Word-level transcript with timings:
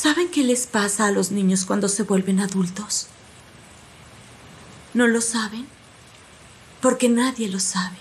¿Saben 0.00 0.30
qué 0.30 0.44
les 0.44 0.66
pasa 0.66 1.04
a 1.04 1.10
los 1.10 1.30
niños 1.30 1.66
cuando 1.66 1.86
se 1.86 2.04
vuelven 2.04 2.40
adultos? 2.40 3.08
¿No 4.94 5.06
lo 5.06 5.20
saben? 5.20 5.66
Porque 6.80 7.10
nadie 7.10 7.50
lo 7.50 7.60
sabe. 7.60 7.98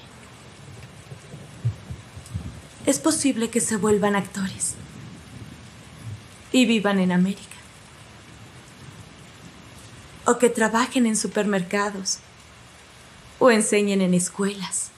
Es 2.86 3.00
posible 3.00 3.50
que 3.50 3.60
se 3.60 3.76
vuelvan 3.76 4.16
actores 4.16 4.76
y 6.54 6.66
vivan 6.66 7.00
en 7.00 7.12
América. 7.12 7.58
O 10.24 10.38
que 10.38 10.50
trabajen 10.50 11.06
en 11.06 11.18
supermercados 11.18 12.20
o 13.40 13.52
enseñen 13.52 14.00
en 14.00 14.14
escuelas. 14.14 14.92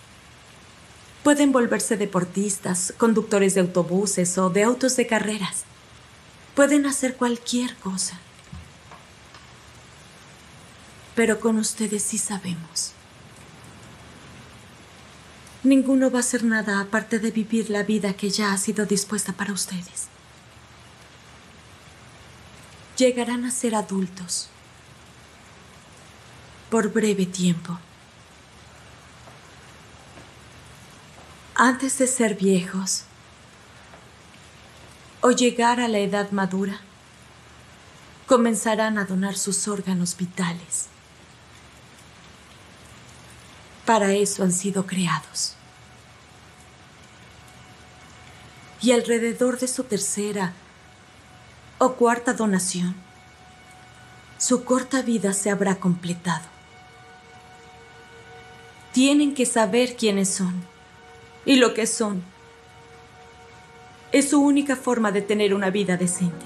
Pueden 1.23 1.51
volverse 1.51 1.97
deportistas, 1.97 2.93
conductores 2.99 3.55
de 3.55 3.61
autobuses 3.61 4.37
o 4.37 4.51
de 4.51 4.61
autos 4.61 4.95
de 4.97 5.07
carreras. 5.07 5.65
Pueden 6.55 6.85
hacer 6.85 7.15
cualquier 7.15 7.75
cosa. 7.77 8.19
Pero 11.15 11.39
con 11.39 11.57
ustedes 11.57 12.03
sí 12.03 12.17
sabemos. 12.17 12.93
Ninguno 15.63 16.09
va 16.09 16.17
a 16.17 16.21
hacer 16.21 16.43
nada 16.43 16.79
aparte 16.79 17.19
de 17.19 17.31
vivir 17.31 17.69
la 17.69 17.83
vida 17.83 18.13
que 18.13 18.29
ya 18.29 18.51
ha 18.51 18.57
sido 18.57 18.85
dispuesta 18.85 19.33
para 19.33 19.53
ustedes. 19.53 20.07
Llegarán 22.97 23.45
a 23.45 23.51
ser 23.51 23.75
adultos 23.75 24.49
por 26.71 26.91
breve 26.91 27.25
tiempo. 27.25 27.77
Antes 31.55 31.99
de 31.99 32.07
ser 32.07 32.35
viejos 32.35 33.03
o 35.21 35.31
llegar 35.31 35.79
a 35.79 35.87
la 35.87 35.99
edad 35.99 36.31
madura, 36.31 36.81
comenzarán 38.25 38.97
a 38.97 39.05
donar 39.05 39.37
sus 39.37 39.67
órganos 39.67 40.17
vitales. 40.17 40.87
Para 43.85 44.13
eso 44.13 44.43
han 44.43 44.51
sido 44.51 44.85
creados. 44.85 45.55
Y 48.81 48.93
alrededor 48.93 49.59
de 49.59 49.67
su 49.67 49.83
tercera 49.83 50.53
o 51.77 51.93
cuarta 51.93 52.33
donación, 52.33 52.95
su 54.37 54.63
corta 54.63 55.03
vida 55.03 55.33
se 55.33 55.51
habrá 55.51 55.75
completado. 55.75 56.45
Tienen 58.91 59.35
que 59.35 59.45
saber 59.45 59.95
quiénes 59.95 60.33
son 60.33 60.65
y 61.45 61.57
lo 61.57 61.73
que 61.73 61.85
son. 61.85 62.23
Es 64.11 64.29
su 64.29 64.41
única 64.41 64.75
forma 64.75 65.13
de 65.13 65.21
tener 65.21 65.53
una 65.53 65.69
vida 65.69 65.95
decente. 65.95 66.45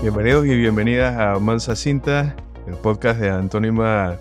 Bienvenidos 0.00 0.46
y 0.46 0.56
bienvenidas 0.56 1.14
a 1.18 1.38
Mansa 1.38 1.76
Cinta, 1.76 2.36
el 2.66 2.74
podcast 2.76 3.20
de 3.20 3.28
Antónima, 3.28 4.16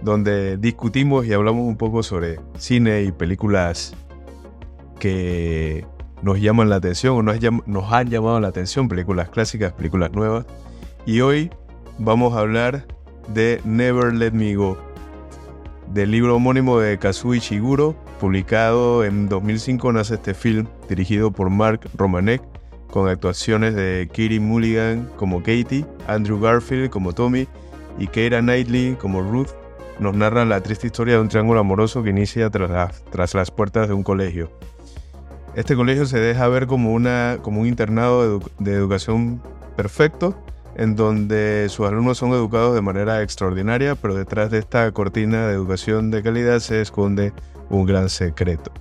donde 0.00 0.56
discutimos 0.58 1.26
y 1.26 1.32
hablamos 1.32 1.66
un 1.66 1.76
poco 1.76 2.04
sobre 2.04 2.38
cine 2.56 3.02
y 3.02 3.10
películas 3.10 3.94
que 5.00 5.84
nos 6.22 6.40
llaman 6.40 6.68
la 6.68 6.76
atención 6.76 7.16
o 7.16 7.22
nos, 7.24 7.38
nos 7.66 7.92
han 7.92 8.08
llamado 8.08 8.38
la 8.38 8.46
atención, 8.46 8.86
películas 8.86 9.28
clásicas, 9.28 9.72
películas 9.72 10.12
nuevas. 10.12 10.46
Y 11.04 11.20
hoy 11.20 11.50
vamos 11.98 12.36
a 12.36 12.40
hablar 12.40 12.86
de 13.34 13.60
Never 13.64 14.12
Let 14.12 14.32
Me 14.32 14.54
Go, 14.54 14.76
del 15.92 16.10
libro 16.10 16.36
homónimo 16.36 16.78
de 16.78 16.98
Kazuo 16.98 17.34
Ishiguro, 17.34 17.94
publicado 18.20 19.04
en 19.04 19.28
2005 19.28 19.92
nace 19.92 20.14
este 20.14 20.34
film 20.34 20.66
dirigido 20.88 21.30
por 21.30 21.50
Mark 21.50 21.80
Romanek 21.94 22.42
con 22.90 23.08
actuaciones 23.08 23.74
de 23.74 24.08
Kiri 24.12 24.40
Mulligan 24.40 25.08
como 25.16 25.38
Katie, 25.38 25.86
Andrew 26.06 26.40
Garfield 26.40 26.90
como 26.90 27.12
Tommy 27.12 27.46
y 27.98 28.06
Keira 28.08 28.40
Knightley 28.40 28.96
como 28.96 29.22
Ruth, 29.22 29.50
nos 29.98 30.14
narran 30.14 30.48
la 30.48 30.60
triste 30.60 30.86
historia 30.86 31.14
de 31.14 31.20
un 31.20 31.28
triángulo 31.28 31.60
amoroso 31.60 32.02
que 32.02 32.10
inicia 32.10 32.50
tras, 32.50 33.04
tras 33.10 33.34
las 33.34 33.50
puertas 33.50 33.88
de 33.88 33.94
un 33.94 34.02
colegio. 34.02 34.50
Este 35.54 35.76
colegio 35.76 36.06
se 36.06 36.18
deja 36.18 36.48
ver 36.48 36.66
como, 36.66 36.92
una, 36.92 37.38
como 37.42 37.60
un 37.60 37.66
internado 37.66 38.40
de 38.58 38.72
educación 38.72 39.42
perfecto, 39.76 40.36
en 40.76 40.96
donde 40.96 41.66
sus 41.68 41.86
alumnos 41.86 42.18
son 42.18 42.30
educados 42.30 42.74
de 42.74 42.80
manera 42.80 43.22
extraordinaria, 43.22 43.94
pero 43.94 44.14
detrás 44.14 44.50
de 44.50 44.58
esta 44.58 44.90
cortina 44.92 45.46
de 45.46 45.54
educación 45.54 46.10
de 46.10 46.22
calidad 46.22 46.58
se 46.60 46.80
esconde 46.80 47.32
un 47.68 47.86
gran 47.86 48.08
secreto. 48.08 48.72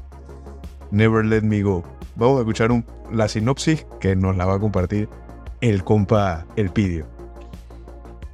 Never 0.92 1.26
Let 1.26 1.44
Me 1.44 1.62
Go, 1.62 1.84
vamos 2.16 2.38
a 2.38 2.40
escuchar 2.42 2.72
la 3.12 3.28
sinopsis 3.28 3.86
que 4.00 4.16
nos 4.16 4.36
la 4.36 4.46
va 4.46 4.56
a 4.56 4.60
compartir 4.60 5.10
el 5.62 5.84
compa 5.84 6.46
Elpidio. 6.56 7.06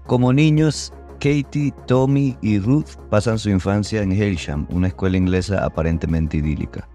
Como 0.05 0.31
niños, 0.31 0.93
Katie, 1.19 1.73
Tommy 1.87 2.37
y 2.41 2.59
Ruth 2.59 2.89
pasan 3.09 3.39
su 3.39 3.49
infancia 3.49 4.03
en 4.03 4.11
Hailsham, 4.11 4.67
una 4.69 4.87
escuela 4.87 5.17
inglesa 5.17 5.65
aparentemente 5.65 6.37
idílica. 6.37 6.87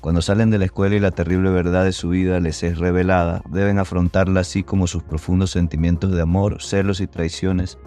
Cuando 0.00 0.22
salen 0.22 0.50
de 0.50 0.58
la 0.58 0.64
escuela 0.64 0.96
y 0.96 1.00
la 1.00 1.10
terrible 1.10 1.50
verdad 1.50 1.84
de 1.84 1.92
su 1.92 2.08
vida 2.08 2.40
les 2.40 2.62
es 2.62 2.78
revelada, 2.78 3.42
deben 3.50 3.78
afrontarla 3.78 4.40
así 4.40 4.62
como 4.62 4.86
sus 4.86 5.02
profundos 5.02 5.50
sentimientos 5.50 6.12
de 6.12 6.22
amor, 6.22 6.62
celos 6.62 7.02
y 7.02 7.06
traiciones 7.06 7.78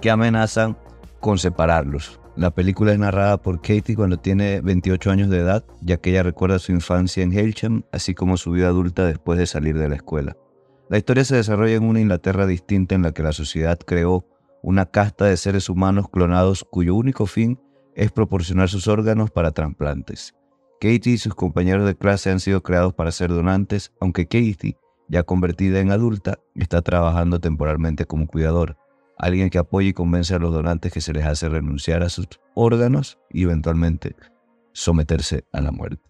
que 0.00 0.10
amenazan 0.10 0.76
con 1.20 1.38
separarlos. 1.38 2.20
La 2.34 2.50
película 2.50 2.92
es 2.92 2.98
narrada 2.98 3.40
por 3.40 3.60
Katie 3.60 3.94
cuando 3.94 4.18
tiene 4.18 4.60
28 4.60 5.10
años 5.10 5.30
de 5.30 5.38
edad, 5.38 5.64
ya 5.80 5.98
que 5.98 6.10
ella 6.10 6.24
recuerda 6.24 6.58
su 6.58 6.72
infancia 6.72 7.22
en 7.22 7.30
Hailsham, 7.32 7.84
así 7.92 8.12
como 8.12 8.36
su 8.36 8.50
vida 8.50 8.66
adulta 8.66 9.06
después 9.06 9.38
de 9.38 9.46
salir 9.46 9.78
de 9.78 9.88
la 9.88 9.94
escuela. 9.94 10.36
La 10.90 10.98
historia 10.98 11.24
se 11.24 11.36
desarrolla 11.36 11.76
en 11.76 11.84
una 11.84 12.00
Inglaterra 12.00 12.46
distinta 12.46 12.96
en 12.96 13.02
la 13.02 13.12
que 13.12 13.22
la 13.22 13.32
sociedad 13.32 13.78
creó 13.78 14.26
una 14.62 14.86
casta 14.86 15.26
de 15.26 15.36
seres 15.36 15.68
humanos 15.68 16.08
clonados 16.10 16.66
cuyo 16.68 16.96
único 16.96 17.26
fin 17.26 17.60
es 17.94 18.10
proporcionar 18.10 18.68
sus 18.68 18.88
órganos 18.88 19.30
para 19.30 19.52
trasplantes. 19.52 20.34
Katie 20.80 21.14
y 21.14 21.18
sus 21.18 21.34
compañeros 21.34 21.86
de 21.86 21.96
clase 21.96 22.30
han 22.30 22.40
sido 22.40 22.62
creados 22.62 22.94
para 22.94 23.12
ser 23.12 23.30
donantes, 23.30 23.92
aunque 24.00 24.26
Katie, 24.26 24.76
ya 25.08 25.22
convertida 25.22 25.80
en 25.80 25.90
adulta, 25.90 26.38
está 26.54 26.82
trabajando 26.82 27.40
temporalmente 27.40 28.04
como 28.06 28.26
cuidador 28.26 28.76
alguien 29.16 29.50
que 29.50 29.58
apoye 29.58 29.88
y 29.88 29.92
convence 29.92 30.34
a 30.34 30.38
los 30.38 30.52
donantes 30.52 30.92
que 30.92 31.00
se 31.00 31.12
les 31.12 31.24
hace 31.24 31.48
renunciar 31.48 32.02
a 32.02 32.08
sus 32.08 32.26
órganos 32.54 33.18
y 33.30 33.44
eventualmente 33.44 34.14
someterse 34.72 35.44
a 35.52 35.60
la 35.60 35.72
muerte. 35.72 36.02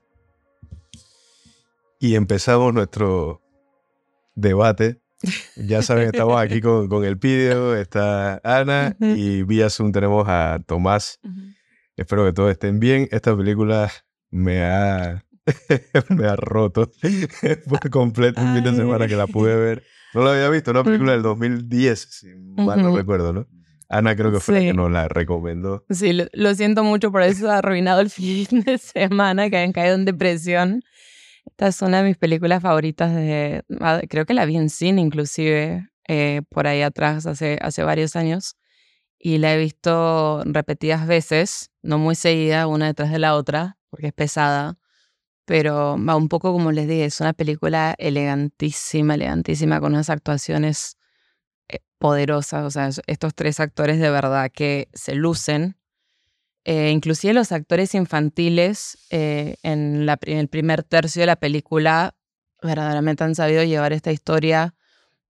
Y 2.00 2.14
empezamos 2.16 2.74
nuestro 2.74 3.42
debate. 4.34 5.00
Ya 5.56 5.80
saben, 5.82 6.08
estamos 6.08 6.38
aquí 6.38 6.60
con, 6.60 6.88
con 6.88 7.04
el 7.04 7.18
Pidio, 7.18 7.74
está 7.74 8.40
Ana 8.44 8.96
y 9.00 9.44
vía 9.44 9.70
Zoom 9.70 9.92
tenemos 9.92 10.28
a 10.28 10.60
Tomás. 10.66 11.20
Espero 11.96 12.26
que 12.26 12.32
todos 12.32 12.50
estén 12.50 12.78
bien. 12.78 13.08
Esta 13.10 13.34
película 13.34 13.90
me 14.36 14.62
ha, 14.62 15.24
me 16.10 16.26
ha 16.26 16.36
roto 16.36 16.90
por 17.68 17.90
completo 17.90 18.40
un 18.40 18.54
fin 18.54 18.64
de 18.64 18.74
semana 18.74 19.06
que 19.08 19.16
la 19.16 19.26
pude 19.26 19.56
ver. 19.56 19.82
No 20.14 20.22
la 20.22 20.32
había 20.32 20.48
visto, 20.50 20.70
una 20.70 20.84
película 20.84 21.12
del 21.12 21.22
2010, 21.22 22.08
si 22.10 22.28
mal 22.56 22.82
no 22.82 22.96
recuerdo, 22.96 23.32
¿no? 23.32 23.46
Ana 23.88 24.16
creo 24.16 24.32
que 24.32 24.40
fue 24.40 24.54
la 24.54 24.60
que 24.60 24.72
nos 24.72 24.90
la 24.90 25.08
recomendó. 25.08 25.84
Sí, 25.90 26.12
lo, 26.32 26.54
siento 26.54 26.82
mucho 26.82 27.12
por 27.12 27.22
eso 27.22 27.50
ha 27.50 27.58
arruinado 27.58 28.00
el 28.00 28.10
fin 28.10 28.62
de 28.64 28.78
semana, 28.78 29.50
que 29.50 29.56
hayan 29.56 29.72
caído 29.72 29.94
en 29.94 30.04
depresión. 30.04 30.82
Esta 31.44 31.68
es 31.68 31.80
una 31.82 31.98
de 31.98 32.08
mis 32.08 32.16
películas 32.16 32.62
favoritas 32.62 33.14
de, 33.14 33.62
ah, 33.80 34.00
creo 34.08 34.26
que 34.26 34.34
la 34.34 34.46
vi 34.46 34.56
en 34.56 34.70
cine 34.70 35.00
inclusive, 35.00 35.88
eh, 36.08 36.42
por 36.48 36.66
ahí 36.66 36.82
atrás, 36.82 37.26
hace, 37.26 37.58
hace 37.60 37.82
varios 37.82 38.16
años. 38.16 38.56
Y 39.18 39.38
la 39.38 39.54
he 39.54 39.58
visto 39.58 40.42
repetidas 40.44 41.06
veces, 41.06 41.70
no 41.82 41.98
muy 41.98 42.14
seguida, 42.14 42.66
una 42.66 42.86
detrás 42.86 43.12
de 43.12 43.18
la 43.18 43.34
otra, 43.34 43.76
porque 43.96 44.08
es 44.08 44.12
pesada 44.12 44.78
pero 45.46 45.96
va 45.96 46.16
un 46.16 46.28
poco 46.28 46.52
como 46.52 46.72
les 46.72 46.88
dije, 46.88 47.06
es 47.06 47.20
una 47.20 47.32
película 47.32 47.94
elegantísima, 47.98 49.14
elegantísima, 49.14 49.80
con 49.80 49.92
unas 49.92 50.10
actuaciones 50.10 50.98
eh, 51.68 51.78
poderosas, 51.98 52.64
o 52.64 52.70
sea, 52.70 52.90
estos 53.06 53.34
tres 53.34 53.60
actores 53.60 54.00
de 54.00 54.10
verdad 54.10 54.50
que 54.52 54.88
se 54.92 55.14
lucen. 55.14 55.76
Eh, 56.64 56.90
inclusive 56.90 57.32
los 57.32 57.52
actores 57.52 57.94
infantiles 57.94 58.98
eh, 59.10 59.54
en, 59.62 60.08
en 60.08 60.38
el 60.38 60.48
primer 60.48 60.82
tercio 60.82 61.22
de 61.22 61.26
la 61.26 61.36
película 61.36 62.16
verdaderamente 62.60 63.22
han 63.22 63.36
sabido 63.36 63.62
llevar 63.62 63.92
esta 63.92 64.10
historia 64.10 64.74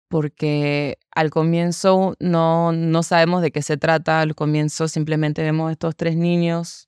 porque 0.09 0.97
al 1.11 1.29
comienzo 1.29 2.15
no, 2.21 2.73
no 2.73 3.03
sabemos 3.03 3.43
de 3.43 3.51
qué 3.51 3.61
se 3.61 3.77
trata, 3.77 4.23
al 4.23 4.35
comienzo 4.35 4.89
simplemente 4.89 5.43
vemos 5.43 5.73
estos 5.73 5.95
tres 5.95 6.17
niños 6.17 6.86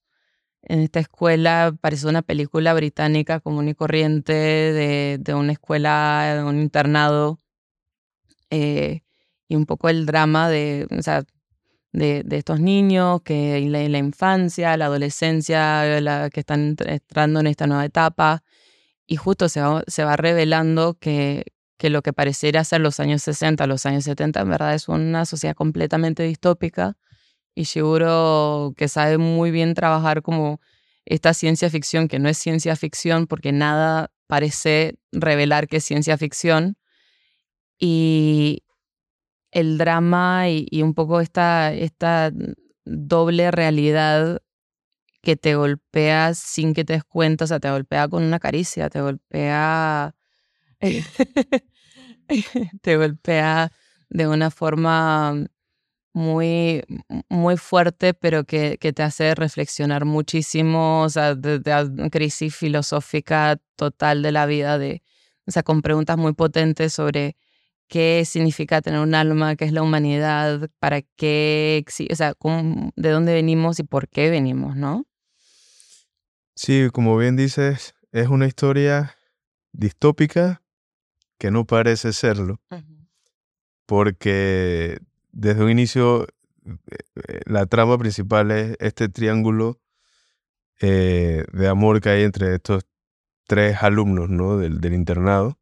en 0.63 0.81
esta 0.81 1.01
escuela 1.01 1.75
parece 1.81 2.07
una 2.09 2.23
película 2.23 2.75
británica 2.75 3.41
común 3.41 3.69
y 3.69 3.75
corriente 3.75 4.33
de, 4.33 5.19
de 5.21 5.35
una 5.35 5.53
escuela, 5.53 6.35
de 6.37 6.45
un 6.45 6.61
internado, 6.61 7.39
eh, 8.51 9.03
y 9.49 9.57
un 9.57 9.67
poco 9.67 9.89
el 9.89 10.07
drama 10.07 10.49
de, 10.49 10.87
o 10.97 11.03
sea, 11.03 11.25
de, 11.93 12.25
estos 12.31 12.61
niños, 12.61 13.23
que 13.23 13.61
la, 13.69 13.89
la, 13.89 13.99
infancia, 13.99 14.77
la 14.77 14.87
adolescencia, 14.87 15.83
que 16.33 16.41
están 16.41 16.77
entrando 16.79 17.41
en 17.41 17.47
esta 17.47 17.67
nueva 17.67 17.85
etapa. 17.85 18.43
Y 19.07 19.17
justo 19.17 19.49
se 19.49 19.61
va, 19.61 19.83
se 19.87 20.05
va 20.05 20.17
revelando 20.17 20.95
que, 21.01 21.47
que 21.79 21.91
lo 21.91 22.03
que 22.03 22.13
pareciera 22.13 22.63
ser 22.65 22.81
los 22.83 23.01
años 23.01 23.23
60, 23.23 23.67
los 23.67 23.87
años 23.87 24.05
70, 24.05 24.41
en 24.41 24.51
verdad 24.51 24.75
es 24.75 24.89
una 24.89 25.25
sociedad 25.25 25.55
completamente 25.55 26.23
distópica. 26.25 26.97
Y 27.59 27.65
seguro 27.65 28.73
que 28.77 28.87
sabe 28.87 29.19
muy 29.19 29.51
bien 29.51 29.75
trabajar 29.75 30.23
como 30.23 30.61
esta 31.05 31.35
ciencia 31.35 31.69
ficción, 31.69 32.07
que 32.07 32.21
no 32.21 32.29
es 32.29 32.39
ciencia 32.39 32.77
ficción 32.77 33.27
porque 33.27 33.51
nada 33.51 34.13
parece 34.29 34.95
revelar 35.11 35.67
que 35.67 35.79
es 35.79 35.85
ciencia 35.85 36.17
ficción. 36.17 36.77
Y 37.77 38.63
el 39.51 39.77
drama 39.77 40.49
y, 40.49 40.83
un 40.83 40.95
poco 40.95 41.21
esta, 41.21 41.75
esta 41.75 42.31
doble 42.85 43.51
realidad 43.51 44.41
que 45.21 45.35
te 45.35 45.57
golpea 45.57 46.35
sin 46.35 46.75
que 46.75 46.85
te 46.85 46.93
des 46.93 47.03
cuenta, 47.03 47.43
o 47.43 47.49
sea, 47.49 47.59
te 47.59 47.73
golpea 47.73 48.07
con 48.07 48.23
una 48.23 48.39
caricia, 48.39 48.89
te 48.89 49.01
golpea... 49.01 50.15
te 52.83 52.97
golpea 52.97 53.73
de 54.11 54.29
una 54.29 54.53
forma 54.53 55.49
muy, 56.13 56.83
muy 57.29 57.57
fuerte, 57.57 58.15
pero 58.15 58.45
que, 58.45 58.79
que 58.79 58.93
te 58.93 59.03
hace 59.03 59.35
reflexionar 59.35 60.05
muchísimo, 60.05 61.03
o 61.03 61.09
sea, 61.09 61.35
de, 61.35 61.59
de, 61.59 62.11
crisis 62.11 62.55
filosófica 62.55 63.61
total 63.77 64.23
de 64.23 64.33
la 64.33 64.47
vida, 64.47 64.79
de, 64.79 65.03
o 65.47 65.51
sea, 65.51 65.63
con 65.63 65.83
preguntas 65.83 66.17
muy 66.17 66.33
potentes 66.33 66.93
sobre 66.93 67.37
qué 67.89 68.25
significa 68.25 68.83
tener 68.83 69.01
un 69.01 69.15
alma, 69.15 69.57
qué 69.57 69.65
es 69.65 69.73
la 69.73 69.83
humanidad, 69.83 70.71
para 70.79 71.03
qué, 71.03 71.85
o 72.11 72.15
sea, 72.15 72.35
de 72.97 73.11
dónde 73.11 73.33
venimos 73.33 73.79
y 73.79 73.83
por 73.83 74.09
qué 74.09 74.31
venimos, 74.31 74.77
¿no? 74.77 75.07
Sí, 76.55 76.89
como 76.93 77.17
bien 77.17 77.37
dices, 77.37 77.95
es 78.13 78.29
una 78.29 78.47
historia 78.47 79.17
distópica 79.73 80.63
que 81.39 81.51
no 81.51 81.67
parece 81.67 82.13
serlo, 82.13 82.61
porque 83.87 84.99
desde 85.39 85.65
un 85.65 85.71
inicio 85.71 86.27
eh, 86.67 87.41
la 87.47 87.67
trama 87.67 87.99
principal 87.99 88.51
es 88.51 88.77
este 88.81 89.09
triángulo 89.09 89.81
eh, 90.81 91.45
de 91.53 91.69
amor 91.69 92.01
que 92.01 92.11
hay 92.11 92.23
entre 92.23 92.55
estos 92.55 92.85
tres 93.47 93.83
alumnos 93.83 94.29
¿no? 94.29 94.59
del, 94.59 94.81
del 94.81 94.95
internado 94.95 95.59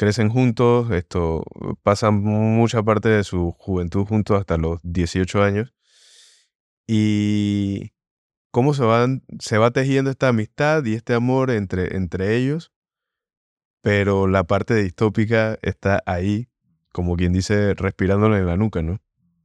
crecen 0.00 0.30
juntos, 0.30 0.90
esto, 0.92 1.44
pasan 1.82 2.22
mucha 2.22 2.82
parte 2.82 3.10
de 3.10 3.22
su 3.22 3.54
juventud 3.58 4.06
juntos 4.06 4.40
hasta 4.40 4.56
los 4.56 4.80
18 4.82 5.42
años. 5.42 5.74
Y 6.86 7.92
cómo 8.50 8.72
se, 8.72 8.82
van, 8.82 9.22
se 9.38 9.58
va 9.58 9.72
tejiendo 9.72 10.10
esta 10.10 10.28
amistad 10.28 10.82
y 10.86 10.94
este 10.94 11.12
amor 11.12 11.50
entre, 11.50 11.98
entre 11.98 12.34
ellos, 12.38 12.72
pero 13.82 14.26
la 14.26 14.44
parte 14.44 14.74
distópica 14.74 15.58
está 15.60 16.02
ahí, 16.06 16.48
como 16.92 17.14
quien 17.14 17.34
dice, 17.34 17.74
respirándole 17.74 18.38
en 18.38 18.46
la 18.46 18.56
nuca, 18.56 18.80
¿no? 18.80 19.02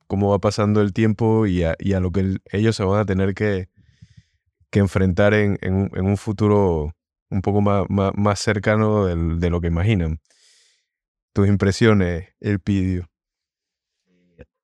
Cómo 0.08 0.30
va 0.30 0.40
pasando 0.40 0.82
el 0.82 0.94
tiempo 0.94 1.48
y 1.48 1.64
a, 1.64 1.76
lo 2.00 2.12
que 2.12 2.38
ellos 2.52 2.76
se 2.76 2.84
van 2.84 3.00
a 3.00 3.06
tener 3.06 3.34
que, 3.34 3.70
enfrentar 4.72 5.34
en, 5.34 5.58
en, 5.62 6.06
un 6.06 6.18
futuro 6.18 6.94
un 7.30 7.42
poco 7.42 7.62
más, 7.62 8.40
cercano 8.40 9.06
de 9.06 9.50
lo 9.50 9.62
que 9.62 9.68
imaginan 9.68 10.20
tus 11.36 11.50
impresiones, 11.50 12.30
El 12.40 12.62
Pidio. 12.62 13.10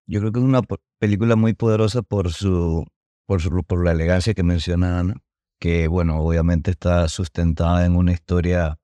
Yo 0.07 0.21
creo 0.21 0.31
que 0.31 0.39
es 0.39 0.45
una 0.45 0.61
película 0.99 1.35
muy 1.35 1.53
poderosa 1.53 2.01
por 2.01 2.31
su, 2.31 2.85
por 3.25 3.41
su, 3.41 3.49
por 3.65 3.83
la 3.83 3.91
elegancia 3.91 4.33
que 4.33 4.43
mencionan, 4.43 5.21
que 5.59 5.89
bueno, 5.89 6.19
obviamente 6.21 6.71
está 6.71 7.09
sustentada 7.09 7.85
en 7.85 7.97
una 7.97 8.13
historia 8.13 8.79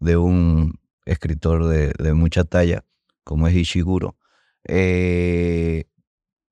de 0.00 0.18
un 0.18 0.78
escritor 1.06 1.66
de, 1.66 1.94
de 1.98 2.12
mucha 2.12 2.44
talla, 2.44 2.84
como 3.24 3.48
es 3.48 3.54
Ishiguro. 3.54 4.18
Eh, 4.64 5.84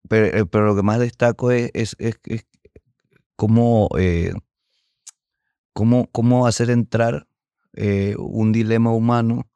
pero, 0.08 0.26
eh, 0.26 0.46
pero, 0.46 0.66
lo 0.66 0.76
que 0.76 0.82
más 0.82 0.98
destaco 0.98 1.50
es, 1.50 1.96
cómo, 3.36 3.88
eh, 3.98 4.32
cómo, 5.72 6.08
cómo, 6.12 6.46
hacer 6.46 6.70
entrar 6.70 7.26
un 8.16 8.52
dilema 8.52 8.92
humano 8.92 9.48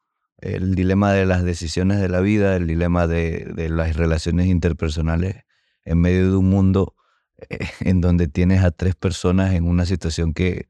el 0.43 0.75
dilema 0.75 1.12
de 1.12 1.25
las 1.25 1.44
decisiones 1.44 2.00
de 2.00 2.08
la 2.08 2.20
vida, 2.20 2.56
el 2.56 2.66
dilema 2.66 3.06
de, 3.06 3.54
las 3.70 3.96
relaciones 3.96 4.49
interpersonales 4.49 5.44
en 5.84 6.00
medio 6.00 6.31
de 6.31 6.37
un 6.37 6.50
mundo 6.50 6.94
eh, 7.48 7.58
en 7.81 8.00
donde 8.00 8.28
tienes 8.28 8.62
a 8.62 8.72
tres 8.72 8.96
personas 8.96 9.55
en 9.55 9.64
una 9.64 9.87
situación 9.87 10.34
que, 10.34 10.69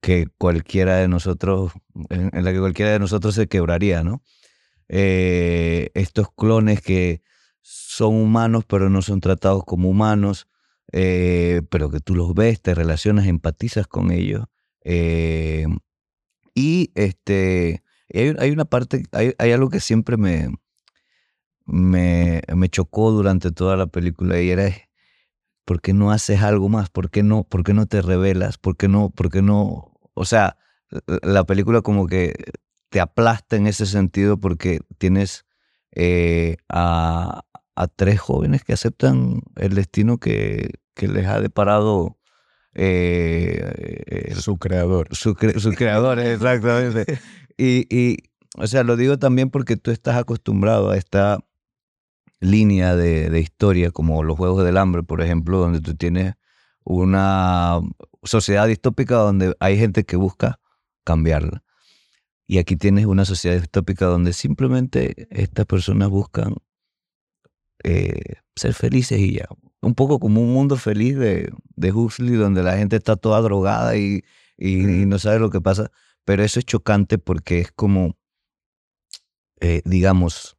que 0.00 0.28
cualquiera 0.38 0.96
de 0.96 1.08
nosotros, 1.08 1.72
en, 2.08 2.44
la 2.44 2.52
que 2.52 2.60
cualquiera 2.60 2.92
de 2.92 3.00
nosotros 3.00 3.34
se 3.34 3.48
quebraría, 3.48 4.02
¿no? 4.04 4.22
Eh, 4.88 5.90
estos 5.94 6.28
clones 6.32 6.80
que 6.80 7.22
son 7.92 8.14
humanos 8.14 8.64
pero 8.66 8.88
no 8.88 9.02
son 9.02 9.20
tratados 9.20 9.64
como 9.64 9.90
humanos, 9.90 10.48
eh, 10.92 11.62
pero 11.70 11.90
que 11.90 12.00
tú 12.00 12.14
los 12.14 12.34
ves, 12.34 12.62
te 12.62 12.74
relacionas, 12.74 13.26
empatizas 13.26 13.86
con 13.86 14.10
ellos. 14.10 14.46
y 16.54 16.90
este, 16.94 17.82
hay, 18.12 18.50
una 18.50 18.64
parte, 18.64 19.04
hay, 19.12 19.52
algo 19.52 19.68
que 19.70 19.80
siempre 19.80 20.16
me, 20.16 20.54
me, 21.66 22.42
me, 22.54 22.68
chocó 22.68 23.10
durante 23.10 23.52
toda 23.52 23.76
la 23.76 23.86
película 23.86 24.40
y 24.40 24.50
era, 24.50 24.70
¿por 25.64 25.80
qué 25.82 25.92
no 25.92 26.10
haces 26.12 26.42
algo 26.42 26.68
más? 26.68 26.90
¿Por 26.90 27.10
qué 27.10 27.22
no, 27.22 27.44
por 27.44 27.62
qué 27.62 27.74
no 27.74 27.86
te 27.86 28.02
revelas? 28.02 28.58
¿Por 28.58 28.76
qué 28.76 28.88
no, 28.88 29.10
por 29.10 29.30
qué 29.30 29.42
no? 29.42 29.92
O 30.14 30.24
sea, 30.24 30.56
la 31.22 31.44
película 31.44 31.82
como 31.82 32.06
que 32.06 32.34
te 32.90 33.00
aplasta 33.00 33.56
en 33.56 33.66
ese 33.66 33.86
sentido 33.86 34.38
porque 34.38 34.80
tienes 34.98 35.46
eh, 35.94 36.56
a, 36.68 37.44
a, 37.74 37.86
tres 37.88 38.20
jóvenes 38.20 38.64
que 38.64 38.72
aceptan 38.72 39.42
el 39.56 39.74
destino 39.74 40.18
que, 40.18 40.80
que 40.94 41.08
les 41.08 41.26
ha 41.26 41.40
deparado 41.40 42.18
eh, 42.74 44.32
su 44.36 44.58
creador. 44.58 45.08
Su, 45.12 45.36
su 45.58 45.72
creador, 45.72 46.18
exactamente. 46.20 47.18
Y, 47.56 48.18
o 48.56 48.66
sea, 48.66 48.82
lo 48.82 48.96
digo 48.96 49.18
también 49.18 49.50
porque 49.50 49.76
tú 49.76 49.90
estás 49.90 50.16
acostumbrado 50.16 50.90
a 50.90 50.96
esta 50.96 51.38
línea 52.40 52.96
de, 52.96 53.38
historia, 53.40 53.90
como 53.90 54.22
los 54.22 54.36
Juegos 54.36 54.64
del 54.64 54.76
Hambre, 54.76 55.02
por 55.02 55.20
ejemplo, 55.20 55.58
donde 55.58 55.80
tú 55.80 55.94
tienes 55.94 56.34
una 56.84 57.80
sociedad 58.24 58.66
distópica 58.66 59.16
donde 59.16 59.54
hay 59.60 59.78
gente 59.78 60.04
que 60.04 60.16
busca 60.16 60.58
cambiarla. 61.04 61.62
Y 62.46 62.58
aquí 62.58 62.76
tienes 62.76 63.06
una 63.06 63.24
sociedad 63.24 63.58
distópica 63.58 64.06
donde 64.06 64.32
simplemente 64.32 65.28
estas 65.30 65.64
personas 65.66 66.08
buscan 66.08 66.56
eh, 67.84 68.34
ser 68.56 68.74
felices 68.74 69.18
y 69.18 69.34
ya. 69.34 69.46
Un 69.80 69.94
poco 69.94 70.20
como 70.20 70.40
un 70.40 70.52
mundo 70.52 70.76
feliz 70.76 71.16
de, 71.16 71.52
de 71.76 71.92
Huxley, 71.92 72.36
donde 72.36 72.62
la 72.62 72.76
gente 72.76 72.96
está 72.96 73.16
toda 73.16 73.40
drogada 73.40 73.96
y, 73.96 74.24
y 74.56 75.06
no 75.06 75.18
sabe 75.18 75.38
lo 75.38 75.50
que 75.50 75.60
pasa. 75.60 75.90
Pero 76.24 76.44
eso 76.44 76.60
es 76.60 76.64
chocante 76.66 77.18
porque 77.18 77.60
es 77.60 77.72
como, 77.72 78.16
eh, 79.60 79.82
digamos, 79.84 80.56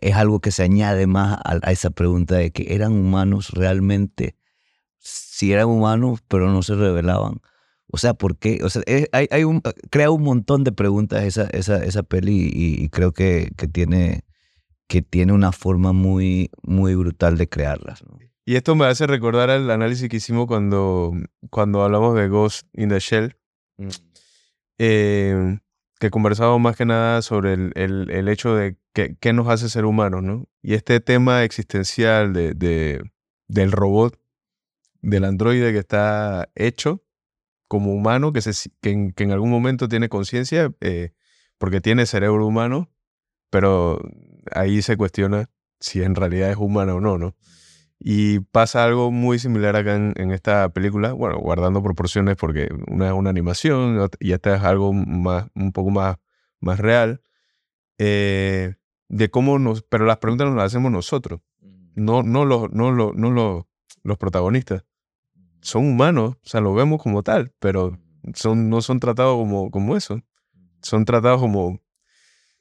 es 0.00 0.14
algo 0.14 0.40
que 0.40 0.50
se 0.50 0.62
añade 0.62 1.06
más 1.06 1.38
a, 1.44 1.70
esa 1.70 1.90
pregunta 1.90 2.36
de 2.36 2.50
que 2.50 2.74
eran 2.74 2.92
humanos 2.92 3.50
realmente, 3.50 4.36
si 4.98 5.52
eran 5.52 5.68
humanos, 5.68 6.20
pero 6.28 6.50
no 6.50 6.62
se 6.62 6.74
revelaban. 6.74 7.40
O 7.88 7.98
sea, 7.98 8.14
¿por 8.14 8.36
qué? 8.36 8.60
O 8.64 8.70
sea, 8.70 8.82
hay, 9.12 9.28
hay 9.30 9.44
un, 9.44 9.62
crea 9.90 10.10
un 10.10 10.22
montón 10.22 10.64
de 10.64 10.72
preguntas 10.72 11.22
esa, 11.24 11.44
esa, 11.44 11.82
esa 11.84 12.02
peli 12.02 12.50
y, 12.52 12.88
creo 12.88 13.12
que, 13.12 13.52
que, 13.56 13.68
tiene, 13.68 14.24
que 14.88 15.02
tiene 15.02 15.32
una 15.32 15.52
forma 15.52 15.92
muy, 15.92 16.50
muy 16.62 16.94
brutal 16.94 17.38
de 17.38 17.48
crearlas. 17.48 18.04
Y 18.44 18.54
esto 18.54 18.76
me 18.76 18.86
hace 18.86 19.06
recordar 19.06 19.50
el 19.50 19.70
análisis 19.70 20.08
que 20.08 20.18
hicimos 20.18 20.46
cuando, 20.46 21.12
cuando 21.50 21.82
hablamos 21.82 22.14
de 22.14 22.28
Ghost 22.28 22.68
in 22.74 22.88
the 22.90 23.00
Shell. 23.00 23.36
Mm. 23.76 23.88
Em, 24.78 25.60
que 25.98 26.10
conversamos 26.10 26.60
más 26.60 26.76
que 26.76 26.84
nada 26.84 27.22
sobre 27.22 27.54
el, 27.54 27.72
el, 27.74 28.28
hecho 28.28 28.54
de 28.54 28.76
qué 28.92 29.32
nos 29.32 29.48
hace 29.48 29.70
ser 29.70 29.86
humanos, 29.86 30.22
¿no? 30.22 30.46
Y 30.62 30.74
este 30.74 31.00
tema 31.00 31.42
existencial 31.42 32.34
de, 32.34 32.52
de, 32.52 33.02
del 33.48 33.72
robot, 33.72 34.20
del 35.00 35.24
androide 35.24 35.72
que 35.72 35.78
está 35.78 36.50
hecho 36.54 37.02
como 37.68 37.92
humano, 37.94 38.32
que, 38.32 38.42
se, 38.42 38.70
que, 38.80 38.90
en, 38.90 39.12
que 39.12 39.24
en 39.24 39.32
algún 39.32 39.50
momento 39.50 39.88
tiene 39.88 40.08
conciencia, 40.08 40.72
eh, 40.80 41.12
porque 41.58 41.80
tiene 41.80 42.06
cerebro 42.06 42.46
humano, 42.46 42.90
pero 43.50 44.00
ahí 44.52 44.82
se 44.82 44.96
cuestiona 44.96 45.50
si 45.80 46.02
en 46.02 46.14
realidad 46.14 46.50
es 46.50 46.56
humano 46.56 46.96
o 46.96 47.00
no, 47.00 47.18
¿no? 47.18 47.36
Y 47.98 48.40
pasa 48.40 48.84
algo 48.84 49.10
muy 49.10 49.38
similar 49.38 49.74
acá 49.76 49.94
en, 49.96 50.30
esta 50.30 50.68
película, 50.68 51.12
bueno, 51.12 51.38
guardando 51.38 51.82
proporciones 51.82 52.36
porque 52.36 52.68
una 52.88 53.06
es 53.08 53.12
una 53.12 53.30
animación 53.30 54.08
y 54.20 54.32
esta 54.32 54.54
es 54.56 54.62
algo 54.62 54.92
más, 54.92 55.46
un 55.54 55.72
poco 55.72 55.90
más, 55.90 56.16
más 56.60 56.78
real, 56.78 57.22
eh, 57.98 58.74
de 59.08 59.30
cómo 59.30 59.58
nos, 59.58 59.82
pero 59.82 60.04
las 60.04 60.18
preguntas 60.18 60.46
nos 60.48 60.56
las 60.56 60.66
hacemos 60.66 60.92
nosotros. 60.92 61.40
no, 61.94 62.22
no, 62.22 62.44
los, 62.44 62.70
no, 62.70 62.92
los, 62.92 63.14
no 63.14 63.30
los, 63.30 63.64
los 64.02 64.18
protagonistas. 64.18 64.84
Son 65.60 65.86
humanos, 65.86 66.36
o 66.36 66.48
sea, 66.48 66.60
lo 66.60 66.74
vemos 66.74 67.02
como 67.02 67.22
tal, 67.22 67.52
pero 67.58 67.98
son, 68.34 68.68
no 68.70 68.82
son 68.82 69.00
tratados 69.00 69.36
como, 69.36 69.70
como 69.70 69.96
eso. 69.96 70.20
Son 70.82 71.04
tratados 71.04 71.40
como, 71.40 71.80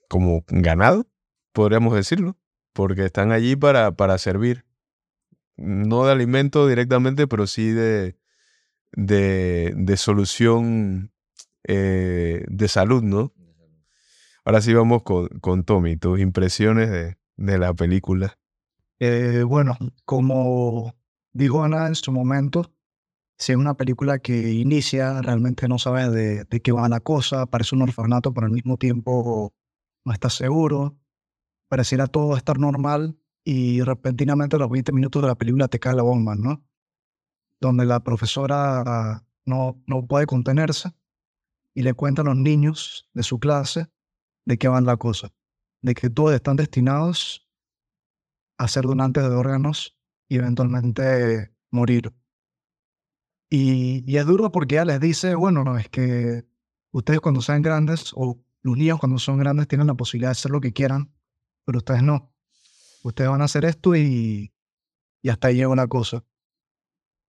como 0.10 0.44
ganado, 0.48 1.08
podríamos 1.56 1.96
decirlo, 1.96 2.38
porque 2.74 3.06
están 3.06 3.32
allí 3.32 3.56
para, 3.56 3.94
para 3.96 4.18
servir. 4.18 4.66
No 5.56 6.06
de 6.06 6.12
alimento 6.12 6.68
directamente, 6.68 7.28
pero 7.28 7.48
sí 7.48 7.72
de, 7.72 8.18
de, 8.92 9.74
de 9.76 9.98
solución 9.98 11.14
eh, 11.64 12.44
de 12.48 12.68
salud, 12.68 13.02
¿no? 13.02 13.34
Ahora 14.44 14.62
sí 14.62 14.74
vamos 14.74 15.04
con, 15.04 15.30
con 15.40 15.64
Tommy, 15.64 15.96
tus 15.96 16.20
impresiones 16.20 16.92
de, 16.92 17.18
de 17.38 17.58
la 17.58 17.74
película. 17.74 18.38
Eh, 19.00 19.44
bueno, 19.48 19.78
como 20.04 20.94
dijo 21.32 21.64
Ana 21.64 21.88
en 21.88 21.96
su 21.96 22.12
momento, 22.12 22.70
si 23.38 23.54
es 23.54 23.58
una 23.58 23.76
película 23.76 24.20
que 24.20 24.52
inicia, 24.52 25.22
realmente 25.22 25.70
no 25.70 25.80
sabes 25.80 26.12
de, 26.12 26.44
de, 26.44 26.60
qué 26.60 26.74
va 26.74 26.90
la 26.90 27.00
cosa, 27.00 27.46
parece 27.46 27.76
un 27.76 27.82
orfanato, 27.82 28.34
pero 28.34 28.46
al 28.46 28.54
mismo 28.54 28.78
tiempo 28.78 29.54
no 30.04 30.14
estás 30.14 30.34
seguro, 30.34 30.98
pareciera 31.76 32.08
todo 32.08 32.38
estar 32.38 32.58
normal 32.58 33.20
y 33.44 33.82
repentinamente 33.82 34.56
a 34.56 34.60
los 34.60 34.70
20 34.70 34.94
minutos 34.94 35.22
de 35.22 35.28
la 35.28 35.36
película 35.36 35.68
te 35.68 35.78
cae 35.78 35.94
la 35.94 36.04
bomba, 36.04 36.34
¿no? 36.34 36.64
Donde 37.60 37.84
la 37.84 38.02
profesora 38.02 39.26
no, 39.44 39.84
no 39.86 40.08
puede 40.08 40.26
contenerse 40.26 40.94
y 41.74 41.82
le 41.82 41.94
cuenta 41.94 42.22
a 42.22 42.26
los 42.26 42.38
niños 42.38 43.10
de 43.14 43.24
su 43.24 43.40
clase 43.40 43.88
de 44.46 44.58
qué 44.58 44.70
van 44.70 44.86
la 44.86 44.96
cosa, 44.96 45.34
de 45.82 45.96
que 45.96 46.10
todos 46.10 46.34
están 46.34 46.56
destinados 46.56 47.46
a 48.58 48.70
ser 48.70 48.86
donantes 48.86 49.24
de 49.24 49.36
órganos 49.36 49.98
y 50.30 50.38
eventualmente 50.38 51.52
morir. 51.72 52.14
Y, 53.50 54.10
y, 54.10 54.16
es 54.16 54.26
duro 54.26 54.50
porque 54.50 54.76
ella 54.76 54.86
les 54.86 55.02
dice, 55.02 55.36
bueno, 55.36 55.66
no, 55.66 55.78
es 55.78 55.90
que 55.90 56.46
ustedes 56.92 57.20
cuando 57.20 57.42
sean 57.42 57.62
grandes, 57.62 58.14
o 58.16 58.40
los 58.62 58.78
niños 58.78 58.98
cuando 58.98 59.20
son 59.20 59.40
grandes 59.40 59.68
tienen 59.68 59.88
la 59.88 59.96
posibilidad 59.96 60.30
de 60.30 60.40
hacer 60.40 60.52
lo 60.52 60.62
que 60.62 60.72
quieran, 60.72 61.12
pero 61.66 61.80
ustedes 61.80 62.04
no. 62.04 62.34
Ustedes 63.04 63.30
van 63.30 63.42
a 63.42 63.46
hacer 63.46 63.66
esto 63.66 63.96
y, 63.96 64.54
y 65.22 65.30
hasta 65.30 65.50
ahí 65.50 65.56
llega 65.56 65.70
una 65.70 65.88
cosa. 65.88 66.24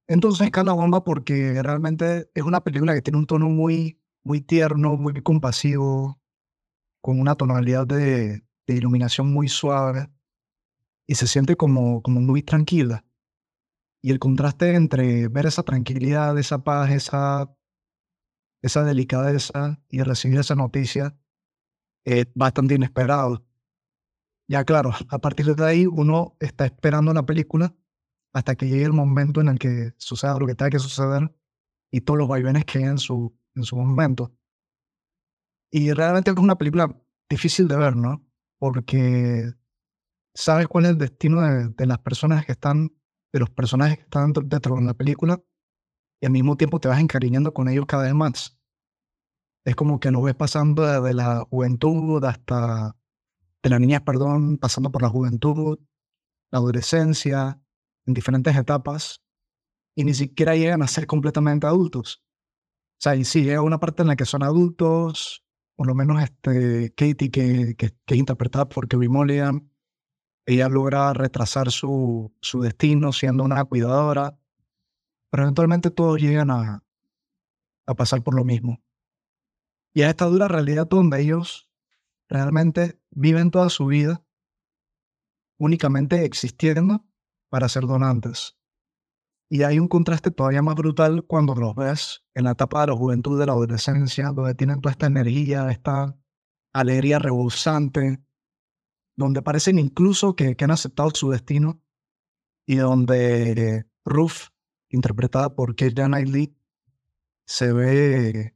Entonces 0.08 0.50
cae 0.50 0.64
la 0.64 0.72
bomba 0.72 1.02
porque 1.02 1.62
realmente 1.62 2.30
es 2.34 2.44
una 2.44 2.62
película 2.62 2.94
que 2.94 3.02
tiene 3.02 3.18
un 3.18 3.26
tono 3.26 3.48
muy, 3.48 4.00
muy 4.22 4.40
tierno, 4.40 4.96
muy 4.96 5.20
compasivo, 5.22 6.20
con 7.00 7.20
una 7.20 7.34
tonalidad 7.34 7.86
de, 7.86 8.44
de 8.66 8.74
iluminación 8.74 9.32
muy 9.32 9.48
suave 9.48 10.08
y 11.06 11.14
se 11.14 11.26
siente 11.26 11.56
como, 11.56 12.02
como 12.02 12.20
muy 12.20 12.42
tranquila. 12.42 13.04
Y 14.02 14.10
el 14.10 14.18
contraste 14.18 14.74
entre 14.74 15.28
ver 15.28 15.46
esa 15.46 15.62
tranquilidad, 15.62 16.38
esa 16.38 16.62
paz, 16.62 16.90
esa, 16.90 17.56
esa 18.62 18.84
delicadeza 18.84 19.80
y 19.88 20.02
recibir 20.02 20.38
esa 20.38 20.54
noticia 20.54 21.16
es 22.04 22.26
bastante 22.34 22.74
inesperado. 22.74 23.44
Ya 24.48 24.64
claro, 24.64 24.92
a 25.08 25.18
partir 25.18 25.54
de 25.54 25.64
ahí 25.64 25.86
uno 25.86 26.36
está 26.40 26.66
esperando 26.66 27.12
la 27.12 27.26
película 27.26 27.74
hasta 28.32 28.54
que 28.54 28.68
llegue 28.68 28.84
el 28.84 28.92
momento 28.92 29.40
en 29.40 29.48
el 29.48 29.58
que 29.58 29.92
suceda 29.96 30.38
lo 30.38 30.46
que 30.46 30.54
tenga 30.54 30.70
que 30.70 30.78
suceder 30.78 31.34
y 31.90 32.02
todos 32.02 32.18
los 32.18 32.28
vaivenes 32.28 32.64
que 32.64 32.78
hay 32.78 32.84
en 32.84 32.98
su, 32.98 33.36
en 33.54 33.64
su 33.64 33.76
momento. 33.76 34.36
Y 35.72 35.92
realmente 35.92 36.30
es 36.30 36.36
una 36.36 36.56
película 36.56 36.94
difícil 37.28 37.66
de 37.66 37.76
ver, 37.76 37.96
¿no? 37.96 38.24
Porque 38.58 39.52
sabes 40.34 40.68
cuál 40.68 40.84
es 40.84 40.90
el 40.92 40.98
destino 40.98 41.40
de, 41.40 41.86
las 41.86 41.98
personas 41.98 42.46
que 42.46 42.52
están, 42.52 42.92
de 43.32 43.40
los 43.40 43.50
personajes 43.50 43.98
que 43.98 44.04
están 44.04 44.32
dentro 44.32 44.76
de 44.76 44.82
la 44.82 44.94
película, 44.94 45.42
y 46.20 46.26
al 46.26 46.32
mismo 46.32 46.56
tiempo 46.56 46.78
te 46.78 46.88
vas 46.88 47.00
encariñando 47.00 47.52
con 47.52 47.68
ellos 47.68 47.86
cada 47.86 48.04
vez 48.04 48.14
más. 48.14 48.58
Es 49.64 49.74
como 49.74 49.98
que 49.98 50.10
lo 50.10 50.22
ves 50.22 50.34
pasando 50.34 50.86
desde 50.86 51.14
la 51.14 51.40
juventud 51.50 52.24
hasta, 52.24 52.96
de 53.66 53.70
la 53.70 53.80
niñez, 53.80 54.00
perdón, 54.02 54.58
pasando 54.58 54.92
por 54.92 55.02
la 55.02 55.08
juventud, 55.08 55.80
la 56.52 56.60
adolescencia, 56.60 57.60
en 58.06 58.14
diferentes 58.14 58.54
etapas, 58.56 59.24
y 59.96 60.04
ni 60.04 60.14
siquiera 60.14 60.54
llegan 60.54 60.82
a 60.82 60.86
ser 60.86 61.08
completamente 61.08 61.66
adultos. 61.66 62.22
O 62.92 63.00
sea, 63.00 63.16
y 63.16 63.24
sí, 63.24 63.42
llega 63.42 63.62
una 63.62 63.80
parte 63.80 64.02
en 64.02 64.08
la 64.08 64.14
que 64.14 64.24
son 64.24 64.44
adultos, 64.44 65.44
por 65.74 65.88
lo 65.88 65.96
menos 65.96 66.22
este, 66.22 66.94
Katie, 66.94 67.32
que, 67.32 67.74
que, 67.76 67.86
es 68.06 68.16
interpretada 68.16 68.68
por 68.68 68.86
Kevin 68.86 69.10
Mulligan, 69.10 69.72
ella 70.46 70.68
logra 70.68 71.12
retrasar 71.12 71.72
su, 71.72 72.32
su 72.40 72.60
destino 72.60 73.12
siendo 73.12 73.42
una 73.42 73.64
cuidadora, 73.64 74.38
pero 75.28 75.42
eventualmente 75.42 75.90
todos 75.90 76.20
llegan 76.20 76.52
a, 76.52 76.84
a 77.84 77.94
pasar 77.96 78.22
por 78.22 78.36
lo 78.36 78.44
mismo. 78.44 78.80
Y 79.92 80.02
a 80.02 80.10
esta 80.10 80.26
dura 80.26 80.46
realidad 80.46 80.86
donde 80.86 81.20
ellos 81.20 81.65
realmente 82.28 83.00
viven 83.10 83.50
toda 83.50 83.70
su 83.70 83.86
vida 83.86 84.24
únicamente 85.58 86.24
existiendo 86.24 87.04
para 87.48 87.68
ser 87.68 87.86
donantes. 87.86 88.56
Y 89.48 89.62
hay 89.62 89.78
un 89.78 89.88
contraste 89.88 90.30
todavía 90.30 90.62
más 90.62 90.74
brutal 90.74 91.24
cuando 91.24 91.54
los 91.54 91.74
ves 91.74 92.24
en 92.34 92.44
la 92.44 92.52
etapa 92.52 92.80
de 92.80 92.88
la 92.88 92.96
juventud, 92.96 93.38
de 93.38 93.46
la 93.46 93.52
adolescencia, 93.52 94.30
donde 94.32 94.54
tienen 94.54 94.80
toda 94.80 94.92
esta 94.92 95.06
energía, 95.06 95.70
esta 95.70 96.18
alegría 96.72 97.18
rebosante, 97.18 98.20
donde 99.16 99.42
parecen 99.42 99.78
incluso 99.78 100.34
que, 100.34 100.56
que 100.56 100.64
han 100.64 100.72
aceptado 100.72 101.10
su 101.10 101.30
destino 101.30 101.80
y 102.66 102.76
donde 102.76 103.86
Ruth, 104.04 104.50
interpretada 104.90 105.54
por 105.54 105.76
Keira 105.76 106.06
Knightley, 106.06 106.56
se 107.46 107.72
ve 107.72 108.55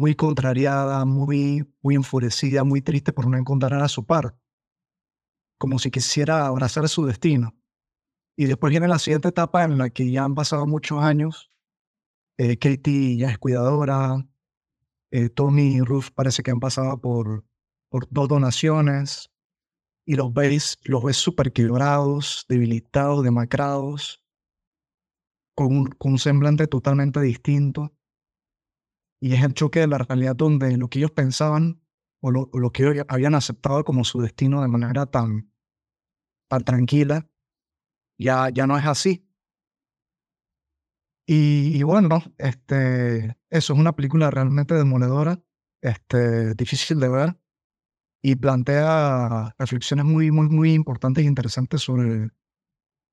muy 0.00 0.14
contrariada, 0.14 1.04
muy, 1.04 1.70
muy 1.82 1.94
enfurecida, 1.94 2.64
muy 2.64 2.80
triste 2.80 3.12
por 3.12 3.26
no 3.26 3.36
encontrar 3.36 3.82
a 3.82 3.88
su 3.88 4.06
par, 4.06 4.34
como 5.58 5.78
si 5.78 5.90
quisiera 5.90 6.46
abrazar 6.46 6.88
su 6.88 7.04
destino. 7.04 7.54
Y 8.34 8.46
después 8.46 8.70
viene 8.70 8.88
la 8.88 8.98
siguiente 8.98 9.28
etapa 9.28 9.62
en 9.62 9.76
la 9.76 9.90
que 9.90 10.10
ya 10.10 10.24
han 10.24 10.34
pasado 10.34 10.66
muchos 10.66 11.02
años. 11.02 11.50
Eh, 12.38 12.56
Katie 12.56 13.18
ya 13.18 13.28
es 13.28 13.36
cuidadora. 13.36 14.26
Eh, 15.10 15.28
Tommy 15.28 15.74
y 15.74 15.80
Ruth 15.82 16.06
parece 16.14 16.42
que 16.42 16.50
han 16.50 16.60
pasado 16.60 16.98
por, 16.98 17.44
por 17.90 18.08
dos 18.08 18.26
donaciones. 18.26 19.30
Y 20.06 20.14
los 20.14 20.32
ves, 20.32 20.78
los 20.84 21.04
ves 21.04 21.18
súper 21.18 21.52
quebrados, 21.52 22.46
debilitados, 22.48 23.22
demacrados, 23.22 24.24
con 25.54 25.76
un, 25.76 25.86
con 25.88 26.12
un 26.12 26.18
semblante 26.18 26.66
totalmente 26.68 27.20
distinto. 27.20 27.92
Y 29.20 29.34
es 29.34 29.42
el 29.44 29.54
choque 29.54 29.80
de 29.80 29.86
la 29.86 29.98
realidad 29.98 30.34
donde 30.34 30.76
lo 30.76 30.88
que 30.88 30.98
ellos 30.98 31.10
pensaban 31.10 31.82
o 32.22 32.30
lo, 32.30 32.48
o 32.52 32.58
lo 32.58 32.72
que 32.72 32.84
ellos 32.88 33.04
habían 33.08 33.34
aceptado 33.34 33.84
como 33.84 34.04
su 34.04 34.20
destino 34.20 34.62
de 34.62 34.68
manera 34.68 35.06
tan, 35.06 35.52
tan 36.48 36.64
tranquila, 36.64 37.28
ya, 38.18 38.48
ya 38.50 38.66
no 38.66 38.78
es 38.78 38.86
así. 38.86 39.26
Y, 41.26 41.76
y, 41.78 41.82
bueno, 41.84 42.22
este, 42.38 43.36
eso 43.50 43.72
es 43.72 43.78
una 43.78 43.94
película 43.94 44.30
realmente 44.30 44.74
demoledora, 44.74 45.40
este, 45.80 46.54
difícil 46.54 46.98
de 46.98 47.08
ver 47.08 47.36
y 48.22 48.36
plantea 48.36 49.54
reflexiones 49.58 50.04
muy, 50.04 50.30
muy, 50.30 50.48
muy 50.48 50.74
importantes 50.74 51.24
e 51.24 51.28
interesantes 51.28 51.82
sobre, 51.82 52.30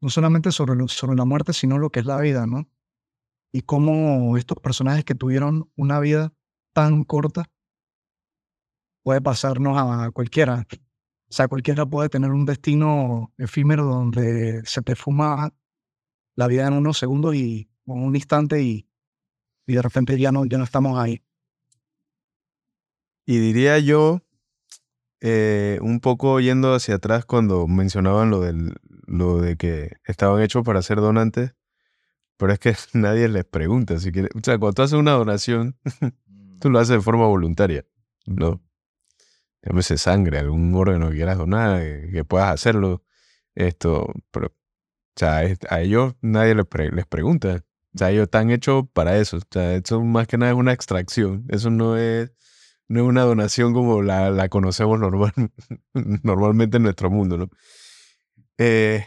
no 0.02 0.10
solamente 0.10 0.52
sobre, 0.52 0.76
sobre 0.88 1.18
la 1.18 1.26
muerte, 1.26 1.54
sino 1.54 1.78
lo 1.78 1.92
que 1.92 2.02
es 2.02 2.06
la 2.06 2.20
vida, 2.20 2.48
¿no? 2.48 2.70
Y 3.52 3.62
cómo 3.62 4.38
estos 4.38 4.58
personajes 4.60 5.06
que 5.06 5.16
tuvieron 5.16 5.72
una 5.76 6.00
vida 6.00 6.34
tan 6.74 7.04
corta 7.04 7.50
puede 9.04 9.22
pasarnos 9.22 9.78
a 9.78 10.12
cualquiera. 10.12 10.68
O 11.30 11.34
sea, 11.34 11.48
cualquiera 11.48 11.86
puede 11.86 12.10
tener 12.10 12.32
un 12.32 12.46
destino 12.46 13.34
efímero 13.38 13.86
donde 13.86 14.62
se 14.66 14.82
te 14.82 14.96
fuma 14.96 15.54
la 16.36 16.48
vida 16.48 16.68
en 16.68 16.74
unos 16.74 16.98
segundos 16.98 17.36
y 17.36 17.70
en 17.86 18.04
un 18.04 18.16
instante 18.16 18.62
y, 18.62 18.88
y 19.66 19.74
de 19.74 19.82
repente 19.82 20.18
ya 20.18 20.32
no, 20.32 20.46
ya 20.46 20.58
no 20.58 20.64
estamos 20.64 20.98
ahí. 21.00 21.22
Y 23.26 23.40
diría 23.40 23.80
yo, 23.80 24.22
eh, 25.20 25.80
un 25.82 26.00
poco 26.00 26.40
yendo 26.40 26.74
hacia 26.74 26.96
atrás 26.96 27.26
cuando 27.26 27.68
mencionaban 27.68 28.30
lo, 28.30 28.40
del, 28.40 28.76
lo 29.06 29.42
de 29.42 29.58
que 29.58 29.98
estaban 30.06 30.42
hechos 30.42 30.64
para 30.64 30.82
ser 30.82 30.98
donantes, 31.02 31.54
pero 32.38 32.54
es 32.54 32.60
que 32.60 32.76
nadie 32.94 33.28
les 33.28 33.46
pregunta 33.46 34.00
si 34.00 34.12
quiere. 34.12 34.30
O 34.36 34.40
sea, 34.44 34.58
cuando 34.58 34.74
tú 34.74 34.82
haces 34.84 34.98
una 34.98 35.12
donación, 35.12 35.78
tú 36.60 36.70
lo 36.70 36.80
haces 36.80 36.98
de 36.98 37.02
forma 37.02 37.26
voluntaria, 37.28 37.86
¿no? 38.26 38.62
llámese 39.68 39.98
sangre, 39.98 40.40
algún 40.40 40.74
órgano 40.76 41.10
que 41.10 41.18
quieras 41.18 41.38
donar, 41.38 41.82
que, 41.82 42.10
que 42.12 42.24
puedas 42.24 42.54
hacerlo. 42.54 43.04
Esto, 43.56 44.14
pero, 44.32 44.48
o 44.48 44.52
sea, 45.16 45.42
a 45.70 45.82
ellos 45.82 46.16
nadie 46.22 46.56
les, 46.56 46.66
les 46.94 47.06
pregunta. 47.08 47.64
O 47.96 47.98
sea, 47.98 48.12
ellos 48.12 48.24
están 48.24 48.52
hechos 48.52 48.86
para 48.94 49.18
eso. 49.18 49.38
O 49.38 49.42
sea, 49.50 49.76
eso 49.76 50.04
más 50.04 50.28
que 50.28 50.38
nada 50.38 50.52
es 50.52 50.58
una 50.58 50.74
extracción. 50.74 51.46
Eso 51.50 51.70
no 51.70 51.98
es, 51.98 52.32
no 52.88 53.02
es 53.02 53.06
una 53.08 53.24
donación 53.24 53.74
como 53.74 54.02
la, 54.04 54.30
la 54.30 54.50
conocemos 54.50 55.00
normal, 55.00 55.34
normalmente 56.24 56.78
en 56.78 56.84
nuestro 56.84 57.10
mundo, 57.10 57.38
¿no? 57.38 57.50
Eh, 58.58 59.06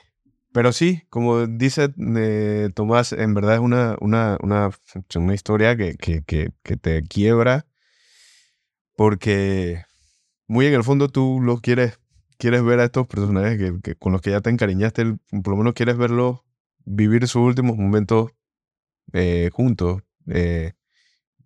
pero 0.52 0.72
sí, 0.72 1.02
como 1.10 1.46
dice 1.46 1.92
eh, 2.16 2.70
Tomás, 2.74 3.12
en 3.12 3.34
verdad 3.34 3.54
es 3.54 3.60
una, 3.60 3.96
una, 4.00 4.36
una, 4.42 4.70
una 5.16 5.34
historia 5.34 5.76
que, 5.76 5.96
que, 5.96 6.22
que, 6.22 6.50
que, 6.62 6.76
te 6.76 7.02
quiebra 7.02 7.66
porque 8.96 9.84
muy 10.46 10.66
en 10.66 10.74
el 10.74 10.84
fondo 10.84 11.08
tú 11.08 11.40
los 11.40 11.60
quieres, 11.60 12.00
quieres 12.36 12.64
ver 12.64 12.80
a 12.80 12.84
estos 12.84 13.06
personajes 13.06 13.58
que, 13.82 13.94
con 13.94 14.12
los 14.12 14.20
que 14.20 14.30
ya 14.30 14.40
te 14.40 14.50
encariñaste, 14.50 15.16
por 15.42 15.48
lo 15.48 15.56
menos 15.56 15.74
quieres 15.74 15.96
verlos 15.96 16.40
vivir 16.84 17.26
sus 17.28 17.42
últimos 17.42 17.76
momentos 17.76 18.32
eh, 19.12 19.50
juntos. 19.52 20.02
Eh, 20.26 20.72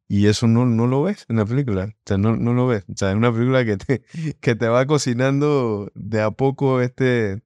y 0.09 0.27
eso 0.27 0.47
no, 0.47 0.67
no 0.67 0.87
lo 0.87 1.03
ves 1.03 1.27
en 1.29 1.37
la 1.37 1.45
película. 1.45 1.85
O 1.85 2.03
sea, 2.05 2.19
no, 2.19 2.37
no 2.37 2.55
lo 2.55 2.67
ves. 2.67 2.85
O 2.89 2.97
sea, 2.97 3.11
es 3.11 3.17
una 3.17 3.33
película 3.33 3.65
que 3.65 3.77
te, 3.77 4.03
que 4.41 4.55
te 4.55 4.69
va 4.69 4.87
cocinando 4.87 5.91
de 5.95 6.23
a 6.23 6.31
poco 6.31 6.81
este, 6.81 7.43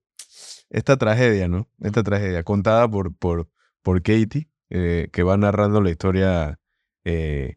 esta 0.70 0.96
tragedia, 0.96 1.48
¿no? 1.48 1.68
Esta 1.80 2.02
tragedia 2.02 2.42
contada 2.42 2.88
por, 2.88 3.14
por, 3.14 3.50
por 3.82 4.02
Katie, 4.02 4.48
eh, 4.70 5.08
que 5.12 5.22
va 5.22 5.36
narrando 5.36 5.80
la 5.80 5.90
historia 5.90 6.60
eh, 7.04 7.56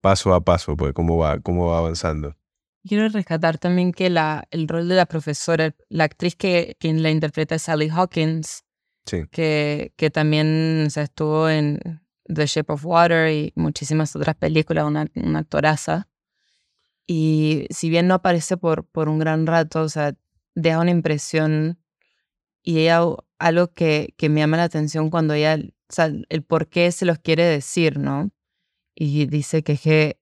paso 0.00 0.34
a 0.34 0.44
paso, 0.44 0.76
pues 0.76 0.92
cómo 0.92 1.16
va, 1.16 1.40
cómo 1.40 1.68
va 1.68 1.78
avanzando. 1.78 2.36
Quiero 2.84 3.08
rescatar 3.08 3.58
también 3.58 3.92
que 3.92 4.08
la, 4.08 4.46
el 4.50 4.68
rol 4.68 4.88
de 4.88 4.94
la 4.94 5.06
profesora, 5.06 5.74
la 5.88 6.04
actriz 6.04 6.36
que 6.36 6.76
quien 6.78 7.02
la 7.02 7.10
interpreta 7.10 7.56
es 7.56 7.62
Sally 7.62 7.88
Hawkins, 7.88 8.64
sí. 9.06 9.24
que, 9.30 9.92
que 9.96 10.10
también 10.10 10.84
o 10.86 10.90
sea, 10.90 11.02
estuvo 11.02 11.48
en 11.48 12.00
The 12.24 12.46
Shape 12.46 12.72
of 12.72 12.84
Water 12.84 13.32
y 13.32 13.52
muchísimas 13.56 14.14
otras 14.14 14.36
películas, 14.36 14.84
una, 14.84 15.06
una 15.14 15.40
actoraza. 15.40 16.08
Y 17.06 17.66
si 17.70 17.88
bien 17.88 18.06
no 18.06 18.14
aparece 18.14 18.58
por, 18.58 18.84
por 18.84 19.08
un 19.08 19.18
gran 19.18 19.46
rato, 19.46 19.82
o 19.82 19.88
sea, 19.88 20.14
deja 20.54 20.80
una 20.80 20.90
impresión 20.90 21.78
y 22.62 22.80
ella, 22.80 23.00
algo 23.38 23.72
que, 23.72 24.14
que 24.16 24.28
me 24.28 24.40
llama 24.40 24.56
la 24.56 24.64
atención 24.64 25.10
cuando 25.10 25.34
ella, 25.34 25.56
o 25.56 25.92
sea, 25.92 26.10
el 26.28 26.42
por 26.42 26.68
qué 26.68 26.90
se 26.92 27.06
los 27.06 27.18
quiere 27.18 27.44
decir, 27.44 27.98
¿no? 27.98 28.30
Y 28.94 29.26
dice 29.26 29.62
que 29.62 29.72
es 29.72 29.80
que 29.80 30.20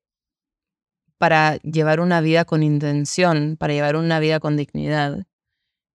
para 1.19 1.57
llevar 1.59 2.01
una 2.01 2.21
vida 2.21 2.45
con 2.45 2.63
intención, 2.63 3.57
para 3.59 3.73
llevar 3.73 3.97
una 3.97 4.21
vida 4.21 4.41
con 4.41 4.57
dignidad, 4.57 5.27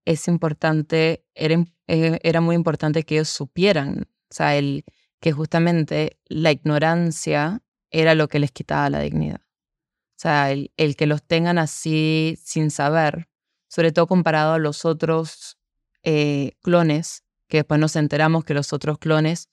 es 0.04 0.26
importante, 0.28 1.24
era, 1.34 1.64
eh, 1.86 2.18
era 2.22 2.40
muy 2.40 2.56
importante 2.56 3.04
que 3.04 3.16
ellos 3.16 3.28
supieran, 3.28 4.08
o 4.30 4.34
sea, 4.34 4.56
el, 4.56 4.84
que 5.20 5.32
justamente 5.32 6.18
la 6.26 6.50
ignorancia 6.50 7.62
era 7.90 8.14
lo 8.14 8.28
que 8.28 8.40
les 8.40 8.50
quitaba 8.50 8.90
la 8.90 9.00
dignidad. 9.00 9.40
O 9.40 10.22
sea, 10.22 10.50
el, 10.50 10.72
el 10.76 10.96
que 10.96 11.06
los 11.06 11.22
tengan 11.22 11.58
así 11.58 12.36
sin 12.42 12.70
saber, 12.70 13.28
sobre 13.68 13.92
todo 13.92 14.08
comparado 14.08 14.54
a 14.54 14.58
los 14.58 14.84
otros 14.84 15.58
eh, 16.02 16.52
clones, 16.62 17.24
que 17.48 17.58
después 17.58 17.78
nos 17.78 17.96
enteramos 17.96 18.44
que 18.44 18.54
los 18.54 18.72
otros 18.72 18.98
clones 18.98 19.48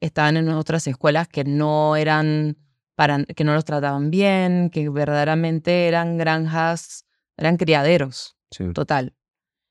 estaban 0.00 0.36
en 0.36 0.48
otras 0.50 0.86
escuelas 0.86 1.28
que 1.28 1.44
no 1.44 1.96
eran 1.96 2.58
para, 2.94 3.24
que 3.24 3.44
no 3.44 3.54
los 3.54 3.64
trataban 3.64 4.10
bien, 4.10 4.70
que 4.70 4.88
verdaderamente 4.88 5.88
eran 5.88 6.18
granjas, 6.18 7.06
eran 7.36 7.56
criaderos, 7.56 8.36
total. 8.74 9.14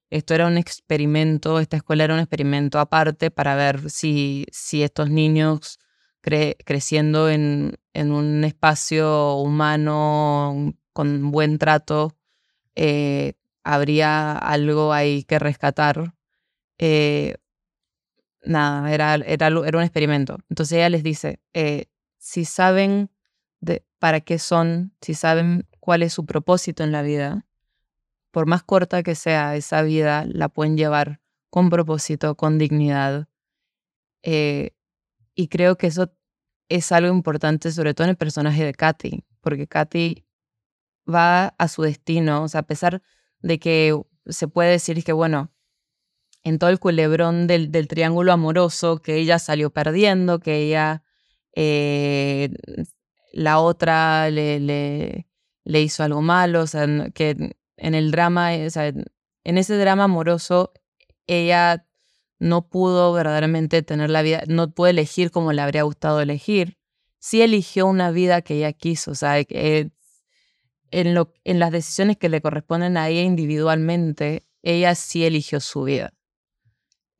Esto 0.10 0.36
era 0.36 0.48
un 0.48 0.58
experimento, 0.58 1.60
esta 1.60 1.78
escuela 1.78 2.04
era 2.04 2.14
un 2.14 2.20
experimento 2.20 2.80
aparte 2.80 3.32
para 3.32 3.56
ver 3.56 3.90
si, 3.90 4.46
si 4.52 4.84
estos 4.84 5.10
niños 5.10 5.80
creciendo 6.22 7.30
en, 7.30 7.78
en, 7.94 8.12
un 8.12 8.44
espacio 8.44 9.36
humano 9.36 10.74
con 10.94 11.32
buen 11.32 11.58
trato, 11.58 12.16
eh, 12.76 13.34
habría 13.64 14.38
algo 14.38 14.94
ahí 14.94 15.24
que 15.24 15.40
rescatar 15.40 16.14
eh, 16.78 17.36
nada, 18.44 18.94
era, 18.94 19.16
era, 19.16 19.48
era, 19.48 19.78
un 19.78 19.84
experimento. 19.84 20.38
Entonces 20.50 20.78
ella 20.78 20.90
les 20.90 21.04
dice, 21.04 21.40
eh, 21.54 21.86
si 22.18 22.46
saben 22.46 23.10
de, 23.60 23.86
para 24.00 24.22
qué 24.22 24.40
son, 24.40 24.94
si 25.02 25.14
saben 25.14 25.68
cuál 25.80 26.04
es 26.04 26.14
su 26.14 26.26
propósito 26.26 26.84
en 26.84 26.92
la 26.92 27.02
vida, 27.02 27.46
por 28.32 28.48
más 28.48 28.64
corta 28.64 29.04
que 29.04 29.16
sea 29.16 29.56
esa 29.56 29.84
vida, 29.84 30.26
la 30.28 30.50
pueden 30.50 30.76
llevar 30.76 31.22
con 31.50 31.70
propósito, 31.70 32.36
con 32.36 32.58
dignidad. 32.58 33.28
Eh, 34.24 34.72
y 35.36 35.48
creo 35.50 35.78
que 35.78 35.88
eso 35.88 36.12
es 36.68 36.92
algo 36.92 37.14
importante, 37.14 37.72
sobre 37.72 37.94
todo 37.94 38.06
en 38.06 38.12
el 38.12 38.18
personaje 38.18 38.66
de 38.66 38.74
Katy, 38.74 39.24
porque 39.42 39.68
Katy 39.68 40.26
va 41.08 41.48
a 41.58 41.68
su 41.68 41.84
destino, 41.84 42.44
o 42.44 42.48
sea, 42.48 42.62
a 42.62 42.68
pesar 42.68 43.04
de 43.42 43.60
que 43.60 43.96
se 44.26 44.48
puede 44.48 44.72
decir 44.72 45.04
que, 45.04 45.14
bueno, 45.14 45.53
en 46.44 46.60
todo 46.60 46.70
el 46.70 46.80
culebrón 46.80 47.48
del, 47.48 47.88
triángulo 47.88 48.34
amoroso, 48.34 49.02
que 49.02 49.16
ella 49.18 49.40
salió 49.40 49.72
perdiendo, 49.72 50.40
que 50.40 50.58
ella, 50.58 51.04
eh, 51.56 52.50
la 53.32 53.60
otra 53.60 54.30
le, 54.30 55.26
hizo 55.66 56.04
algo 56.04 56.22
malo, 56.22 56.62
o 56.62 56.68
sea, 56.68 56.86
que 57.14 57.56
en 57.78 57.96
el 57.96 58.12
drama, 58.12 58.52
o 58.66 58.70
sea, 58.70 58.88
en 58.88 59.58
ese 59.58 59.78
drama 59.78 60.06
amoroso, 60.06 60.74
ella 61.28 61.86
no 62.40 62.68
pudo 62.68 63.14
verdaderamente 63.14 63.82
tener 63.84 64.10
la 64.10 64.22
vida, 64.22 64.44
no 64.48 64.72
pudo 64.72 64.88
elegir 64.88 65.32
como 65.32 65.54
le 65.54 65.62
habría 65.62 65.84
gustado 65.84 66.22
elegir. 66.22 66.78
Sí 67.20 67.42
eligió 67.42 67.88
una 67.88 68.12
vida 68.12 68.42
que 68.42 68.56
ella 68.56 68.74
quiso, 68.74 69.12
o 69.12 69.16
sea, 69.16 69.40
en, 69.40 71.14
lo, 71.16 71.34
en 71.46 71.60
las 71.60 71.72
decisiones 71.72 72.18
que 72.18 72.28
le 72.28 72.42
corresponden 72.42 72.98
a 72.98 73.08
ella 73.08 73.22
individualmente, 73.22 74.46
ella 74.62 74.94
sí 74.96 75.24
eligió 75.26 75.62
su 75.62 75.84
vida. 75.84 76.14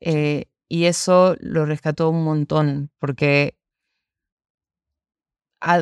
Eh, 0.06 0.46
y 0.68 0.84
eso 0.84 1.34
lo 1.40 1.64
rescató 1.64 2.10
un 2.10 2.24
montón, 2.24 2.90
porque 2.98 3.56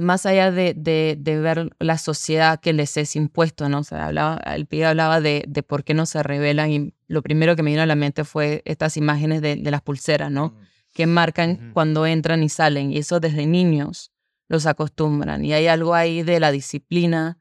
más 0.01 0.27
allá 0.27 0.53
de, 0.53 0.75
de, 0.75 1.17
de, 1.19 1.41
ver 1.41 1.71
la 1.81 1.99
sociedad 1.99 2.61
que 2.61 2.73
les 2.73 2.97
es 2.97 3.17
impuesto, 3.17 3.69
¿no? 3.69 3.81
O 3.81 3.85
sea, 3.85 4.07
hablaba, 4.07 4.37
el 4.55 4.67
pibe 4.67 4.87
hablaba 4.87 5.21
de, 5.21 5.45
de, 5.49 5.63
por 5.65 5.83
qué 5.83 5.93
no 5.93 6.07
se 6.07 6.23
revelan 6.23 6.71
y 6.71 6.95
lo 7.09 7.21
primero 7.21 7.57
que 7.57 7.65
me 7.65 7.71
vino 7.71 7.83
a 7.83 7.87
la 7.87 7.97
mente 7.97 8.23
fue 8.23 8.63
estas 8.65 8.97
imágenes 8.97 9.43
de, 9.43 9.57
las 9.57 9.83
pulseras, 9.83 10.31
¿no? 10.31 10.49
Mm. 10.49 10.57
Que 10.93 11.07
marcan 11.07 11.73
cuando 11.73 12.07
entran 12.07 12.45
y 12.45 12.49
salen 12.49 12.93
y 12.93 12.99
eso 12.99 13.19
desde 13.19 13.47
niños 13.47 14.13
los 14.49 14.67
acostumbran 14.67 15.45
y 15.45 15.53
hay 15.53 15.67
algo 15.67 15.95
ahí 15.95 16.23
de 16.23 16.39
la 16.39 16.53
disciplina 16.53 17.39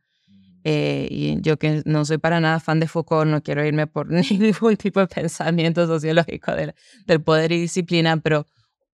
eh, 0.63 1.07
y 1.09 1.41
yo 1.41 1.57
que 1.57 1.81
no 1.85 2.05
soy 2.05 2.17
para 2.17 2.39
nada 2.39 2.59
fan 2.59 2.79
de 2.79 2.87
Foucault, 2.87 3.29
no 3.29 3.41
quiero 3.41 3.65
irme 3.65 3.87
por 3.87 4.09
ningún 4.39 4.77
tipo 4.77 4.99
de 4.99 5.07
pensamiento 5.07 5.87
sociológico 5.87 6.53
del, 6.53 6.73
del 7.05 7.21
poder 7.21 7.51
y 7.51 7.61
disciplina, 7.61 8.17
pero 8.17 8.45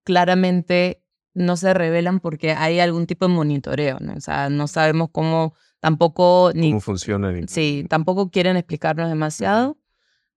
claramente 0.05 1.03
no 1.35 1.57
se 1.57 1.75
revelan 1.75 2.21
porque 2.21 2.53
hay 2.53 2.81
algún 2.81 3.07
tipo 3.07 3.27
de 3.27 3.35
monitoreo, 3.35 3.99
¿no? 4.01 4.15
O 4.15 4.21
sea, 4.21 4.49
no 4.49 4.69
sabemos 4.69 5.11
cómo 5.13 5.55
tampoco... 5.81 6.51
Ni, 6.55 6.71
¿Cómo 6.71 6.81
funciona? 6.81 7.33
Sí, 7.47 7.85
tampoco 7.89 8.31
quieren 8.31 8.57
explicarnos 8.57 9.09
demasiado, 9.09 9.77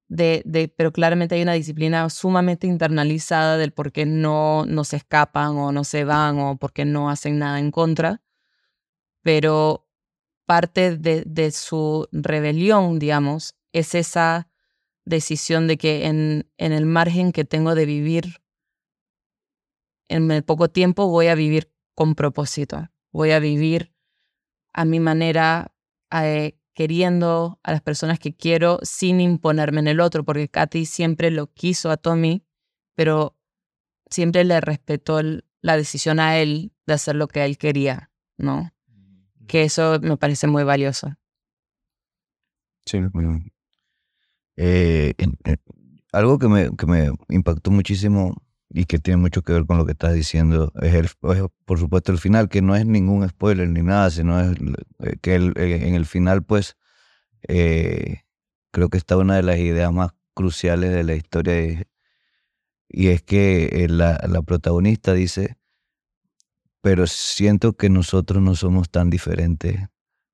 de, 0.10 0.42
de, 0.46 0.68
pero 0.68 0.92
claramente 0.92 1.36
hay 1.36 1.44
una 1.44 1.54
disciplina 1.54 2.10
sumamente 2.10 2.68
internalizada 2.68 3.58
del 3.58 3.72
por 3.72 3.92
qué 3.92 4.06
no, 4.06 4.66
no 4.66 4.84
se 4.84 4.98
escapan 4.98 5.56
o 5.56 5.72
no 5.72 5.84
se 5.84 6.04
van 6.04 6.40
o 6.40 6.58
por 6.58 6.74
qué 6.74 6.84
no 6.84 7.10
hacen 7.10 7.40
nada 7.40 7.60
en 7.60 7.72
contra, 7.72 8.22
pero 9.22 9.89
parte 10.50 10.98
de, 10.98 11.22
de, 11.28 11.52
su 11.52 12.08
rebelión, 12.12 12.98
digamos, 12.98 13.54
es 13.72 13.94
esa 13.94 14.50
decisión 15.06 15.68
de 15.68 15.78
que 15.78 16.08
en, 16.08 16.50
en 16.58 16.72
el 16.72 16.88
margen 16.88 17.32
que 17.32 17.46
tengo 17.46 17.76
de 17.76 17.86
vivir, 17.86 18.42
en 20.08 20.32
el 20.32 20.42
poco 20.44 20.68
tiempo 20.68 21.08
voy 21.08 21.28
a 21.28 21.36
vivir 21.36 21.72
con 21.94 22.16
propósito, 22.16 22.90
voy 23.12 23.30
a 23.30 23.38
vivir 23.38 23.94
a 24.74 24.86
mi 24.86 25.00
manera, 25.00 25.72
eh, 26.12 26.58
queriendo 26.74 27.60
a 27.62 27.72
las 27.72 27.84
personas 27.84 28.18
que 28.18 28.36
quiero 28.36 28.80
sin 28.82 29.22
imponerme 29.22 29.82
en 29.82 29.88
el 29.88 30.00
otro, 30.00 30.26
porque 30.26 30.50
Katy 30.50 30.88
siempre 30.88 31.30
lo 31.30 31.54
quiso 31.54 31.92
a 31.92 31.98
Tommy, 31.98 32.44
pero 32.96 33.38
siempre 34.10 34.44
le 34.46 34.60
respetó 34.62 35.22
la 35.62 35.78
decisión 35.78 36.20
a 36.20 36.40
él 36.40 36.74
de 36.88 36.96
hacer 36.96 37.16
lo 37.16 37.28
que 37.28 37.46
él 37.46 37.60
quería, 37.60 38.10
¿no? 38.36 38.72
Que 39.50 39.64
eso 39.64 40.00
me 40.00 40.16
parece 40.16 40.48
muy 40.48 40.64
valioso. 40.64 41.18
Sí, 42.86 43.00
bueno. 43.12 43.44
Eh, 44.56 45.16
algo 46.12 46.38
que 46.38 46.48
me, 46.48 46.70
que 46.78 46.86
me 46.86 47.12
impactó 47.30 47.72
muchísimo 47.72 48.36
y 48.70 48.86
que 48.86 49.00
tiene 49.00 49.18
mucho 49.18 49.42
que 49.42 49.54
ver 49.54 49.66
con 49.66 49.78
lo 49.78 49.86
que 49.86 49.94
estás 49.94 50.14
diciendo 50.14 50.72
es, 50.82 50.94
el, 50.94 51.10
por 51.66 51.80
supuesto 51.80 52.12
el 52.12 52.20
final, 52.20 52.48
que 52.48 52.62
no 52.62 52.76
es 52.76 52.86
ningún 52.86 53.28
spoiler 53.28 53.68
ni 53.68 53.82
nada, 53.82 54.12
sino 54.12 54.40
es 54.40 54.56
eh, 55.00 55.18
que 55.22 55.36
eh, 55.36 55.88
en 55.88 55.96
el 55.96 56.06
final 56.06 56.44
pues 56.44 56.78
creo 57.42 58.90
que 58.90 58.98
está 58.98 59.18
una 59.18 59.38
de 59.38 59.44
las 59.44 59.58
ideas 59.58 59.92
más 59.92 60.12
cruciales 60.36 60.92
de 60.92 61.04
la 61.04 61.16
historia 61.16 61.86
y, 62.88 63.08
es 63.08 63.24
que 63.24 63.88
la, 63.90 64.20
la 64.28 64.42
protagonista 64.44 65.14
dice 65.14 65.59
pero 66.82 67.08
siento 67.08 67.74
que 67.74 67.90
nosotros 67.90 68.42
no 68.42 68.56
somos 68.56 68.90
tan 68.90 69.10
diferentes 69.10 69.88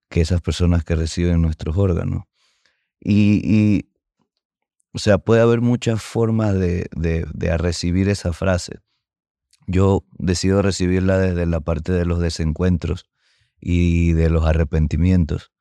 que 0.10 0.22
esas 0.22 0.42
personas 0.42 0.84
que 0.84 0.96
reciben 0.96 1.42
nuestros 1.42 1.78
órganos. 1.78 2.24
Y, 3.00 3.90
o 4.94 5.00
sea, 5.00 5.18
puede 5.18 5.42
haber 5.42 5.62
muchas 5.62 6.02
formas 6.02 6.54
de, 6.54 6.88
de, 6.96 7.26
de 7.34 7.58
recibir 7.58 8.10
esa 8.10 8.34
frase. 8.34 8.80
Yo 9.68 10.06
decido 10.18 10.62
recibirla 10.62 11.18
desde 11.18 11.46
la 11.46 11.60
parte 11.60 11.92
de 11.92 12.06
los 12.06 12.20
desencuentros 12.20 13.06
y 13.60 14.14
de 14.14 14.30
los 14.30 14.46
arrepentimientos, 14.46 15.52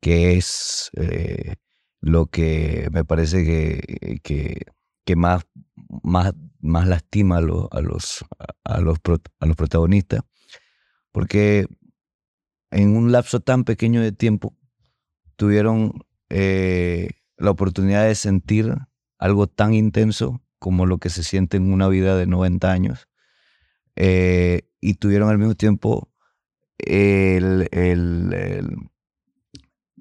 que 0.00 0.36
es 0.36 0.90
eh, 0.94 1.56
lo 2.00 2.26
que 2.26 2.88
me 2.92 3.04
parece 3.04 3.44
que, 3.44 4.20
que, 4.22 4.66
que 5.04 5.16
más, 5.16 5.44
más, 6.02 6.32
más 6.60 6.88
lastima 6.88 7.38
a, 7.38 7.40
los, 7.40 7.68
a, 7.70 7.80
los, 7.80 8.24
a, 8.64 8.80
los, 8.80 8.98
a 9.40 9.46
los 9.46 9.56
protagonistas, 9.56 10.22
porque 11.12 11.66
en 12.70 12.96
un 12.96 13.12
lapso 13.12 13.40
tan 13.40 13.64
pequeño 13.64 14.00
de 14.00 14.12
tiempo 14.12 14.56
tuvieron 15.36 15.92
eh, 16.30 17.10
la 17.36 17.50
oportunidad 17.50 18.06
de 18.06 18.14
sentir 18.14 18.74
algo 19.18 19.46
tan 19.46 19.74
intenso 19.74 20.42
como 20.58 20.86
lo 20.86 20.98
que 20.98 21.10
se 21.10 21.22
siente 21.22 21.58
en 21.58 21.72
una 21.72 21.88
vida 21.88 22.16
de 22.16 22.26
90 22.26 22.70
años 22.72 23.08
eh, 23.94 24.62
y 24.80 24.94
tuvieron 24.94 25.28
al 25.28 25.38
mismo 25.38 25.54
tiempo 25.54 26.10
el, 26.78 27.68
el, 27.72 28.76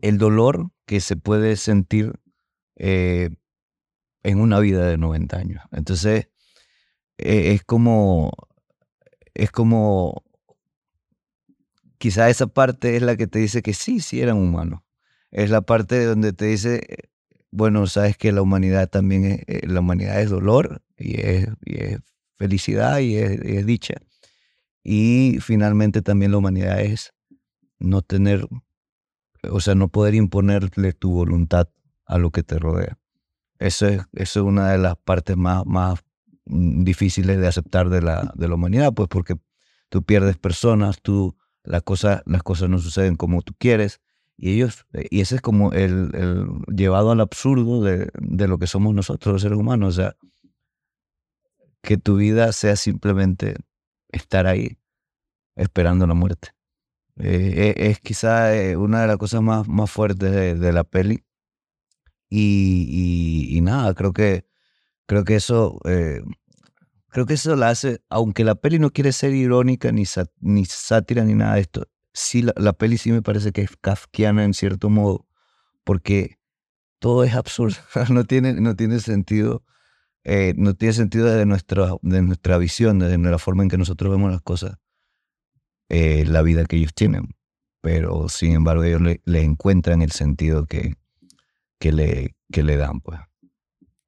el, 0.01 0.17
dolor 0.17 0.71
que 0.85 1.01
se 1.01 1.17
puede 1.17 1.57
sentir 1.57 2.13
eh, 2.77 3.29
en 4.23 4.39
una 4.39 4.59
vida 4.59 4.87
de 4.87 4.97
90 4.97 5.37
años. 5.37 5.63
Entonces, 5.71 6.29
es 7.17 7.63
como, 7.63 8.31
es 9.33 9.51
como, 9.51 10.23
quizá 12.01 12.31
esa 12.31 12.47
parte 12.47 12.95
es 12.95 13.03
la 13.03 13.15
que 13.15 13.27
te 13.27 13.37
dice 13.37 13.61
que 13.61 13.75
sí, 13.75 13.99
sí 13.99 14.21
eran 14.21 14.37
humanos. 14.37 14.81
Es 15.29 15.51
la 15.51 15.61
parte 15.61 16.03
donde 16.03 16.33
te 16.33 16.45
dice, 16.45 16.81
bueno, 17.51 17.85
sabes 17.85 18.17
que 18.17 18.31
la 18.31 18.41
humanidad 18.41 18.89
también 18.89 19.25
es, 19.25 19.43
eh, 19.45 19.67
la 19.67 19.81
humanidad 19.81 20.19
es 20.19 20.31
dolor 20.31 20.81
y 20.97 21.21
es, 21.21 21.47
y 21.63 21.75
es 21.75 21.99
felicidad 22.37 22.97
y 22.99 23.17
es, 23.17 23.65
dicha. 23.67 23.93
Y 24.83 25.37
finalmente 25.41 26.01
también 26.01 26.31
la 26.31 26.39
humanidad 26.39 26.81
es 26.81 27.13
no 27.77 28.01
tener, 28.01 28.47
o 29.47 29.59
sea, 29.59 29.75
no 29.75 29.87
poder 29.87 30.15
imponerle 30.15 30.93
tu 30.93 31.11
voluntad 31.11 31.69
a 32.07 32.17
lo 32.17 32.31
que 32.31 32.41
te 32.41 32.57
rodea. 32.57 32.97
Eso 33.59 33.87
es, 33.87 34.01
eso 34.13 34.39
es 34.39 34.45
una 34.45 34.71
de 34.71 34.79
las 34.79 34.97
partes 34.97 35.37
más, 35.37 35.67
más 35.67 35.99
difíciles 36.45 37.39
de 37.39 37.47
aceptar 37.47 37.89
de 37.89 38.01
la, 38.01 38.33
de 38.33 38.47
la 38.47 38.55
humanidad, 38.55 38.91
pues 38.91 39.07
porque 39.07 39.35
tú 39.89 40.01
pierdes 40.01 40.35
personas, 40.39 40.99
tú, 40.99 41.35
las 41.63 41.83
cosas, 41.83 42.21
las 42.25 42.43
cosas 42.43 42.69
no 42.69 42.79
suceden 42.79 43.15
como 43.15 43.41
tú 43.41 43.53
quieres, 43.57 44.01
y 44.37 44.53
ellos, 44.53 44.85
y 44.93 45.21
ese 45.21 45.35
es 45.35 45.41
como 45.41 45.71
el, 45.71 46.09
el 46.15 46.47
llevado 46.75 47.11
al 47.11 47.21
absurdo 47.21 47.83
de, 47.83 48.09
de, 48.15 48.47
lo 48.47 48.57
que 48.57 48.67
somos 48.67 48.95
nosotros 48.95 49.33
los 49.33 49.41
seres 49.43 49.57
humanos, 49.57 49.89
o 49.89 50.01
sea, 50.01 50.15
que 51.81 51.97
tu 51.97 52.15
vida 52.17 52.51
sea 52.51 52.75
simplemente 52.75 53.55
estar 54.09 54.47
ahí 54.47 54.77
esperando 55.55 56.07
la 56.07 56.13
muerte. 56.13 56.49
Eh, 57.17 57.73
e, 57.77 57.89
es, 57.89 57.99
quizá 57.99 58.55
eh, 58.55 58.77
una 58.77 59.01
de 59.01 59.07
las 59.07 59.17
cosas 59.17 59.41
más, 59.41 59.67
más 59.67 59.91
fuertes 59.91 60.59
de, 60.59 60.73
la 60.73 60.83
peli. 60.83 61.23
Y, 62.29 63.47
y, 63.55 63.61
nada, 63.61 63.93
creo 63.93 64.13
que, 64.13 64.45
creo 65.05 65.25
que 65.25 65.35
eso, 65.35 65.79
eh, 65.85 66.21
creo 67.11 67.25
que 67.25 67.35
eso 67.35 67.55
la 67.55 67.69
hace, 67.69 68.01
aunque 68.09 68.43
la 68.43 68.55
peli 68.55 68.79
no 68.79 68.89
quiere 68.91 69.11
ser 69.11 69.33
irónica, 69.33 69.91
ni, 69.91 70.05
ni 70.39 70.65
sátira, 70.65 71.23
ni 71.23 71.35
nada 71.35 71.55
de 71.55 71.61
esto, 71.61 71.87
sí, 72.13 72.41
la, 72.41 72.53
la, 72.57 72.73
peli 72.73 72.97
sí 72.97 73.11
me 73.11 73.21
parece 73.21 73.51
que 73.51 73.61
es 73.61 73.71
kafkiana 73.79 74.43
en 74.43 74.53
cierto 74.53 74.89
modo, 74.89 75.27
porque 75.83 76.39
todo 76.99 77.23
es 77.23 77.35
absurdo, 77.35 77.77
no 78.09 78.25
tiene, 78.25 78.53
no 78.53 78.75
tiene 78.75 78.99
sentido 78.99 79.63
eh, 80.23 80.53
no 80.55 80.75
tiene 80.75 80.93
sentido 80.93 81.25
desde 81.25 81.45
nuestra, 81.45 81.95
de 82.01 82.21
nuestra 82.21 82.57
visión, 82.57 82.99
desde 82.99 83.17
la 83.17 83.39
forma 83.39 83.63
en 83.63 83.69
que 83.69 83.77
nosotros 83.77 84.11
vemos 84.11 84.31
las 84.31 84.41
cosas, 84.41 84.77
eh, 85.89 86.25
la 86.27 86.41
vida 86.41 86.65
que 86.65 86.77
ellos 86.77 86.93
tienen. 86.93 87.35
Pero 87.81 88.29
sin 88.29 88.53
embargo 88.53 88.83
ellos 88.83 89.01
le, 89.01 89.41
encuentran 89.41 90.03
el 90.03 90.11
sentido 90.11 90.67
que, 90.67 90.93
que, 91.79 91.91
le, 91.91 92.35
que 92.51 92.61
le 92.61 92.77
dan. 92.77 93.01
Pues. 93.01 93.19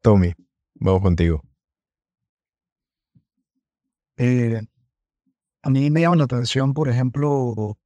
Tommy, 0.02 0.34
vamos 0.76 1.02
contigo. 1.02 1.42
Eh, 4.18 4.62
a 5.64 5.70
mí 5.70 5.90
me 5.90 6.02
llama 6.02 6.18
la 6.18 6.24
atención, 6.26 6.74
por 6.74 6.90
ejemplo, 6.90 7.78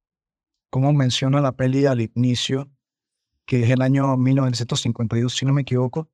cómo 0.70 0.92
menciona 0.92 1.40
la 1.40 1.52
peli 1.52 1.86
al 1.86 2.00
inicio, 2.00 2.70
que 3.46 3.62
es 3.62 3.70
el 3.70 3.82
año 3.82 4.16
1952, 4.16 5.34
si 5.34 5.46
no 5.46 5.52
me 5.52 5.62
equivoco, 5.62 6.10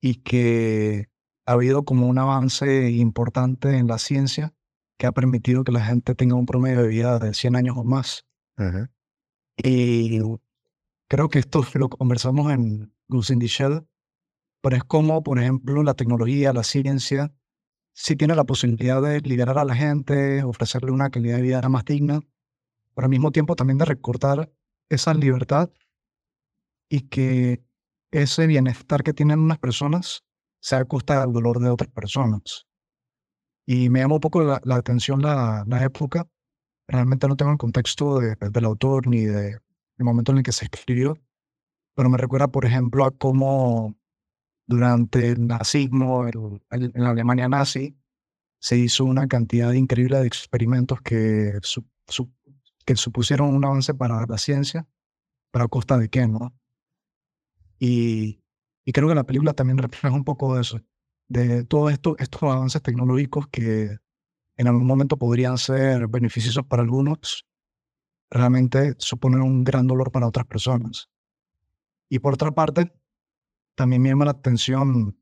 y 0.00 0.16
que 0.16 1.08
ha 1.46 1.52
habido 1.52 1.84
como 1.84 2.06
un 2.06 2.18
avance 2.18 2.90
importante 2.90 3.76
en 3.76 3.86
la 3.86 3.98
ciencia 3.98 4.54
que 4.98 5.06
ha 5.06 5.12
permitido 5.12 5.64
que 5.64 5.72
la 5.72 5.84
gente 5.84 6.14
tenga 6.14 6.34
un 6.34 6.46
promedio 6.46 6.82
de 6.82 6.88
vida 6.88 7.18
de 7.18 7.34
100 7.34 7.56
años 7.56 7.76
o 7.76 7.84
más. 7.84 8.26
Y 9.56 10.20
creo 11.08 11.28
que 11.28 11.38
esto 11.38 11.62
lo 11.74 11.88
conversamos 11.88 12.50
en 12.52 12.94
Goose 13.08 13.34
in 13.34 13.40
the 13.40 13.46
Shell, 13.46 13.86
pero 14.62 14.76
es 14.76 14.84
como, 14.84 15.22
por 15.22 15.38
ejemplo, 15.38 15.82
la 15.82 15.94
tecnología, 15.94 16.52
la 16.52 16.62
ciencia, 16.62 17.34
sí 17.96 18.14
tiene 18.14 18.34
la 18.34 18.44
posibilidad 18.44 19.00
de 19.00 19.20
liberar 19.22 19.58
a 19.58 19.64
la 19.64 19.74
gente, 19.74 20.44
ofrecerle 20.44 20.90
una 20.90 21.08
calidad 21.08 21.36
de 21.36 21.42
vida 21.42 21.66
más 21.70 21.84
digna, 21.86 22.20
pero 22.94 23.06
al 23.06 23.10
mismo 23.10 23.32
tiempo 23.32 23.56
también 23.56 23.78
de 23.78 23.86
recortar 23.86 24.52
esa 24.90 25.14
libertad 25.14 25.70
y 26.90 27.08
que 27.08 27.64
ese 28.10 28.46
bienestar 28.46 29.02
que 29.02 29.14
tienen 29.14 29.38
unas 29.38 29.58
personas 29.58 30.24
sea 30.60 30.80
a 30.80 30.84
costa 30.84 31.20
del 31.20 31.32
dolor 31.32 31.58
de 31.58 31.70
otras 31.70 31.90
personas. 31.90 32.66
Y 33.64 33.88
me 33.88 34.00
llamó 34.00 34.16
un 34.16 34.20
poco 34.20 34.42
la, 34.42 34.60
atención 34.76 35.22
la, 35.22 35.64
la, 35.66 35.82
época. 35.82 36.28
Realmente 36.86 37.26
no 37.26 37.36
tengo 37.36 37.52
el 37.52 37.58
contexto 37.58 38.20
de, 38.20 38.36
del 38.38 38.64
autor 38.66 39.06
ni 39.06 39.24
del 39.24 39.58
momento 39.98 40.32
en 40.32 40.38
el 40.38 40.44
que 40.44 40.52
se 40.52 40.66
escribió, 40.66 41.16
pero 41.94 42.10
me 42.10 42.18
recuerda, 42.18 42.48
por 42.48 42.66
ejemplo, 42.66 43.06
a 43.06 43.10
cómo 43.10 43.96
durante 44.66 45.28
el 45.28 45.46
nazismo, 45.46 46.26
el, 46.26 46.62
en 46.70 47.02
la 47.02 47.10
Alemania 47.10 47.48
nazi, 47.48 47.96
se 48.58 48.78
hizo 48.78 49.04
una 49.04 49.28
cantidad 49.28 49.72
increíble 49.72 50.18
de 50.18 50.26
experimentos 50.26 51.00
que, 51.02 51.58
que 52.84 52.96
supusieron 52.96 53.54
un 53.54 53.64
avance 53.64 53.94
para 53.94 54.26
la 54.26 54.38
ciencia, 54.38 54.86
pero 55.50 55.66
a 55.66 55.68
costa 55.68 55.98
de 55.98 56.08
qué, 56.08 56.26
¿no? 56.26 56.54
Y 57.78 58.40
y 58.86 58.92
creo 58.92 59.08
que 59.08 59.16
la 59.16 59.24
película 59.24 59.52
también 59.52 59.78
refleja 59.78 60.14
un 60.14 60.24
poco 60.24 60.54
de 60.54 60.62
eso, 60.62 60.80
de 61.28 61.64
todos 61.64 61.92
esto, 61.92 62.14
estos 62.20 62.40
avances 62.44 62.80
tecnológicos 62.80 63.48
que 63.48 63.98
en 64.56 64.68
algún 64.68 64.86
momento 64.86 65.18
podrían 65.18 65.58
ser 65.58 66.06
beneficiosos 66.06 66.64
para 66.64 66.82
algunos, 66.82 67.44
realmente 68.30 68.94
suponen 68.98 69.42
un 69.42 69.64
gran 69.64 69.88
dolor 69.88 70.12
para 70.12 70.28
otras 70.28 70.46
personas. 70.46 71.10
Y 72.08 72.20
por 72.20 72.34
otra 72.34 72.52
parte, 72.52 72.92
también 73.76 74.02
me 74.02 74.08
llama 74.08 74.24
la 74.24 74.32
atención 74.32 75.16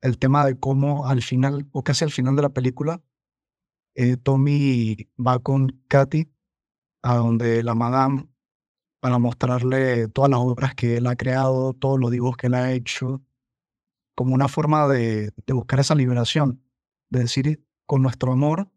el 0.00 0.18
tema 0.18 0.44
de 0.44 0.58
cómo 0.58 1.06
al 1.06 1.22
final, 1.22 1.68
o 1.72 1.84
casi 1.84 2.04
al 2.04 2.10
final 2.10 2.34
de 2.34 2.42
la 2.42 2.50
película, 2.50 3.02
eh, 3.94 4.16
Tommy 4.16 5.08
va 5.16 5.38
con 5.38 5.82
Katy 5.88 6.32
a 7.02 7.16
donde 7.16 7.62
la 7.62 7.74
madame 7.74 8.28
para 9.00 9.18
mostrarle 9.18 10.08
todas 10.08 10.30
las 10.30 10.40
obras 10.40 10.74
que 10.74 10.96
él 10.96 11.06
ha 11.08 11.16
creado, 11.16 11.74
todos 11.74 11.98
los 11.98 12.10
dibujos 12.10 12.36
que 12.36 12.46
él 12.46 12.54
ha 12.54 12.72
hecho, 12.72 13.22
como 14.14 14.34
una 14.34 14.48
forma 14.48 14.86
de, 14.88 15.32
buscar 15.48 15.80
esa 15.80 15.94
liberación, 15.94 16.62
de 17.10 17.20
decir 17.20 17.66
con 17.84 18.02
nuestro 18.02 18.32
amor, 18.32 18.70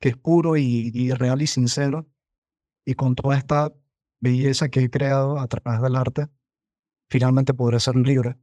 que 0.00 0.10
es 0.10 0.16
puro 0.16 0.56
y, 0.56 1.12
real 1.12 1.40
y 1.42 1.46
sincero, 1.46 2.08
y 2.84 2.94
con 2.94 3.14
toda 3.14 3.36
esta 3.36 3.72
belleza 4.20 4.68
que 4.70 4.80
he 4.80 4.90
creado 4.90 5.38
a 5.38 5.46
través 5.46 5.80
del 5.80 5.96
arte, 5.96 6.26
finalmente 7.08 7.54
podré 7.54 7.78
ser 7.78 7.94
libre. 7.96 8.36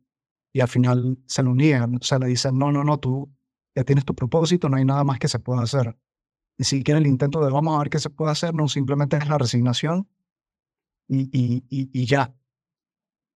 Y 0.57 0.59
al 0.59 0.67
final 0.67 1.19
se 1.27 1.43
lo 1.43 1.53
niegan, 1.53 1.97
o 1.97 1.99
sea, 2.01 2.17
le 2.17 2.25
dicen, 2.25 2.57
no, 2.57 2.71
no, 2.71 2.83
no, 2.83 2.97
tú 2.97 3.31
ya 3.75 3.83
tienes 3.83 4.05
tu 4.05 4.15
propósito, 4.15 4.69
no 4.69 4.77
hay 4.77 4.85
nada 4.85 5.03
más 5.03 5.19
que 5.19 5.27
se 5.27 5.37
pueda 5.37 5.61
hacer. 5.61 5.95
Ni 6.57 6.65
siquiera 6.65 6.99
el 6.99 7.05
intento 7.05 7.45
de 7.45 7.51
vamos 7.51 7.75
a 7.75 7.77
ver 7.77 7.91
qué 7.91 7.99
se 7.99 8.09
puede 8.09 8.31
hacer, 8.31 8.55
no, 8.55 8.67
simplemente 8.67 9.17
es 9.17 9.29
la 9.29 9.37
resignación 9.37 10.09
y, 11.07 11.29
y, 11.31 11.63
y, 11.69 12.05
ya. 12.07 12.33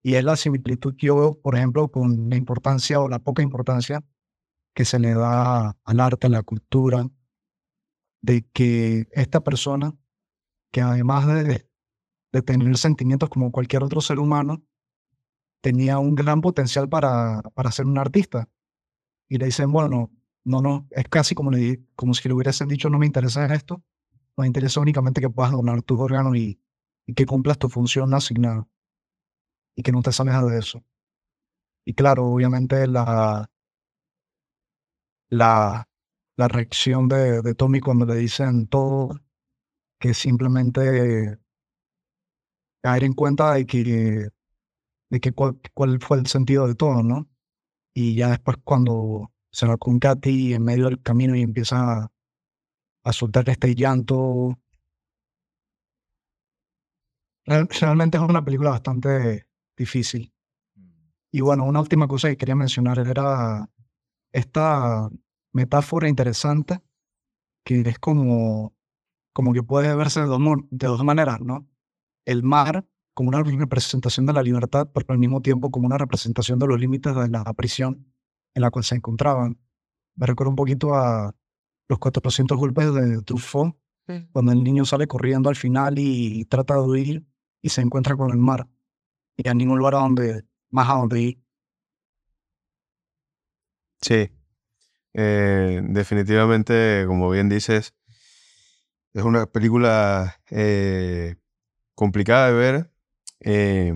Y 0.02 0.16
es 0.16 0.24
la 0.24 0.36
similitud 0.36 0.96
que 0.96 1.06
yo 1.06 1.16
veo, 1.16 1.40
por 1.40 1.56
ejemplo, 1.56 1.92
con 1.92 2.28
la 2.28 2.38
importancia 2.38 3.00
o 3.00 3.08
la 3.08 3.20
poca 3.20 3.44
importancia 3.44 4.04
que 4.74 4.84
se 4.84 4.98
le 4.98 5.14
da 5.14 5.78
al 5.84 6.00
arte, 6.00 6.26
a 6.26 6.32
la 6.32 6.42
cultura, 6.42 7.08
de 8.24 8.48
que 8.52 9.08
esta 9.12 9.44
persona, 9.44 9.96
que 10.72 10.82
además 10.82 11.28
de, 11.28 11.70
de 12.32 12.42
tener 12.42 12.76
sentimientos 12.80 13.30
como 13.30 13.52
cualquier 13.52 13.84
otro 13.84 14.02
ser 14.02 14.18
humano, 14.18 14.64
tenía 15.62 16.00
un 16.00 16.16
gran 16.16 16.42
potencial 16.42 16.90
para, 16.90 17.42
para 17.54 17.72
ser 17.72 17.86
un 17.86 17.98
artista. 17.98 18.50
Y 19.30 19.38
le 19.38 19.46
dicen, 19.46 19.72
bueno, 19.72 20.12
no, 20.44 20.62
no, 20.62 20.88
es 20.92 21.06
casi 21.10 21.36
como, 21.36 21.52
le, 21.52 21.82
como 21.96 22.14
si 22.14 22.28
le 22.28 22.36
hubiesen 22.36 22.68
dicho, 22.68 22.90
no 22.90 23.00
me 23.00 23.06
interesa 23.06 23.46
esto, 23.54 23.84
me 24.38 24.48
interesa 24.48 24.80
únicamente 24.82 25.22
que 25.22 25.30
puedas 25.30 25.52
donar 25.52 25.82
tus 25.84 26.00
órganos 26.00 26.36
y, 26.36 26.60
y 27.06 27.14
que 27.14 27.26
cumplas 27.26 27.58
tu 27.58 27.70
función 27.70 28.14
asignada 28.14 28.68
y 29.76 29.84
que 29.84 29.92
no 29.92 30.02
te 30.02 30.12
salgas 30.12 30.46
de 30.50 30.60
eso. 30.60 30.84
Y 31.86 31.94
claro, 31.94 32.28
obviamente 32.28 32.88
la, 32.88 33.50
la, 35.30 35.88
la 36.38 36.48
reacción 36.48 37.08
de, 37.08 37.42
de 37.42 37.56
Tommy 37.56 37.80
cuando 37.80 38.06
le 38.06 38.16
dicen 38.16 38.68
todo, 38.68 39.20
que 40.00 40.14
simplemente 40.14 41.38
caer 42.84 43.04
en 43.04 43.14
cuenta 43.14 43.54
de 43.54 43.66
que, 43.66 44.30
de 45.12 45.22
que 45.22 45.34
cuál, 45.34 45.60
cuál 45.76 46.00
fue 46.02 46.20
el 46.20 46.28
sentido 46.28 46.68
de 46.68 46.76
todo, 46.76 47.04
¿no? 47.04 47.30
Y 47.96 48.16
ya 48.16 48.30
después 48.32 48.58
cuando 48.64 49.32
se 49.52 49.68
va 49.68 49.78
con 49.78 50.00
Katy 50.00 50.54
en 50.56 50.64
medio 50.64 50.86
del 50.88 51.02
camino 51.04 51.36
y 51.36 51.42
empieza 51.44 52.04
a, 52.04 52.12
a 53.04 53.14
soltar 53.14 53.50
este 53.50 53.76
llanto. 53.76 54.58
Real- 57.46 57.68
Realmente 57.80 58.18
es 58.18 58.24
una 58.24 58.44
película 58.44 58.72
bastante 58.72 59.48
difícil. 59.78 60.34
Y 61.32 61.42
bueno, 61.42 61.66
una 61.66 61.80
última 61.80 62.08
cosa 62.08 62.30
que 62.30 62.38
quería 62.38 62.56
mencionar 62.56 63.00
era 63.00 63.70
esta 64.32 65.10
metáfora 65.54 66.10
interesante 66.10 66.82
que 67.66 67.82
es 67.82 68.00
como, 68.00 68.76
como 69.34 69.54
que 69.54 69.64
puede 69.64 69.96
verse 69.96 70.22
de 70.22 70.28
dos, 70.28 70.40
de 70.72 70.88
dos 70.88 71.04
maneras, 71.04 71.42
¿no? 71.42 71.68
El 72.26 72.44
mar 72.44 72.86
como 73.14 73.30
una 73.30 73.44
representación 73.44 74.26
de 74.26 74.34
la 74.34 74.44
libertad, 74.44 74.90
pero 74.94 75.06
al 75.10 75.18
mismo 75.18 75.42
tiempo 75.42 75.72
como 75.72 75.88
una 75.88 75.98
representación 75.98 76.60
de 76.60 76.68
los 76.68 76.80
límites 76.80 77.16
de 77.16 77.30
la 77.30 77.44
prisión 77.54 78.12
en 78.54 78.62
la 78.62 78.72
cual 78.72 78.84
se 78.84 78.96
encontraban. 78.96 79.60
Me 80.16 80.26
recuerda 80.26 80.50
un 80.50 80.56
poquito 80.56 80.96
a 80.96 81.36
los 81.88 82.00
400 82.00 82.58
golpes 82.58 82.94
de 82.94 83.22
Truffaut, 83.24 83.76
cuando 84.34 84.52
el 84.52 84.64
niño 84.64 84.84
sale 84.84 85.08
corriendo 85.08 85.50
al 85.50 85.56
final 85.56 85.96
y 85.98 86.46
trata 86.46 86.76
de 86.76 86.82
huir 86.82 87.26
y 87.62 87.70
se 87.70 87.82
encuentra 87.82 88.16
con 88.16 88.32
el 88.32 88.38
mar. 88.38 88.68
Y 89.38 89.48
a 89.48 89.54
ningún 89.54 89.78
lugar 89.78 89.96
a 89.96 90.00
donde, 90.00 90.44
más 90.70 90.90
a 90.90 90.96
donde 90.96 91.22
ir. 91.22 91.44
Sí, 94.02 94.30
eh, 95.14 95.82
definitivamente, 95.84 97.06
como 97.08 97.30
bien 97.30 97.50
dices, 97.50 97.94
es 99.14 99.24
una 99.24 99.46
película 99.46 100.42
eh, 100.50 101.36
complicada 101.96 102.48
de 102.48 102.54
ver, 102.54 102.91
eh, 103.42 103.94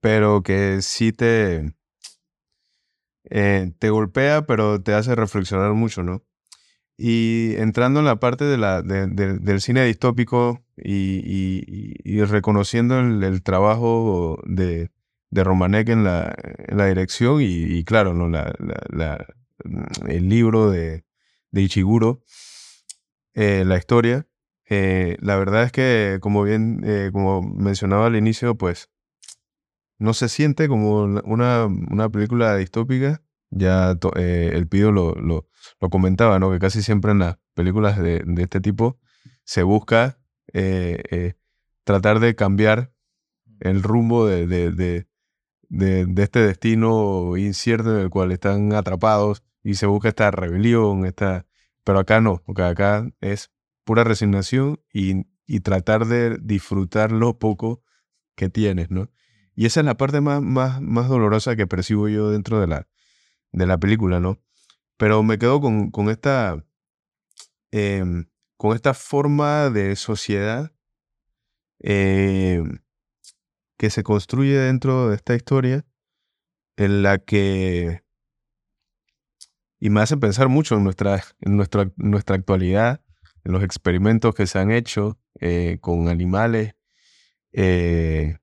pero 0.00 0.42
que 0.42 0.82
sí 0.82 1.12
te, 1.12 1.74
eh, 3.30 3.72
te 3.78 3.90
golpea, 3.90 4.46
pero 4.46 4.80
te 4.82 4.94
hace 4.94 5.14
reflexionar 5.14 5.72
mucho, 5.74 6.02
¿no? 6.02 6.22
Y 6.98 7.54
entrando 7.56 8.00
en 8.00 8.06
la 8.06 8.20
parte 8.20 8.44
de 8.44 8.58
la, 8.58 8.82
de- 8.82 9.08
de- 9.08 9.38
del 9.38 9.60
cine 9.62 9.84
distópico 9.84 10.64
y, 10.76 11.22
reconociendo 12.24 13.00
el, 13.00 13.42
trabajo 13.42 14.40
de, 14.46 14.90
de 15.30 15.44
Romanek 15.44 15.90
en 15.90 16.04
la, 16.04 16.34
en 16.68 16.78
la 16.78 16.86
dirección 16.86 17.40
y, 17.42 17.84
claro, 17.84 18.14
¿no? 18.14 18.28
la- 18.28 19.26
el 20.08 20.28
libro 20.28 20.70
de, 20.70 21.04
de 21.50 21.62
Ichiguro, 21.62 22.22
eh, 23.34 23.64
la 23.66 23.76
historia. 23.78 24.27
Eh, 24.68 25.16
la 25.20 25.36
verdad 25.36 25.64
es 25.64 25.72
que, 25.72 26.18
como 26.20 26.42
bien, 26.42 26.82
eh, 26.84 27.10
como 27.12 27.42
mencionaba 27.42 28.06
al 28.06 28.16
inicio, 28.16 28.56
pues 28.56 28.90
no 29.98 30.14
se 30.14 30.28
siente 30.28 30.68
como 30.68 31.02
una, 31.02 31.66
una 31.66 32.08
película 32.08 32.56
distópica. 32.56 33.22
Ya 33.50 33.96
eh, 34.16 34.50
el 34.52 34.68
Pido 34.68 34.92
lo, 34.92 35.14
lo, 35.14 35.48
lo 35.80 35.90
comentaba, 35.90 36.38
¿no? 36.38 36.50
Que 36.52 36.58
casi 36.58 36.82
siempre 36.82 37.12
en 37.12 37.20
las 37.20 37.38
películas 37.54 37.98
de, 37.98 38.22
de 38.24 38.42
este 38.42 38.60
tipo 38.60 38.98
se 39.44 39.62
busca 39.62 40.18
tratar 41.84 42.20
de 42.20 42.34
cambiar 42.34 42.92
el 43.60 43.82
rumbo 43.82 44.26
de, 44.26 44.46
de- 44.46 46.06
de 46.06 46.22
este 46.22 46.40
destino 46.40 47.36
incierto 47.36 47.94
en 47.94 48.00
el 48.02 48.10
cual 48.10 48.32
están 48.32 48.72
atrapados 48.72 49.42
y 49.62 49.74
se 49.74 49.86
busca 49.86 50.08
esta 50.08 50.30
rebelión, 50.30 51.04
esta... 51.04 51.46
pero 51.84 51.98
acá 51.98 52.20
no, 52.20 52.42
porque 52.46 52.62
acá 52.62 53.10
es 53.20 53.50
pura 53.88 54.04
resignación 54.04 54.82
y, 54.92 55.24
y 55.46 55.60
tratar 55.60 56.04
de 56.04 56.36
disfrutar 56.42 57.10
lo 57.10 57.38
poco 57.38 57.82
que 58.36 58.50
tienes, 58.50 58.90
¿no? 58.90 59.10
Y 59.54 59.64
esa 59.64 59.80
es 59.80 59.86
la 59.86 59.96
parte 59.96 60.20
más, 60.20 60.42
más, 60.42 60.82
más 60.82 61.08
dolorosa 61.08 61.56
que 61.56 61.66
percibo 61.66 62.06
yo 62.06 62.28
dentro 62.28 62.60
de 62.60 62.66
la, 62.66 62.86
de 63.50 63.66
la 63.66 63.78
película, 63.78 64.20
¿no? 64.20 64.42
Pero 64.98 65.22
me 65.22 65.38
quedo 65.38 65.62
con, 65.62 65.90
con 65.90 66.10
esta, 66.10 66.62
em, 67.70 68.28
con 68.58 68.76
esta 68.76 68.92
forma 68.92 69.70
de 69.70 69.96
sociedad 69.96 70.70
em, 71.78 72.80
que 73.78 73.88
se 73.88 74.02
construye 74.02 74.58
dentro 74.58 75.08
de 75.08 75.16
esta 75.16 75.34
historia 75.34 75.86
en 76.76 77.02
la 77.02 77.16
que 77.16 78.02
y 79.80 79.88
me 79.88 80.02
hace 80.02 80.18
pensar 80.18 80.50
mucho 80.50 80.76
en 80.76 80.84
nuestra, 80.84 81.24
en 81.40 81.56
nuestra, 81.56 81.90
nuestra 81.96 82.36
actualidad, 82.36 83.02
los 83.52 83.62
experimentos 83.64 84.34
que 84.34 84.46
se 84.46 84.58
han 84.58 84.70
hecho 84.70 85.18
eh, 85.40 85.78
con 85.80 86.08
animales, 86.08 86.74
eh, 87.52 88.38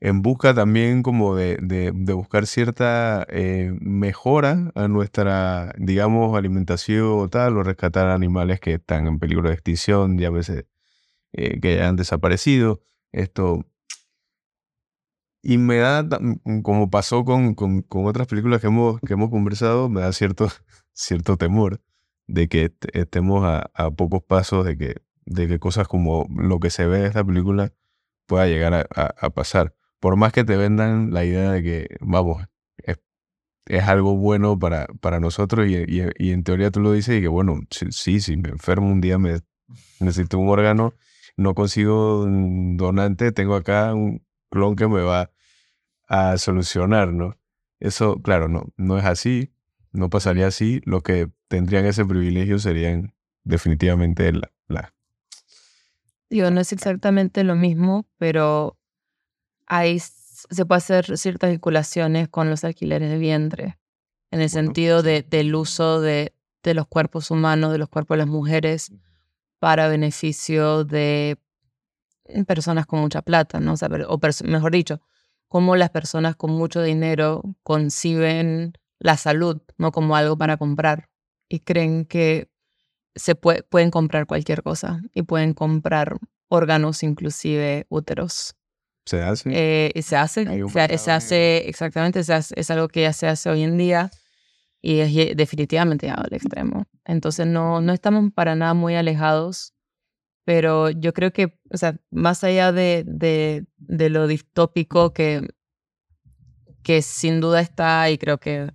en 0.00 0.22
busca 0.22 0.52
también 0.54 1.02
como 1.02 1.36
de, 1.36 1.58
de- 1.62 1.92
buscar 2.14 2.46
cierta 2.46 3.24
eh, 3.30 3.72
mejora 3.80 4.72
a 4.74 4.88
nuestra, 4.88 5.72
digamos, 5.78 6.36
alimentación 6.36 7.06
o 7.20 7.28
tal, 7.28 7.56
o 7.56 7.62
rescatar 7.62 8.08
animales 8.08 8.58
que 8.60 8.74
están 8.74 9.06
en 9.06 9.18
peligro 9.20 9.48
de 9.48 9.54
extinción, 9.54 10.18
ya 10.18 10.30
veces 10.30 10.64
eh, 11.34 11.60
que 11.60 11.82
han 11.82 11.96
desaparecido. 11.96 12.82
Esto. 13.12 13.66
Y 15.42 15.58
me 15.58 15.76
da, 15.78 16.02
tam- 16.04 16.40
como 16.62 16.90
pasó 16.90 17.24
con, 17.24 17.54
con- 17.54 17.82
con 17.82 18.06
otras 18.06 18.26
películas 18.28 18.60
que 18.60 18.68
hemos, 18.68 19.00
que 19.00 19.14
hemos 19.14 19.30
conversado, 19.30 19.88
me 19.88 20.00
da 20.00 20.12
cierto, 20.12 20.48
cierto 20.92 21.36
temor 21.36 21.80
de 22.26 22.48
que 22.48 22.64
est- 22.66 22.84
estemos 22.96 23.44
a, 23.44 23.70
pocos 23.92 24.22
pasos 24.22 24.64
de 24.64 24.76
que, 24.76 24.96
de 25.26 25.48
que 25.48 25.58
cosas 25.58 25.88
como 25.88 26.26
lo 26.36 26.60
que 26.60 26.70
se 26.70 26.86
ve 26.86 27.00
en 27.00 27.06
esta 27.06 27.24
película 27.24 27.72
pueda 28.26 28.46
llegar 28.46 28.74
a, 28.94 29.30
pasar. 29.30 29.74
Por 30.00 30.16
más 30.16 30.32
que 30.32 30.44
te 30.44 30.56
vendan 30.56 31.12
la 31.12 31.24
idea 31.24 31.52
de 31.52 31.62
que, 31.62 31.96
vamos, 32.00 32.44
es, 32.78 33.00
es 33.66 33.84
algo 33.84 34.16
bueno 34.16 34.58
para, 34.58 34.86
para 35.00 35.20
nosotros 35.20 35.66
y, 35.68 35.76
y- 36.18 36.32
en 36.32 36.44
teoría 36.44 36.70
tú 36.70 36.80
lo 36.80 36.92
dices 36.92 37.18
y 37.18 37.22
que, 37.22 37.28
bueno, 37.28 37.60
sí, 37.70 37.86
sí, 37.92 38.20
si 38.20 38.36
me 38.36 38.50
enfermo 38.50 38.90
un 38.90 39.00
día, 39.00 39.18
me 39.18 39.40
necesito 40.00 40.38
un 40.38 40.48
órgano, 40.48 40.94
no 41.36 41.54
consigo 41.54 42.24
un 42.24 42.76
donante, 42.76 43.32
tengo 43.32 43.54
acá 43.56 43.94
un 43.94 44.24
clon 44.50 44.76
que 44.76 44.88
me 44.88 45.02
va 45.02 45.30
a 46.08 46.36
solucionar, 46.38 47.12
¿no? 47.12 47.36
Eso, 47.80 48.20
claro, 48.22 48.48
no, 48.48 48.66
no 48.76 48.98
es 48.98 49.04
así, 49.04 49.52
no 49.92 50.10
pasaría 50.10 50.46
así. 50.46 50.80
Los 50.84 51.02
que 51.02 51.30
tendrían 51.48 51.86
ese 51.86 52.04
privilegio 52.04 52.58
serían 52.58 53.14
definitivamente 53.44 54.32
la, 54.32 54.50
la- 54.68 54.94
Digo, 56.30 56.50
no 56.50 56.60
es 56.60 56.72
exactamente 56.72 57.44
lo 57.44 57.54
mismo, 57.56 58.06
pero 58.16 58.78
s- 59.96 60.46
se 60.50 60.64
puede 60.64 60.78
hacer 60.78 61.18
ciertas 61.18 61.50
vinculaciones 61.50 62.28
con 62.28 62.48
los 62.50 62.64
alquileres 62.64 63.10
de 63.10 63.18
vientre, 63.18 63.78
en 64.30 64.40
el 64.40 64.48
Bueno, 64.50 64.66
sentido 64.66 65.02
de, 65.02 65.22
del 65.22 65.54
uso 65.54 66.00
de, 66.00 66.32
de 66.62 66.74
los 66.74 66.86
cuerpos 66.86 67.30
humanos, 67.30 67.72
de 67.72 67.78
los 67.78 67.88
cuerpos 67.88 68.14
de 68.16 68.18
las 68.18 68.28
mujeres, 68.28 68.92
para 69.58 69.88
beneficio 69.88 70.84
de 70.84 71.38
personas 72.46 72.86
con 72.86 73.00
mucha 73.00 73.22
plata, 73.22 73.60
¿no? 73.60 73.74
O, 73.74 73.76
sea, 73.76 73.88
o 74.08 74.18
mejor 74.44 74.72
dicho, 74.72 75.00
cómo 75.48 75.76
las 75.76 75.90
personas 75.90 76.34
con 76.34 76.50
mucho 76.52 76.82
dinero 76.82 77.42
conciben 77.62 78.72
la 79.02 79.16
salud, 79.16 79.60
no 79.78 79.92
como 79.92 80.16
algo 80.16 80.36
para 80.38 80.56
comprar, 80.56 81.08
y 81.48 81.60
creen 81.60 82.04
que 82.06 82.48
se 83.14 83.38
pue- 83.38 83.64
pueden 83.68 83.90
comprar 83.90 84.26
cualquier 84.26 84.62
cosa 84.62 85.00
y 85.12 85.22
pueden 85.22 85.52
comprar 85.54 86.16
órganos, 86.48 87.02
inclusive 87.02 87.86
úteros. 87.88 88.54
se 89.04 89.20
hace. 89.22 89.50
Eh, 89.52 89.90
y 89.94 90.02
se 90.02 90.16
hace, 90.16 90.44
se, 90.98 91.10
hace, 91.10 91.68
exactamente, 91.68 92.22
se 92.24 92.32
hace- 92.34 92.54
es 92.58 92.70
algo 92.70 92.88
que 92.88 93.02
ya 93.02 93.12
se 93.12 93.26
hace 93.26 93.50
hoy 93.50 93.62
en 93.62 93.76
día 93.76 94.10
y 94.80 95.00
es 95.00 95.36
definitivamente 95.36 96.06
llegado 96.06 96.24
al 96.24 96.34
extremo. 96.34 96.86
Entonces 97.04 97.46
no, 97.46 97.80
no 97.80 97.92
estamos 97.92 98.32
para 98.32 98.54
nada 98.54 98.74
muy 98.74 98.94
alejados, 98.94 99.74
pero 100.44 100.90
yo 100.90 101.12
creo 101.12 101.32
que, 101.32 101.58
o 101.70 101.76
sea, 101.76 101.96
más 102.10 102.44
allá 102.44 102.72
de, 102.72 103.04
de, 103.06 103.66
de 103.76 104.08
lo 104.10 104.26
distópico 104.26 105.12
que, 105.12 105.48
que 106.82 107.02
sin 107.02 107.40
duda 107.40 107.60
está 107.60 108.10
y 108.10 108.18
creo 108.18 108.38
que, 108.38 108.70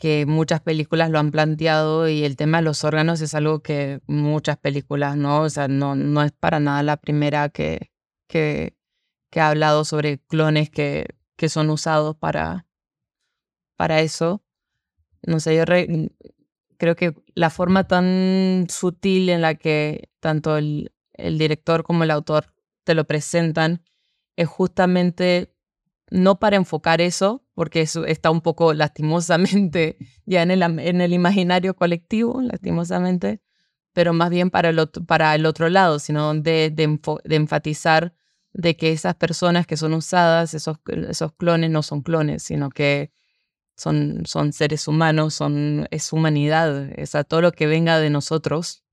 que 0.00 0.26
muchas 0.26 0.60
películas 0.62 1.10
lo 1.10 1.20
han 1.20 1.30
planteado 1.30 2.08
y 2.08 2.24
el 2.24 2.36
tema 2.36 2.58
de 2.58 2.64
los 2.64 2.84
órganos 2.84 3.20
es 3.20 3.34
algo 3.34 3.62
que 3.62 4.00
muchas 4.08 4.56
películas, 4.58 5.16
¿no? 5.16 5.42
O 5.42 5.50
sea, 5.50 5.68
no, 5.68 5.94
no 5.96 6.22
es 6.24 6.32
para 6.32 6.60
nada 6.60 6.82
la 6.82 6.96
primera 6.96 7.50
que, 7.50 7.92
que, 8.28 8.76
que 9.30 9.40
ha 9.40 9.50
hablado 9.50 9.84
sobre 9.84 10.18
clones 10.20 10.70
que, 10.70 11.06
que 11.36 11.48
son 11.50 11.70
usados 11.70 12.16
para, 12.16 12.66
para 13.76 14.00
eso. 14.00 14.42
No 15.26 15.40
sé, 15.40 15.56
yo 15.56 15.64
re- 15.64 16.10
creo 16.78 16.96
que 16.96 17.14
la 17.34 17.50
forma 17.50 17.86
tan 17.86 18.66
sutil 18.70 19.28
en 19.28 19.42
la 19.42 19.54
que 19.54 20.10
tanto 20.20 20.56
el, 20.56 20.92
el 21.12 21.38
director 21.38 21.82
como 21.84 22.04
el 22.04 22.10
autor 22.10 22.54
te 22.84 22.94
lo 22.94 23.04
presentan 23.06 23.84
es 24.36 24.48
justamente 24.48 25.54
no 26.10 26.38
para 26.38 26.56
enfocar 26.56 27.00
eso, 27.00 27.44
porque 27.54 27.80
eso 27.82 28.04
está 28.04 28.30
un 28.30 28.40
poco 28.40 28.74
lastimosamente 28.74 29.96
ya 30.26 30.42
en 30.42 30.50
el, 30.50 30.62
en 30.62 31.00
el 31.00 31.12
imaginario 31.12 31.74
colectivo, 31.74 32.40
lastimosamente, 32.42 33.40
pero 33.92 34.12
más 34.12 34.30
bien 34.30 34.50
para 34.50 34.68
el 34.68 34.78
otro, 34.78 35.04
para 35.04 35.34
el 35.34 35.46
otro 35.46 35.68
lado, 35.68 35.98
sino 35.98 36.34
de, 36.34 36.70
de, 36.70 37.36
enfatizar 37.36 38.14
de 38.52 38.76
que 38.76 38.92
esas 38.92 39.14
personas 39.14 39.66
que 39.66 39.76
son 39.76 39.94
usadas, 39.94 40.54
esos, 40.54 40.78
esos 41.08 41.32
clones 41.32 41.70
no 41.70 41.82
son 41.82 42.02
clones, 42.02 42.42
sino 42.42 42.70
que 42.70 43.12
son, 43.76 44.22
son 44.26 44.52
seres 44.52 44.86
humanos, 44.88 45.34
son, 45.34 45.88
es 45.90 46.12
humanidad, 46.12 46.90
es 46.98 47.14
a 47.14 47.24
todo 47.24 47.40
lo 47.40 47.52
que 47.52 47.66
venga 47.66 47.98
de 47.98 48.10
nosotros, 48.10 48.84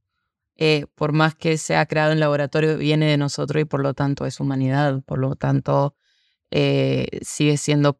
eh, 0.56 0.88
por 0.96 1.12
más 1.12 1.36
que 1.36 1.58
sea 1.58 1.86
creado 1.86 2.12
en 2.12 2.20
laboratorio, 2.20 2.78
viene 2.78 3.08
de 3.08 3.18
nosotros 3.18 3.62
y 3.62 3.66
por 3.66 3.82
lo 3.82 3.94
tanto 3.94 4.26
es 4.26 4.40
humanidad, 4.40 5.04
por 5.04 5.20
lo 5.20 5.36
tanto 5.36 5.96
eh, 6.52 7.20
sigue 7.22 7.58
siendo 7.58 8.00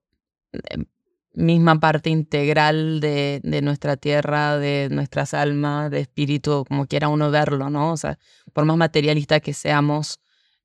em, 0.70 0.86
misma 1.34 1.80
parte 1.80 2.10
integral 2.10 3.00
de, 3.00 3.42
de, 3.44 3.62
nuestra 3.62 3.98
tierra, 3.98 4.58
de 4.58 4.90
nuestras 4.92 5.34
almas, 5.34 5.92
de 5.92 6.02
espíritu, 6.02 6.66
como 6.68 6.88
quiera 6.88 7.10
uno 7.10 7.30
verlo, 7.32 7.70
¿no? 7.70 7.92
O 7.92 7.98
sea, 7.98 8.18
por 8.54 8.66
más 8.66 8.78
materialista 8.78 9.40
que 9.40 9.54
seamos, 9.54 10.20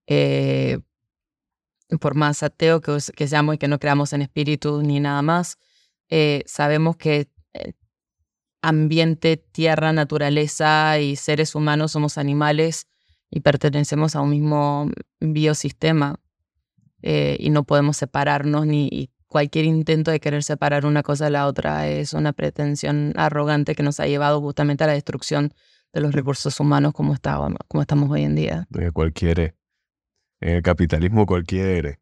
eh, 0.06 0.78
por 2.00 2.14
más 2.14 2.42
ateo 2.42 2.80
que, 2.80 2.96
que, 3.14 3.28
seamos 3.28 3.56
y 3.56 3.58
que 3.58 3.68
no 3.68 3.78
creamos 3.78 4.12
en 4.14 4.22
espíritu 4.22 4.82
ni 4.82 4.98
nada 5.00 5.20
más, 5.22 5.58
eh, 6.08 6.42
sabemos 6.46 6.96
que 6.96 7.28
ambiente, 8.62 9.36
tierra, 9.36 9.92
naturaleza 9.92 10.98
y 11.00 11.16
seres 11.16 11.54
humanos 11.54 11.92
somos 11.92 12.16
animales 12.16 12.86
y 13.28 13.40
pertenecemos 13.40 14.14
a 14.16 14.20
un 14.20 14.30
mismo 14.30 14.90
biosistema. 15.20 16.20
Eh, 17.02 17.36
y 17.40 17.50
no 17.50 17.64
podemos 17.64 17.96
separarnos 17.96 18.66
ni 18.66 19.10
cualquier 19.32 19.64
intento 19.64 20.10
de 20.10 20.20
querer 20.20 20.44
separar 20.44 20.86
una 20.86 21.02
cosa 21.02 21.24
de 21.24 21.30
la 21.30 21.46
otra 21.46 21.88
es 21.88 22.12
una 22.12 22.32
pretensión 22.32 23.14
arrogante 23.16 23.74
que 23.74 23.82
nos 23.82 23.98
ha 23.98 24.06
llevado 24.06 24.40
justamente 24.40 24.84
a 24.84 24.86
la 24.86 24.92
destrucción 24.92 25.54
de 25.92 26.00
los 26.00 26.12
recursos 26.12 26.60
humanos 26.60 26.92
como, 26.92 27.16
como 27.68 27.80
estamos 27.80 28.10
hoy 28.10 28.22
en 28.22 28.34
día. 28.36 28.68
Cualquier, 28.92 29.56
en 30.40 30.56
el 30.56 30.62
capitalismo 30.62 31.26
cualquier, 31.26 31.98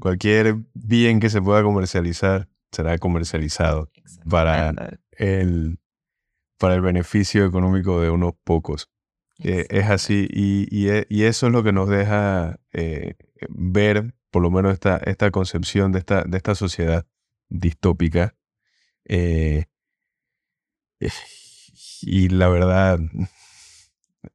cualquier 0.00 0.56
bien 0.74 1.20
que 1.20 1.30
se 1.30 1.40
pueda 1.40 1.62
comercializar 1.62 2.48
será 2.72 2.96
comercializado 2.98 3.90
para 4.28 4.74
el, 5.18 5.78
para 6.58 6.74
el 6.74 6.80
beneficio 6.80 7.44
económico 7.44 8.00
de 8.00 8.10
unos 8.10 8.32
pocos. 8.44 8.91
Eh, 9.44 9.66
es 9.70 9.90
así 9.90 10.28
y, 10.30 10.88
e, 10.88 11.06
y, 11.08 11.24
eso 11.24 11.46
es 11.46 11.52
lo 11.52 11.62
que 11.62 11.72
nos 11.72 11.88
deja 11.88 12.60
eh, 12.72 13.14
ver 13.48 14.14
por 14.30 14.42
lo 14.42 14.50
menos 14.50 14.72
esta, 14.72 14.96
esta 14.98 15.30
concepción 15.30 15.92
de 15.92 15.98
esta, 15.98 16.22
de 16.24 16.36
esta 16.36 16.54
sociedad 16.54 17.06
distópica. 17.48 18.34
Eh, 19.04 19.66
y 22.02 22.28
la 22.28 22.48
verdad 22.48 22.98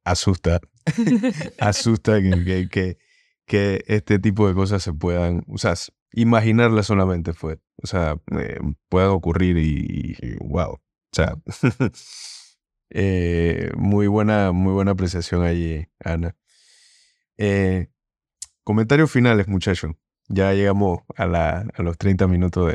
asusta, 0.04 0.60
asusta 1.58 2.20
que, 2.20 2.68
que, 2.70 2.98
que, 3.46 3.84
este 3.86 4.18
tipo 4.18 4.48
de 4.48 4.54
cosas 4.54 4.82
se 4.82 4.92
puedan, 4.92 5.44
o 5.48 5.58
sea, 5.58 5.74
imaginarlas 6.12 6.86
solamente 6.86 7.32
fue, 7.32 7.58
o 7.82 7.86
sea, 7.86 8.16
eh, 8.38 8.58
puedan 8.88 9.10
ocurrir 9.10 9.58
y, 9.58 10.16
wow, 10.40 10.72
o 10.72 10.80
sea, 11.12 11.36
eh, 12.90 13.70
muy 13.76 14.06
buena, 14.06 14.52
muy 14.52 14.72
buena 14.72 14.92
apreciación 14.92 15.42
allí, 15.42 15.86
Ana. 16.00 16.36
Eh, 17.36 17.88
Comentarios 18.68 19.10
finales, 19.10 19.48
muchachos. 19.48 19.92
Ya 20.28 20.52
llegamos 20.52 20.98
a, 21.16 21.24
la, 21.24 21.66
a 21.74 21.82
los 21.82 21.96
30 21.96 22.26
minutos 22.26 22.70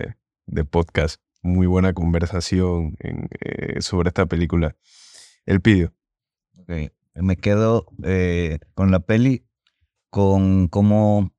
de, 0.47 0.65
podcast. 0.65 1.21
Muy 1.43 1.67
buena 1.67 1.93
conversación 1.93 2.97
eh, 2.99 3.79
sobre 3.79 4.07
esta 4.07 4.25
película. 4.25 4.75
El 5.45 5.61
pido. 5.61 5.93
Me 7.13 7.37
quedo 7.37 7.85
eh, 8.03 8.57
con 8.73 8.89
la 8.89 9.01
peli, 9.01 9.45
con 10.09 10.67
cómo 10.67 11.31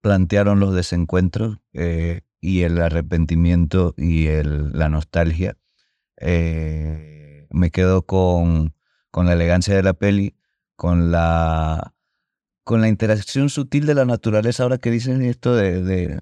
plantearon 0.00 0.58
los 0.58 0.74
desencuentros 0.74 1.58
eh, 1.72 2.22
y 2.40 2.62
el 2.62 2.82
arrepentimiento 2.82 3.94
y 3.96 4.26
el, 4.26 4.72
la 4.72 4.88
nostalgia. 4.88 5.56
Me 7.54 7.70
quedo 7.70 8.02
con, 8.02 8.74
con 9.10 9.26
la 9.26 9.32
elegancia 9.32 9.74
de 9.74 9.82
la 9.82 9.94
peli, 9.94 10.36
con 10.76 11.10
la 11.10 11.94
con 12.64 12.80
la 12.80 12.88
interacción 12.88 13.50
sutil 13.50 13.84
de 13.84 13.94
la 13.94 14.06
naturaleza, 14.06 14.62
ahora 14.62 14.78
que 14.78 14.90
dices 14.90 15.20
esto 15.20 15.54
de, 15.54 16.18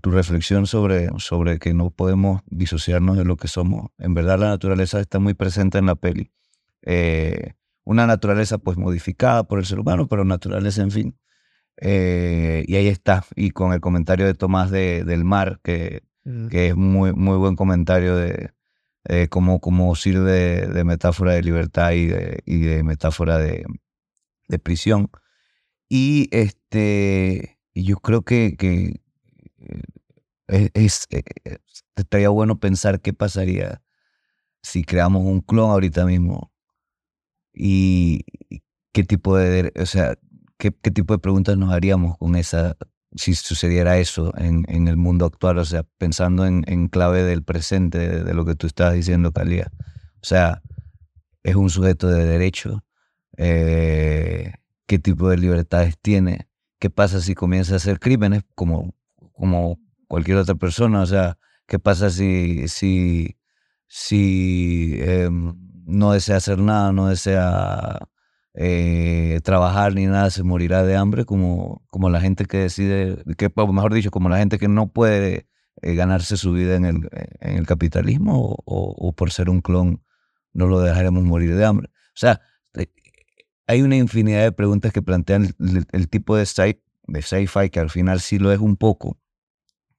tu 0.00 0.10
reflexión 0.10 0.66
sobre, 0.66 1.10
sobre 1.18 1.58
que 1.58 1.74
no 1.74 1.90
podemos 1.90 2.40
disociarnos 2.46 3.18
de 3.18 3.26
lo 3.26 3.36
que 3.36 3.48
somos, 3.48 3.90
en 3.98 4.14
verdad 4.14 4.38
la 4.38 4.48
naturaleza 4.48 4.98
está 4.98 5.18
muy 5.18 5.34
presente 5.34 5.76
en 5.76 5.86
la 5.86 5.94
peli. 5.94 6.32
Eh, 6.82 7.52
una 7.84 8.06
naturaleza 8.06 8.56
pues 8.56 8.78
modificada 8.78 9.44
por 9.44 9.58
el 9.58 9.66
ser 9.66 9.78
humano, 9.78 10.08
pero 10.08 10.24
naturaleza 10.24 10.80
en 10.80 10.90
fin. 10.90 11.18
Eh, 11.76 12.64
y 12.66 12.76
ahí 12.76 12.88
está, 12.88 13.24
y 13.36 13.50
con 13.50 13.74
el 13.74 13.80
comentario 13.80 14.24
de 14.24 14.32
Tomás 14.32 14.70
de, 14.70 15.04
del 15.04 15.24
mar, 15.24 15.60
que, 15.62 16.02
mm. 16.24 16.48
que 16.48 16.68
es 16.68 16.76
muy, 16.76 17.12
muy 17.12 17.36
buen 17.36 17.56
comentario 17.56 18.16
de, 18.16 18.53
cómo, 19.30 19.60
cómo, 19.60 19.94
sirve 19.96 20.66
de, 20.66 20.84
metáfora 20.84 21.32
de 21.32 21.42
libertad 21.42 21.92
y 21.92 22.06
de, 22.06 22.42
y 22.46 22.60
de 22.60 22.82
metáfora 22.82 23.38
de, 23.38 23.64
prisión. 24.62 25.10
Y 25.88 26.28
este, 26.32 27.58
yo 27.74 27.96
creo 27.98 28.22
que, 28.22 28.56
que 28.56 29.00
eh, 30.48 30.70
es, 30.74 31.06
eh, 31.10 31.22
eh, 31.44 31.58
estaría 31.96 32.28
bueno 32.28 32.60
pensar 32.60 33.00
qué 33.00 33.12
pasaría 33.14 33.82
si 34.62 34.84
creamos 34.84 35.24
un 35.24 35.40
clon 35.40 35.70
ahorita 35.70 36.04
mismo 36.06 36.52
y 37.54 38.24
qué 38.92 39.04
tipo 39.04 39.36
de, 39.36 39.72
o 39.80 39.86
sea, 39.86 40.18
qué, 40.58 40.72
qué 40.82 40.90
tipo 40.90 41.14
de 41.14 41.18
preguntas 41.20 41.56
nos 41.56 41.72
haríamos 41.72 42.18
con 42.18 42.36
esa, 42.36 42.76
si 43.14 43.34
sucediera 43.34 43.98
eso 43.98 44.32
en, 44.36 44.64
en 44.68 44.88
el 44.88 44.96
mundo 44.96 45.26
actual, 45.26 45.58
o 45.58 45.64
sea, 45.64 45.84
pensando 45.98 46.46
en, 46.46 46.64
en 46.66 46.88
clave 46.88 47.22
del 47.22 47.42
presente, 47.42 48.24
de, 48.24 48.34
lo 48.34 48.44
que 48.44 48.54
tú 48.54 48.66
estás 48.66 48.92
diciendo, 48.94 49.32
Calía. 49.32 49.70
O 50.16 50.26
sea, 50.26 50.62
es 51.42 51.54
un 51.54 51.70
sujeto 51.70 52.08
de 52.08 52.24
derecho. 52.24 52.84
Eh, 53.36 54.52
qué 54.86 54.98
tipo 54.98 55.28
de 55.28 55.38
libertades 55.38 55.96
tiene, 56.00 56.48
qué 56.78 56.90
pasa 56.90 57.20
si 57.20 57.34
comienza 57.34 57.74
a 57.74 57.76
hacer 57.76 58.00
crímenes 58.00 58.42
como, 58.54 58.94
como 59.32 59.78
cualquier 60.08 60.38
otra 60.38 60.54
persona, 60.54 61.02
o 61.02 61.06
sea, 61.06 61.38
qué 61.66 61.78
pasa 61.78 62.10
si, 62.10 62.68
si, 62.68 63.36
si 63.86 64.96
em, 65.00 65.54
no 65.86 66.12
desea 66.12 66.36
hacer 66.36 66.58
nada, 66.58 66.92
no 66.92 67.08
desea 67.08 68.08
eh, 68.54 69.40
trabajar 69.42 69.94
ni 69.94 70.06
nada, 70.06 70.30
se 70.30 70.44
morirá 70.44 70.84
de 70.84 70.96
hambre 70.96 71.24
como, 71.24 71.82
como 71.90 72.08
la 72.08 72.20
gente 72.20 72.44
que 72.46 72.58
decide, 72.58 73.22
que, 73.36 73.52
mejor 73.56 73.92
dicho, 73.92 74.10
como 74.10 74.28
la 74.28 74.38
gente 74.38 74.58
que 74.58 74.68
no 74.68 74.88
puede 74.88 75.48
eh, 75.82 75.94
ganarse 75.94 76.36
su 76.36 76.52
vida 76.52 76.76
en 76.76 76.84
el, 76.84 77.08
en 77.40 77.56
el 77.56 77.66
capitalismo 77.66 78.56
o, 78.64 79.12
por 79.12 79.32
ser 79.32 79.50
un 79.50 79.60
clon 79.60 80.02
no 80.52 80.68
lo 80.68 80.80
dejaremos 80.80 81.24
morir 81.24 81.56
de 81.56 81.64
hambre. 81.64 81.88
O 81.88 82.16
sea, 82.16 82.40
hay 83.66 83.82
una 83.82 83.96
infinidad 83.96 84.42
de 84.42 84.52
preguntas 84.52 84.92
que 84.92 85.02
plantean 85.02 85.54
el, 85.92 86.08
tipo 86.08 86.36
de 86.36 86.46
sci-fi 86.46 87.70
que 87.70 87.80
al 87.80 87.90
final 87.90 88.20
sí 88.20 88.38
lo 88.38 88.52
es 88.52 88.60
un 88.60 88.76
poco, 88.76 89.18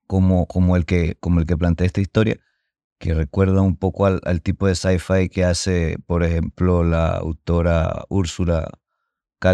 como, 0.08 0.48
como, 0.48 0.78
el, 0.78 0.86
que, 0.86 1.18
como 1.20 1.40
el 1.40 1.46
que 1.46 1.58
plantea 1.58 1.88
esta 1.88 2.00
historia, 2.00 2.40
que 2.98 3.14
recuerda 3.14 3.62
un 3.62 3.78
poco 3.78 4.06
al, 4.06 4.42
tipo 4.42 4.68
de 4.68 4.76
sci-fi 4.76 5.30
que 5.30 5.44
hace, 5.44 5.98
por 6.06 6.24
ejemplo, 6.24 6.84
la 6.84 7.10
autora 7.18 8.06
Úrsula 8.10 8.70
K. 9.40 9.54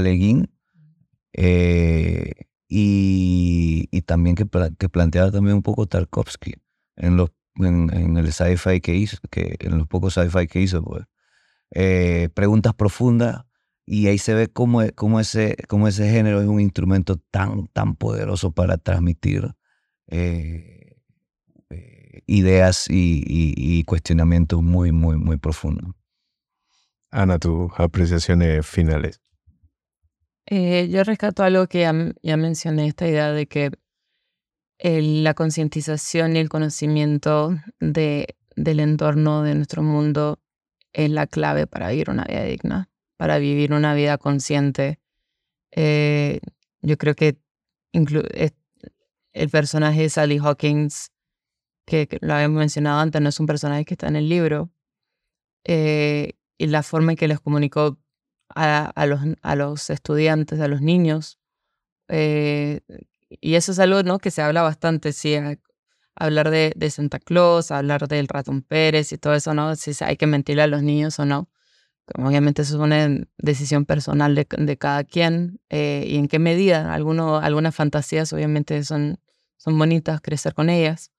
eh, 1.33 2.31
y, 2.67 3.89
y, 3.91 4.01
también 4.03 4.35
que, 4.35 4.47
que, 4.77 4.89
planteaba 4.89 5.31
también 5.31 5.57
un 5.57 5.63
poco 5.63 5.87
Tarkovsky 5.87 6.53
en, 6.95 7.17
los, 7.17 7.31
el 7.59 8.31
sci-fi 8.31 8.79
que 8.79 8.95
hizo, 8.95 9.17
que, 9.29 9.57
en 9.59 9.77
los 9.77 9.87
pocos 9.87 10.13
sci-fi 10.13 10.47
que 10.47 10.61
hizo. 10.61 10.81
Pues. 10.83 11.05
Eh, 11.71 12.29
preguntas 12.33 12.73
profundas 12.73 13.45
y 13.85 14.07
ahí 14.07 14.17
se 14.17 14.33
ve 14.33 14.47
cómo, 14.47 14.81
e, 14.81 14.93
cómo, 14.93 15.19
ese, 15.19 15.55
género 15.97 16.41
es 16.41 16.47
un 16.47 16.61
instrumento 16.61 17.17
tan, 17.17 17.67
poderoso 17.97 18.51
para 18.51 18.77
transmitir 18.77 19.53
eh, 20.07 20.80
ideas 22.27 22.87
y, 22.89 23.83
cuestionamientos 23.85 24.61
muy, 24.61 24.91
muy, 24.91 25.17
muy 25.17 25.37
profundos. 25.37 25.93
Ana, 27.11 27.39
tus 27.39 27.71
apreciaciones 27.77 28.65
finales. 28.65 29.21
Eh, 30.45 30.89
yo 30.89 31.03
rescato 31.03 31.43
algo 31.43 31.67
que 31.67 31.81
ya, 32.21 32.37
mencioné, 32.37 32.87
esta 32.87 33.07
idea 33.07 33.31
de 33.31 33.47
que 33.47 33.71
la 34.79 35.33
concientización 35.33 36.35
y 36.35 36.39
el 36.39 36.49
conocimiento 36.49 37.55
de, 37.79 38.35
del 38.55 38.79
entorno 38.79 39.43
de 39.43 39.55
nuestro 39.55 39.83
mundo 39.83 40.39
es 40.93 41.09
la 41.09 41.27
clave 41.27 41.67
para 41.67 41.89
vivir 41.89 42.09
una 42.09 42.23
vida 42.23 42.43
digna 42.43 42.91
para 43.21 43.37
vivir 43.37 43.71
una 43.71 43.93
vida 43.93 44.17
consciente. 44.17 44.99
Eh, 45.69 46.39
yo 46.81 46.97
creo 46.97 47.13
que 47.13 47.37
el 47.93 49.49
personaje 49.51 50.01
de 50.01 50.09
Sally 50.09 50.39
Hawkins, 50.39 51.10
que, 51.85 52.07
lo 52.21 52.33
habíamos 52.33 52.59
mencionado 52.59 52.99
antes, 52.99 53.21
no 53.21 53.29
es 53.29 53.39
un 53.39 53.47
personaje 53.47 53.85
que 53.85 53.93
está 53.93 54.07
en 54.07 54.15
el 54.15 54.29
libro, 54.29 54.71
eh, 55.65 56.33
y 56.57 56.67
la 56.67 56.83
forma 56.83 57.13
en 57.13 57.17
que 57.17 57.27
les 57.27 57.39
comunicó 57.39 57.99
a, 58.55 59.05
los, 59.05 59.21
a 59.41 59.55
los 59.55 59.89
estudiantes, 59.89 60.59
a 60.59 60.67
los 60.67 60.81
niños. 60.81 61.39
Eh, 62.07 62.81
y 63.29 63.55
eso 63.55 63.71
es 63.71 63.79
algo 63.79 64.03
¿no? 64.03 64.19
que 64.19 64.31
se 64.31 64.41
habla 64.41 64.61
bastante, 64.61 65.13
sí, 65.13 65.35
hablar 66.15 66.49
de, 66.49 66.73
de, 66.75 66.89
Santa 66.89 67.19
Claus, 67.19 67.71
hablar 67.71 68.07
del 68.07 68.27
ratón 68.27 68.61
Pérez 68.61 69.11
y 69.13 69.17
todo 69.17 69.33
eso, 69.33 69.53
¿no? 69.53 69.75
Si 69.75 69.91
hay 70.03 70.17
que 70.17 70.27
mentirle 70.27 70.63
a 70.63 70.67
los 70.67 70.83
niños 70.83 71.19
o 71.19 71.25
no. 71.25 71.49
Obviamente 72.15 72.63
eso 72.63 72.75
es 72.75 72.81
una 72.81 73.25
decisión 73.37 73.85
personal 73.85 74.35
de, 74.35 74.45
de 74.57 74.77
cada 74.77 75.03
quien 75.03 75.61
eh, 75.69 76.03
y 76.07 76.17
en 76.17 76.27
qué 76.27 76.39
medida. 76.39 76.93
Alguno, 76.93 77.37
algunas 77.37 77.73
fantasías 77.73 78.33
obviamente 78.33 78.83
son, 78.83 79.19
son 79.57 79.77
bonitas, 79.77 80.19
crecer 80.21 80.53
con 80.53 80.69
ellas, 80.69 81.11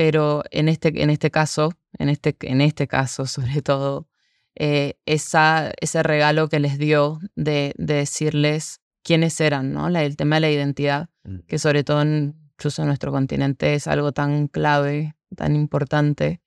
pero 0.00 0.44
en 0.50 0.70
este, 0.70 1.02
en 1.02 1.10
este 1.10 1.30
caso, 1.30 1.74
en 1.98 2.08
este, 2.08 2.34
en 2.40 2.62
este 2.62 2.88
caso 2.88 3.26
sobre 3.26 3.60
todo, 3.60 4.08
eh, 4.54 4.94
esa, 5.04 5.72
ese 5.78 6.02
regalo 6.02 6.48
que 6.48 6.58
les 6.58 6.78
dio 6.78 7.18
de, 7.36 7.74
de 7.76 7.94
decirles 7.96 8.80
quiénes 9.02 9.38
eran, 9.42 9.74
¿no? 9.74 9.88
el 9.88 10.16
tema 10.16 10.36
de 10.36 10.40
la 10.40 10.50
identidad, 10.50 11.10
mm. 11.24 11.40
que 11.40 11.58
sobre 11.58 11.84
todo 11.84 12.00
en, 12.00 12.34
incluso 12.54 12.80
en 12.80 12.88
nuestro 12.88 13.12
continente 13.12 13.74
es 13.74 13.86
algo 13.86 14.12
tan 14.12 14.48
clave, 14.48 15.16
tan 15.36 15.54
importante, 15.54 16.40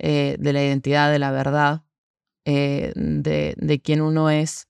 eh, 0.00 0.34
de 0.40 0.52
la 0.52 0.64
identidad, 0.64 1.12
de 1.12 1.20
la 1.20 1.30
verdad, 1.30 1.84
eh, 2.46 2.92
de, 2.96 3.54
de 3.58 3.80
quién 3.80 4.00
uno 4.00 4.28
es, 4.28 4.66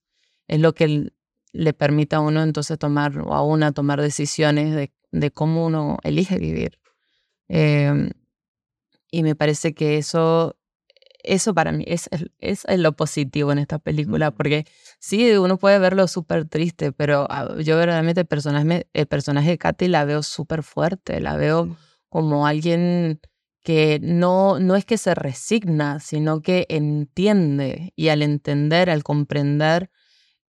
es 0.48 0.60
lo 0.60 0.74
que 0.74 1.14
le 1.54 1.72
permite 1.72 2.16
a 2.16 2.20
uno 2.20 2.42
entonces 2.42 2.78
tomar, 2.78 3.18
o 3.20 3.32
a 3.32 3.42
una 3.42 3.72
tomar 3.72 4.02
decisiones 4.02 4.74
de, 4.74 4.92
de 5.12 5.30
cómo 5.30 5.64
uno 5.64 5.96
elige 6.02 6.38
vivir. 6.38 6.78
Em, 7.48 8.10
y 9.10 9.22
me 9.22 9.34
parece 9.34 9.74
que 9.74 9.98
eso 9.98 10.56
eso 11.22 11.54
para 11.54 11.72
mí 11.72 11.84
es, 11.86 12.08
es, 12.38 12.64
lo 12.78 12.92
positivo 12.96 13.52
en 13.52 13.58
esta 13.58 13.78
película, 13.78 14.30
porque 14.30 14.66
sí, 14.98 15.32
uno 15.32 15.58
puede 15.58 15.78
verlo 15.78 16.08
súper 16.08 16.46
triste, 16.46 16.92
pero 16.92 17.26
ah, 17.30 17.56
yo 17.58 17.76
verdaderamente 17.76 18.22
el 18.22 18.26
personaje, 18.26 18.88
el 18.92 19.06
personaje 19.06 19.50
de 19.50 19.58
Katy 19.58 19.88
la 19.88 20.04
veo 20.04 20.22
súper 20.22 20.62
fuerte, 20.62 21.20
la 21.20 21.36
veo 21.36 21.76
como 22.08 22.46
alguien 22.46 23.20
que 23.62 23.98
no, 24.02 24.58
no 24.58 24.76
es 24.76 24.84
que 24.84 24.96
se 24.96 25.14
resigna, 25.14 26.00
sino 26.00 26.40
que 26.40 26.66
entiende 26.68 27.92
y 27.96 28.08
al 28.08 28.22
entender, 28.22 28.88
al 28.88 29.02
comprender, 29.02 29.90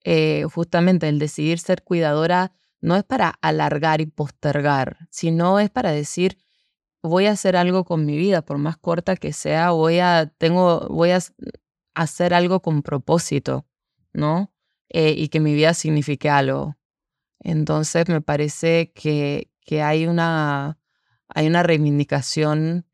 eh, 0.03 0.43
justamente 0.53 1.09
el 1.09 1.19
decidir 1.19 1.59
ser 1.59 1.83
cuidadora 1.83 2.51
no 2.79 2.95
es 2.95 3.03
para 3.03 3.29
alargar 3.41 4.01
y 4.01 4.05
postergar, 4.05 4.97
sino 5.09 5.59
es 5.59 5.69
para 5.69 5.91
decir, 5.91 6.37
voy 7.07 7.25
a 7.25 7.31
hacer 7.31 7.55
algo 7.55 7.85
con 7.85 8.05
mi 8.05 8.17
vida, 8.17 8.41
por 8.43 8.57
más 8.57 8.77
corta 8.77 9.15
que 9.15 9.33
sea, 9.33 9.71
voy 9.71 9.99
a, 9.99 10.31
tengo, 10.37 10.87
voy 10.89 11.11
a 11.11 11.19
hacer 11.95 12.33
algo 12.33 12.61
con 12.61 12.83
propósito, 12.83 13.65
¿no? 14.13 14.51
Eh, 14.89 15.13
y 15.17 15.29
que 15.29 15.39
mi 15.39 15.53
vida 15.53 15.73
signifique 15.73 16.29
algo. 16.29 16.77
Entonces 17.39 18.07
me 18.07 18.21
parece 18.21 18.91
que, 18.93 19.51
que 19.61 19.81
hay, 19.81 20.07
una, 20.07 20.79
hay 21.27 21.47
una 21.47 21.63
reivindicación 21.63 22.85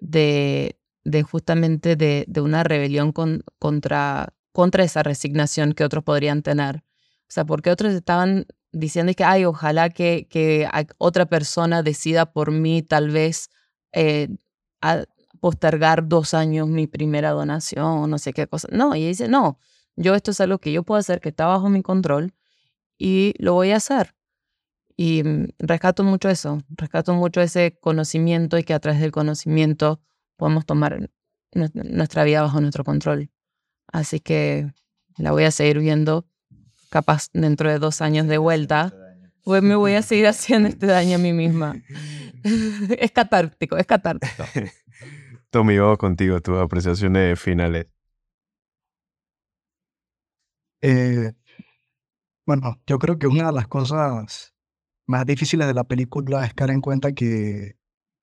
de, 0.00 0.78
de 1.04 1.22
justamente 1.22 1.96
de, 1.96 2.24
de 2.28 2.40
una 2.40 2.64
rebelión 2.64 3.12
contra, 3.12 4.34
contra 4.52 4.84
esa 4.84 5.02
resignación 5.02 5.72
que 5.72 5.84
otros 5.84 6.04
podrían 6.04 6.42
tener. 6.42 6.84
O 7.22 7.32
sea, 7.34 7.44
porque 7.44 7.70
otros 7.70 7.94
estaban 7.94 8.46
diciendo 8.74 9.12
que, 9.16 9.24
ay, 9.24 9.44
ojalá 9.44 9.90
que, 9.90 10.26
que 10.28 10.68
otra 10.98 11.26
persona 11.26 11.82
decida 11.82 12.32
por 12.32 12.50
mí 12.50 12.82
tal 12.82 13.10
vez 13.10 13.48
eh, 13.92 14.28
postergar 15.40 16.08
dos 16.08 16.34
años 16.34 16.68
mi 16.68 16.86
primera 16.86 17.30
donación, 17.30 18.10
no 18.10 18.18
sé 18.18 18.32
qué 18.32 18.46
cosa. 18.46 18.68
No, 18.72 18.94
y 18.96 19.06
dice, 19.06 19.28
no, 19.28 19.58
yo 19.96 20.14
esto 20.14 20.32
es 20.32 20.40
algo 20.40 20.58
que 20.58 20.72
yo 20.72 20.82
puedo 20.82 20.98
hacer, 20.98 21.20
que 21.20 21.28
está 21.30 21.46
bajo 21.46 21.68
mi 21.68 21.82
control 21.82 22.34
y 22.98 23.34
lo 23.38 23.54
voy 23.54 23.70
a 23.70 23.76
hacer. 23.76 24.14
Y 24.96 25.22
mm, 25.22 25.48
rescato 25.58 26.04
mucho 26.04 26.28
eso, 26.28 26.58
rescato 26.70 27.14
mucho 27.14 27.40
ese 27.40 27.78
conocimiento 27.80 28.58
y 28.58 28.64
que 28.64 28.74
a 28.74 28.80
través 28.80 29.00
del 29.00 29.12
conocimiento 29.12 30.00
podemos 30.36 30.66
tomar 30.66 31.10
nuestra 31.52 32.24
vida 32.24 32.42
bajo 32.42 32.60
nuestro 32.60 32.84
control. 32.84 33.30
Así 33.92 34.20
que 34.20 34.72
la 35.16 35.30
voy 35.32 35.44
a 35.44 35.50
seguir 35.50 35.78
viendo 35.78 36.26
capaz 36.94 37.28
dentro 37.32 37.68
de 37.68 37.80
dos 37.80 38.00
años 38.00 38.28
de 38.28 38.38
vuelta, 38.38 38.94
pues 39.42 39.64
me 39.64 39.74
voy 39.74 39.94
a 39.94 40.02
seguir 40.10 40.28
haciendo 40.28 40.68
este 40.68 40.86
daño 40.86 41.16
a 41.16 41.18
mí 41.18 41.32
misma. 41.32 41.74
es 42.98 43.10
catártico, 43.10 43.76
es 43.76 43.86
catártico. 43.86 44.44
Tommy, 45.50 45.76
vamos 45.76 45.98
contigo, 45.98 46.40
tus 46.40 46.56
apreciaciones 46.56 47.40
finales. 47.40 47.86
Eh, 50.82 51.32
bueno, 52.46 52.80
yo 52.86 52.98
creo 53.00 53.18
que 53.18 53.26
una 53.26 53.46
de 53.46 53.52
las 53.52 53.66
cosas 53.66 54.54
más 55.06 55.26
difíciles 55.26 55.66
de 55.66 55.74
la 55.74 55.84
película 55.84 56.44
es 56.44 56.54
caer 56.54 56.70
en 56.70 56.80
cuenta 56.80 57.12
que 57.12 57.76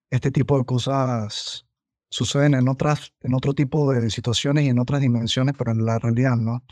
este 0.09 0.31
tipo 0.31 0.57
de 0.57 0.63
cosas 0.63 1.65
suceden 2.09 2.53
en 2.53 2.69
otras, 2.69 3.13
en 3.21 3.33
otro 3.33 3.53
tipo 3.53 3.91
de 3.91 4.09
situaciones 4.09 4.63
y 4.63 4.69
en 4.69 4.79
otras 4.79 5.01
dimensiones, 5.01 5.55
pero 5.57 5.71
en 5.71 5.85
la 5.85 5.99
realidad, 5.99 6.37
¿no? 6.37 6.63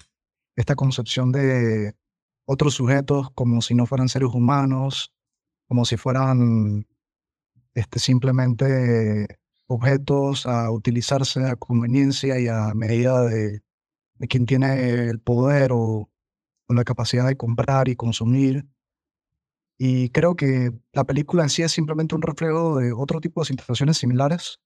Esta 0.56 0.76
concepción 0.76 1.32
de 1.32 1.96
otros 2.46 2.74
sujetos 2.74 3.30
como 3.36 3.62
si 3.62 3.76
no 3.76 3.86
fueran 3.86 4.10
seres 4.10 4.30
humanos, 4.34 5.14
como 5.68 5.86
si 5.86 5.98
fueran 5.98 6.88
este, 7.76 8.00
simplemente 8.00 9.40
objetos 9.68 10.48
a 10.48 10.72
utilizarse 10.72 11.46
a 11.46 11.56
conveniencia 11.56 12.40
y 12.40 12.48
a 12.48 12.74
medida 12.74 13.22
de, 13.22 13.62
de 14.16 14.28
quien 14.28 14.46
tiene 14.46 15.10
el 15.10 15.20
poder 15.20 15.72
o, 15.72 16.10
o, 16.68 16.74
la 16.74 16.84
capacidad 16.84 17.28
de 17.28 17.38
comprar 17.38 17.88
y 17.88 17.96
consumir. 17.96 18.68
Y 19.78 20.10
creo 20.10 20.36
que 20.36 20.72
la 20.92 21.06
película 21.06 21.44
en 21.44 21.50
sí 21.50 21.62
es 21.62 21.72
simplemente 21.72 22.16
un 22.16 22.22
reflejo 22.22 22.78
de 22.78 22.92
otro 22.92 23.22
tipo 23.22 23.42
de 23.42 23.46
situaciones 23.46 23.98
similares 23.98 24.60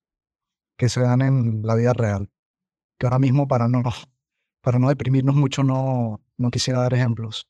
que 0.78 0.90
se 0.90 1.02
dan 1.02 1.22
en 1.22 1.62
la 1.64 1.76
vida 1.76 1.94
real. 1.94 2.32
Que 2.98 3.06
ahora 3.06 3.20
mismo 3.20 3.48
para 3.48 3.68
no 3.68 3.84
para 4.64 4.80
no 4.80 4.88
deprimirnos 4.88 5.36
mucho, 5.36 5.62
no, 5.62 6.22
no 6.38 6.50
quisiera 6.50 6.80
dar 6.80 6.94
ejemplos. 6.94 7.50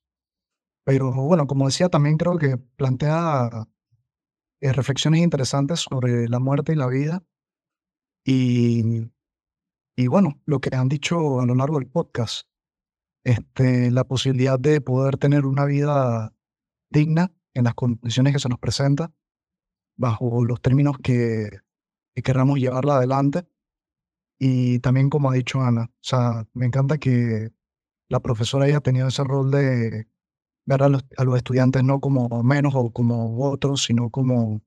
Pero 0.84 1.12
bueno, 1.14 1.46
como 1.46 1.68
decía, 1.68 1.88
también 1.88 2.18
creo 2.18 2.40
que 2.40 2.58
plantea 2.58 3.68
eh, 4.60 4.74
reflexiones 4.74 5.22
interesantes 5.22 5.82
sobre 5.82 6.28
la 6.28 6.40
muerte 6.40 6.74
y 6.74 6.76
la 6.76 6.88
vida. 6.88 7.24
Y, 8.26 9.12
y 9.96 10.08
bueno, 10.08 10.42
lo 10.46 10.60
que 10.60 10.76
han 10.76 10.90
dicho 10.90 11.40
a 11.40 11.46
lo 11.46 11.54
largo 11.54 11.78
del 11.78 11.88
podcast, 11.88 12.48
este, 13.24 13.92
la 13.92 14.06
posibilidad 14.06 14.60
de 14.60 14.82
poder 14.82 15.18
tener 15.18 15.46
una 15.46 15.66
vida 15.66 16.34
digna 16.90 17.32
en 17.54 17.66
las 17.66 17.76
condiciones 17.76 18.34
que 18.34 18.40
se 18.40 18.50
nos 18.50 18.58
presenta, 18.58 19.14
bajo 19.96 20.44
los 20.44 20.62
términos 20.62 20.98
que, 20.98 21.60
que 22.16 22.24
queramos 22.24 22.58
llevarla 22.58 22.96
adelante 22.96 23.46
y 24.40 24.80
también, 24.80 25.10
como 25.10 25.32
ha 25.32 25.34
dicho 25.34 25.62
Ana, 25.62 25.84
o 25.86 25.98
sea, 26.02 26.48
me 26.54 26.66
encanta 26.66 26.98
que 26.98 27.52
la 28.10 28.20
profesora 28.20 28.66
haya 28.66 28.82
tenido 28.82 29.08
ese 29.08 29.24
rol 29.24 29.52
de 29.52 30.08
ver 30.66 30.84
a 30.84 30.90
los, 30.90 31.04
estudiantes 31.36 31.84
no 31.84 32.00
como 32.00 32.44
menos 32.44 32.74
o 32.76 32.92
como 32.92 33.50
otros, 33.50 33.84
sino 33.84 34.10
como 34.10 34.62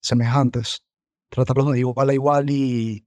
semejantes. 0.00 0.84
Tratarlos 1.30 1.72
de 1.72 1.80
igual 1.80 2.10
a 2.10 2.14
igual 2.14 2.50
y, 2.50 3.06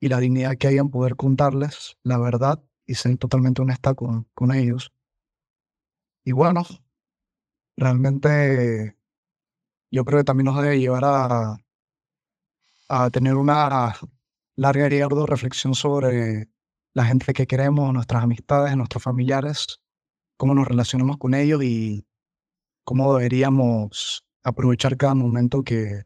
y 0.00 0.08
la 0.08 0.20
dignidad 0.20 0.56
que 0.56 0.68
hay 0.68 0.78
en 0.78 0.90
poder 0.90 1.16
contarles 1.16 1.96
la 2.02 2.18
verdad 2.18 2.62
y 2.86 2.94
ser 2.94 3.16
totalmente 3.18 3.62
honesta 3.62 3.94
con, 3.94 4.24
con 4.34 4.54
ellos. 4.54 4.92
Y 6.24 6.32
bueno, 6.32 6.64
realmente 7.76 8.96
yo 9.90 10.04
creo 10.04 10.20
que 10.20 10.24
también 10.24 10.46
nos 10.46 10.62
debe 10.62 10.78
llevar 10.78 11.04
a, 11.04 11.56
a 12.88 13.10
tener 13.10 13.36
una 13.36 13.94
larga 14.60 14.94
y 14.94 15.00
ardua 15.00 15.24
reflexión 15.26 15.74
sobre 15.74 16.50
la 16.92 17.06
gente 17.06 17.32
que 17.32 17.46
queremos, 17.46 17.94
nuestras 17.94 18.24
amistades, 18.24 18.76
nuestros 18.76 19.02
familiares, 19.02 19.80
cómo 20.36 20.54
nos 20.54 20.68
relacionamos 20.68 21.16
con 21.16 21.32
ellos 21.32 21.62
y 21.64 22.06
cómo 22.84 23.16
deberíamos 23.16 24.26
aprovechar 24.42 24.98
cada 24.98 25.14
momento 25.14 25.62
que, 25.62 26.02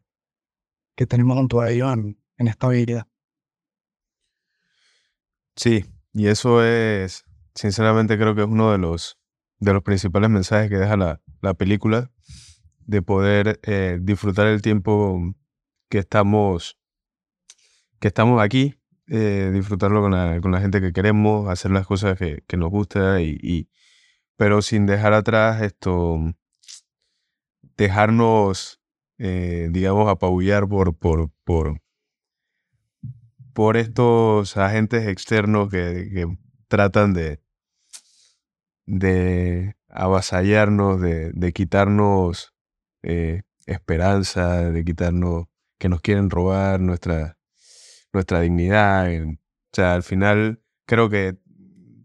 que 0.94 1.04
tenemos 1.04 1.36
junto 1.36 1.60
a 1.60 1.70
ellos 1.72 1.92
en, 1.94 2.16
en 2.36 2.46
esta 2.46 2.68
vida. 2.68 3.08
Sí, 5.56 5.84
y 6.12 6.28
eso 6.28 6.62
es, 6.64 7.24
sinceramente 7.56 8.16
creo 8.16 8.36
que 8.36 8.42
es 8.42 8.48
uno 8.48 8.70
de 8.70 8.78
los, 8.78 9.18
de 9.58 9.72
los 9.72 9.82
principales 9.82 10.30
mensajes 10.30 10.70
que 10.70 10.76
deja 10.76 10.96
la, 10.96 11.20
la 11.40 11.54
película, 11.54 12.12
de 12.86 13.02
poder 13.02 13.58
eh, 13.64 13.98
disfrutar 14.00 14.46
el 14.46 14.62
tiempo 14.62 15.34
que 15.88 15.98
estamos 15.98 16.78
que 18.04 18.08
estamos 18.08 18.42
aquí, 18.42 18.74
eh, 19.06 19.50
disfrutarlo 19.54 20.02
con 20.02 20.10
la, 20.10 20.60
gente 20.60 20.82
que 20.82 20.92
queremos, 20.92 21.48
hacer 21.48 21.70
las 21.70 21.86
cosas 21.86 22.18
que, 22.18 22.44
que 22.46 22.58
nos 22.58 22.68
gusta, 22.68 23.22
y, 23.22 23.70
pero 24.36 24.60
sin 24.60 24.84
dejar 24.84 25.14
atrás 25.14 25.62
esto, 25.62 26.18
dejarnos 27.78 28.82
eh, 29.16 29.68
digamos, 29.70 30.10
apabullar 30.10 30.68
por, 30.68 30.94
por, 30.94 31.30
por, 31.44 31.80
por 33.54 33.78
estos 33.78 34.58
agentes 34.58 35.08
externos 35.08 35.70
que, 35.70 36.10
que 36.12 36.38
tratan 36.68 37.14
de, 37.14 37.40
de 38.84 39.76
avasallarnos, 39.88 41.00
de, 41.00 41.32
de 41.32 41.52
quitarnos 41.54 42.52
eh, 43.02 43.44
esperanza, 43.64 44.70
de 44.70 44.84
quitarnos 44.84 45.46
que 45.78 45.88
nos 45.88 46.02
quieren 46.02 46.28
robar 46.28 46.80
nuestra, 46.80 47.38
nuestra 48.14 48.40
dignidad. 48.40 49.08
O 49.24 49.36
sea, 49.72 49.94
al 49.94 50.02
final 50.02 50.62
creo 50.86 51.10
que 51.10 51.36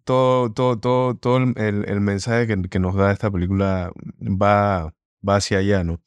todo, 0.03 0.51
todo, 0.51 0.79
todo, 0.79 1.15
todo 1.15 1.37
el, 1.37 1.55
el 1.87 2.01
mensaje 2.01 2.47
que, 2.47 2.61
que, 2.69 2.79
nos 2.79 2.95
da 2.95 3.11
esta 3.11 3.31
película 3.31 3.91
va, 4.21 4.93
va 5.27 5.35
hacia 5.35 5.59
allá, 5.59 5.83
¿no? 5.83 6.01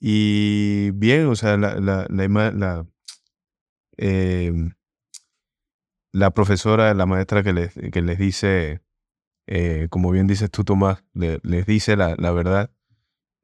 Y 0.00 0.90
bien, 0.92 1.26
o 1.26 1.36
sea, 1.36 1.56
la, 1.56 1.76
la, 1.76 2.06
la, 2.10 2.86
la 6.12 6.30
profesora, 6.32 6.94
la 6.94 7.06
maestra 7.06 7.42
que 7.42 7.52
les, 7.52 7.74
que 7.74 8.02
les 8.02 8.18
dice, 8.18 8.82
eh, 9.46 9.88
como 9.90 10.10
bien 10.10 10.26
dices 10.26 10.50
tú, 10.50 10.64
Tomás, 10.64 11.04
le, 11.14 11.40
les 11.42 11.66
dice 11.66 11.96
la, 11.96 12.16
la, 12.18 12.32
verdad, 12.32 12.70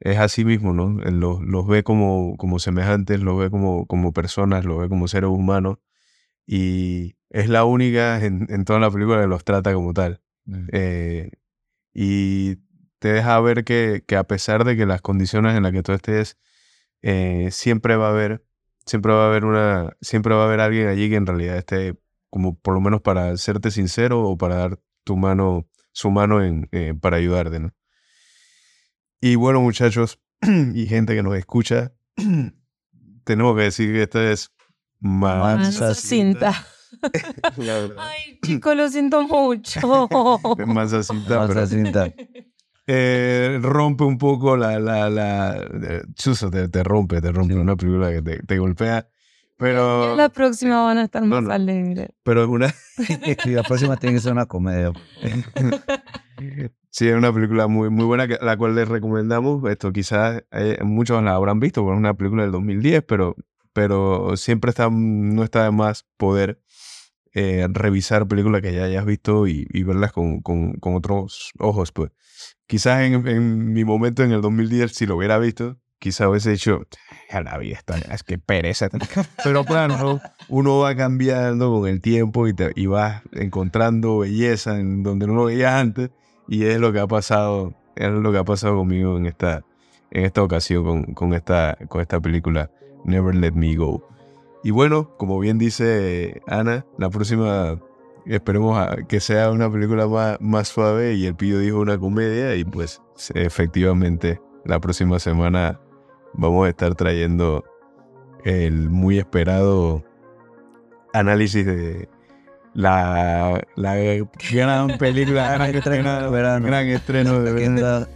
es 0.00 0.18
así 0.18 0.44
mismo, 0.44 0.72
¿no? 0.72 0.90
Los, 1.10 1.40
los 1.42 1.66
ve 1.66 1.82
como, 1.84 2.36
como 2.38 2.58
semejantes, 2.58 3.20
los 3.20 3.38
ve 3.38 3.50
como, 3.50 3.86
como 3.86 4.12
personas, 4.12 4.64
los 4.64 4.78
ve 4.80 4.88
como 4.88 5.08
seres 5.08 5.30
humanos 5.30 5.78
y 6.46 7.16
es 7.30 7.48
la 7.48 7.64
única 7.64 8.18
en, 8.24 8.46
en 8.50 8.64
toda 8.64 8.80
la 8.80 8.90
película 8.90 9.20
que 9.20 9.28
los 9.28 9.44
trata 9.44 9.72
como 9.74 9.94
tal. 9.94 10.20
Mm. 10.46 10.68
Eh, 10.72 11.30
y 11.94 12.56
te 12.98 13.12
deja 13.12 13.40
ver 13.40 13.64
que, 13.64 14.04
que, 14.06 14.16
a 14.16 14.24
pesar 14.24 14.64
de 14.64 14.76
que 14.76 14.86
las 14.86 15.00
condiciones 15.02 15.56
en 15.56 15.62
las 15.62 15.72
que 15.72 15.82
tú 15.82 15.92
estés, 15.92 16.38
eh, 17.02 17.48
siempre 17.50 17.96
va 17.96 18.08
a 18.08 18.10
haber, 18.10 18.44
siempre 18.86 19.12
va 19.12 19.24
a 19.24 19.28
haber 19.28 19.44
una, 19.44 19.96
siempre 20.00 20.34
va 20.34 20.42
a 20.42 20.46
haber 20.46 20.60
alguien 20.60 20.88
allí 20.88 21.10
que 21.10 21.16
en 21.16 21.26
realidad 21.26 21.56
esté 21.56 21.96
como 22.30 22.58
por 22.58 22.74
lo 22.74 22.80
menos 22.80 23.00
para 23.02 23.36
serte 23.36 23.70
sincero 23.70 24.22
o 24.22 24.38
para 24.38 24.56
dar 24.56 24.80
tu 25.04 25.16
mano, 25.16 25.68
su 25.92 26.10
mano 26.10 26.42
en, 26.42 26.68
eh, 26.72 26.94
para 27.00 27.16
ayudarte, 27.16 27.60
¿no? 27.60 27.72
Y 29.20 29.34
bueno, 29.34 29.60
muchachos 29.60 30.18
y 30.74 30.86
gente 30.86 31.14
que 31.14 31.22
nos 31.22 31.36
escucha, 31.36 31.92
tenemos 33.24 33.56
que 33.56 33.62
decir 33.62 33.92
que 33.92 34.02
esta 34.02 34.30
es 34.30 34.50
Mansa 34.98 35.94
Cinta. 35.94 36.66
Ay, 37.98 38.38
chico, 38.42 38.74
lo 38.74 38.88
siento 38.88 39.22
mucho. 39.22 40.08
Mansa 40.66 41.02
Cinta. 41.02 41.38
Mansa 41.38 41.66
Cinta. 41.66 42.12
Eh, 42.92 43.60
rompe 43.62 44.02
un 44.02 44.18
poco 44.18 44.56
la. 44.56 44.80
la, 44.80 45.08
la 45.08 45.56
eh, 45.58 46.02
chuso, 46.14 46.50
te, 46.50 46.68
te, 46.68 46.82
rompe, 46.82 47.20
te 47.20 47.30
rompe. 47.30 47.54
Una 47.54 47.76
película 47.76 48.10
que 48.10 48.20
te, 48.20 48.42
te 48.42 48.58
golpea. 48.58 49.06
Pero. 49.56 50.16
La 50.16 50.28
próxima 50.28 50.82
van 50.82 50.98
a 50.98 51.04
estar 51.04 51.22
más 51.24 51.40
no, 51.40 51.52
alegres. 51.52 52.08
Pero 52.24 52.50
una. 52.50 52.74
sí, 52.96 53.50
la 53.50 53.62
próxima 53.62 53.96
tiene 53.96 54.16
que 54.16 54.22
ser 54.22 54.32
una 54.32 54.46
comedia. 54.46 54.92
Sí, 56.90 57.08
es 57.08 57.14
una 57.14 57.32
película 57.32 57.66
muy, 57.66 57.90
muy 57.90 58.04
buena, 58.04 58.28
que, 58.28 58.38
la 58.40 58.56
cual 58.56 58.74
les 58.74 58.88
recomendamos. 58.88 59.68
Esto 59.70 59.92
quizás 59.92 60.44
eh, 60.50 60.78
muchos 60.82 61.22
la 61.22 61.34
habrán 61.34 61.60
visto, 61.60 61.82
porque 61.82 61.94
es 61.94 61.98
una 61.98 62.14
película 62.14 62.42
del 62.42 62.52
2010, 62.52 63.04
pero, 63.04 63.36
pero 63.72 64.36
siempre 64.36 64.70
está, 64.70 64.88
no 64.90 65.42
está 65.42 65.64
de 65.64 65.70
más 65.70 66.06
poder 66.16 66.60
eh, 67.32 67.66
revisar 67.70 68.26
películas 68.26 68.60
que 68.60 68.74
ya 68.74 68.84
hayas 68.84 69.04
visto 69.04 69.46
y, 69.46 69.66
y 69.70 69.82
verlas 69.84 70.12
con, 70.12 70.40
con, 70.40 70.74
con, 70.74 70.96
otros 70.96 71.52
ojos, 71.58 71.92
pues. 71.92 72.10
Quizás 72.66 73.02
en, 73.02 73.26
en, 73.26 73.72
mi 73.72 73.84
momento, 73.84 74.22
en 74.22 74.32
el 74.32 74.40
2010, 74.40 74.92
si 74.92 75.06
lo 75.06 75.16
hubiera 75.16 75.38
visto, 75.38 75.78
quizás 75.98 76.28
hubiese 76.28 76.50
dicho, 76.50 76.82
a 77.30 77.40
la 77.42 77.56
vida 77.58 77.76
está, 77.76 77.98
es 77.98 78.22
que 78.24 78.38
pereza. 78.38 78.88
Pero 79.44 79.64
claro, 79.64 80.20
uno 80.48 80.78
va 80.78 80.96
cambiando 80.96 81.70
con 81.70 81.88
el 81.88 82.00
tiempo 82.00 82.48
y, 82.48 82.54
te, 82.54 82.72
y 82.74 82.86
vas 82.86 83.22
encontrando 83.32 84.18
belleza 84.18 84.78
en 84.80 85.02
donde 85.02 85.26
no 85.26 85.34
lo 85.34 85.44
veías 85.44 85.74
antes 85.74 86.10
y 86.50 86.64
es 86.64 86.78
lo 86.78 86.92
que 86.92 87.00
ha 87.00 87.06
pasado, 87.06 87.72
es 87.96 88.10
lo 88.10 88.30
que 88.30 88.38
ha 88.38 88.44
pasado 88.44 88.76
conmigo 88.76 89.16
en 89.16 89.24
esta, 89.24 89.64
en 90.10 90.26
esta 90.26 90.42
ocasión 90.42 90.84
con, 90.84 91.14
con, 91.14 91.32
esta, 91.32 91.78
con 91.88 92.02
esta 92.02 92.20
película, 92.20 92.70
Never 93.04 93.34
Let 93.34 93.52
Me 93.52 93.74
Go. 93.76 94.06
Y 94.62 94.72
bueno, 94.72 95.16
como 95.16 95.38
bien 95.38 95.56
dice 95.56 96.42
Ana, 96.46 96.84
la 96.98 97.08
próxima 97.08 97.78
Esperemos 98.26 98.78
que 99.08 99.20
sea 99.20 99.50
una 99.50 99.70
película 99.70 100.06
más, 100.06 100.40
más 100.40 100.68
suave 100.68 101.14
y 101.14 101.26
el 101.26 101.34
Pillo 101.34 101.58
dijo 101.58 101.80
una 101.80 101.98
comedia 101.98 102.54
y 102.54 102.64
pues 102.64 103.00
efectivamente 103.34 104.40
la 104.64 104.78
próxima 104.78 105.18
semana 105.18 105.80
vamos 106.34 106.66
a 106.66 106.70
estar 106.70 106.94
trayendo 106.94 107.64
el 108.44 108.90
muy 108.90 109.18
esperado 109.18 110.04
análisis 111.12 111.64
de 111.64 112.08
la, 112.74 113.60
la 113.76 113.96
gran 114.50 114.98
película, 114.98 115.52
gran 115.52 115.74
estreno 115.74 116.22
de 116.22 116.30
verano. 116.30 116.66
Gran 116.66 116.86
estreno 116.88 117.40
de 117.40 117.52
verano. 117.52 118.06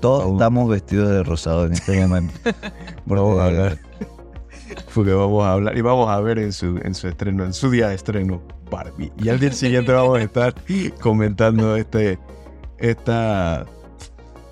Todos, 0.00 0.32
estamos 0.32 0.68
vestidos 0.68 1.10
de 1.10 1.22
rosado 1.22 1.66
en 1.66 1.72
este 1.72 2.00
momento. 2.00 2.34
vamos 3.06 3.40
a 3.40 3.44
hablar. 3.46 3.78
Porque 4.94 5.12
vamos 5.12 5.44
a 5.44 5.52
hablar 5.52 5.76
y 5.76 5.80
vamos 5.80 6.08
a 6.08 6.20
ver 6.20 6.38
en 6.38 6.52
su, 6.52 6.78
en 6.82 6.94
su 6.94 7.08
estreno, 7.08 7.44
en 7.44 7.52
su 7.52 7.70
día 7.70 7.88
de 7.88 7.96
estreno, 7.96 8.40
Barbie. 8.70 9.12
Y 9.18 9.28
al 9.28 9.40
día 9.40 9.52
siguiente 9.52 9.92
vamos 9.92 10.18
a 10.18 10.22
estar 10.22 10.54
comentando 11.00 11.74
este, 11.74 12.18
esta, 12.78 13.66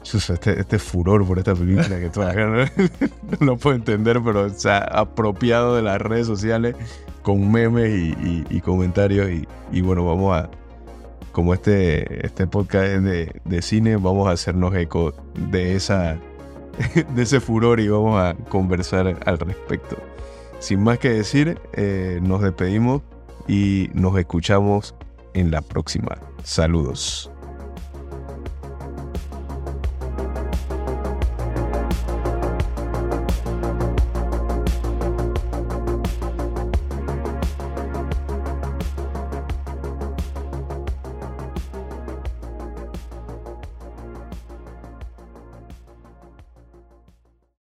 este, 0.02 0.60
este 0.60 0.78
furor 0.80 1.24
por 1.24 1.38
esta 1.38 1.54
película 1.54 2.00
que 2.00 2.10
todavía 2.10 2.46
no, 2.46 2.56
no 3.40 3.46
lo 3.46 3.56
puedo 3.56 3.76
entender, 3.76 4.20
pero 4.24 4.48
se 4.50 4.70
ha 4.70 4.78
apropiado 4.78 5.76
de 5.76 5.82
las 5.82 6.00
redes 6.00 6.26
sociales 6.26 6.74
con 7.28 7.52
memes 7.52 8.14
y, 8.48 8.60
comentarios. 8.62 9.28
Y, 9.28 9.46
y, 9.70 9.82
bueno, 9.82 10.02
vamos 10.02 10.34
a, 10.34 10.48
como 11.32 11.52
este, 11.52 12.24
este 12.24 12.46
podcast 12.46 12.86
es 12.86 13.02
de, 13.02 13.40
de 13.44 13.60
cine, 13.60 13.96
vamos 13.96 14.28
a 14.28 14.30
hacernos 14.30 14.74
eco 14.74 15.12
de 15.50 15.76
esa 15.76 16.18
de 17.14 17.22
ese 17.22 17.40
furor 17.40 17.80
y 17.80 17.88
vamos 17.88 18.18
a 18.18 18.34
conversar 18.48 19.18
al 19.26 19.38
respecto. 19.40 19.98
Sin 20.58 20.82
más 20.82 20.98
que 21.00 21.10
decir, 21.10 21.60
eh, 21.74 22.18
nos 22.22 22.40
despedimos 22.40 23.02
y 23.46 23.90
nos 23.92 24.18
escuchamos 24.18 24.94
en 25.34 25.50
la 25.50 25.60
próxima. 25.60 26.16
Saludos. 26.44 27.30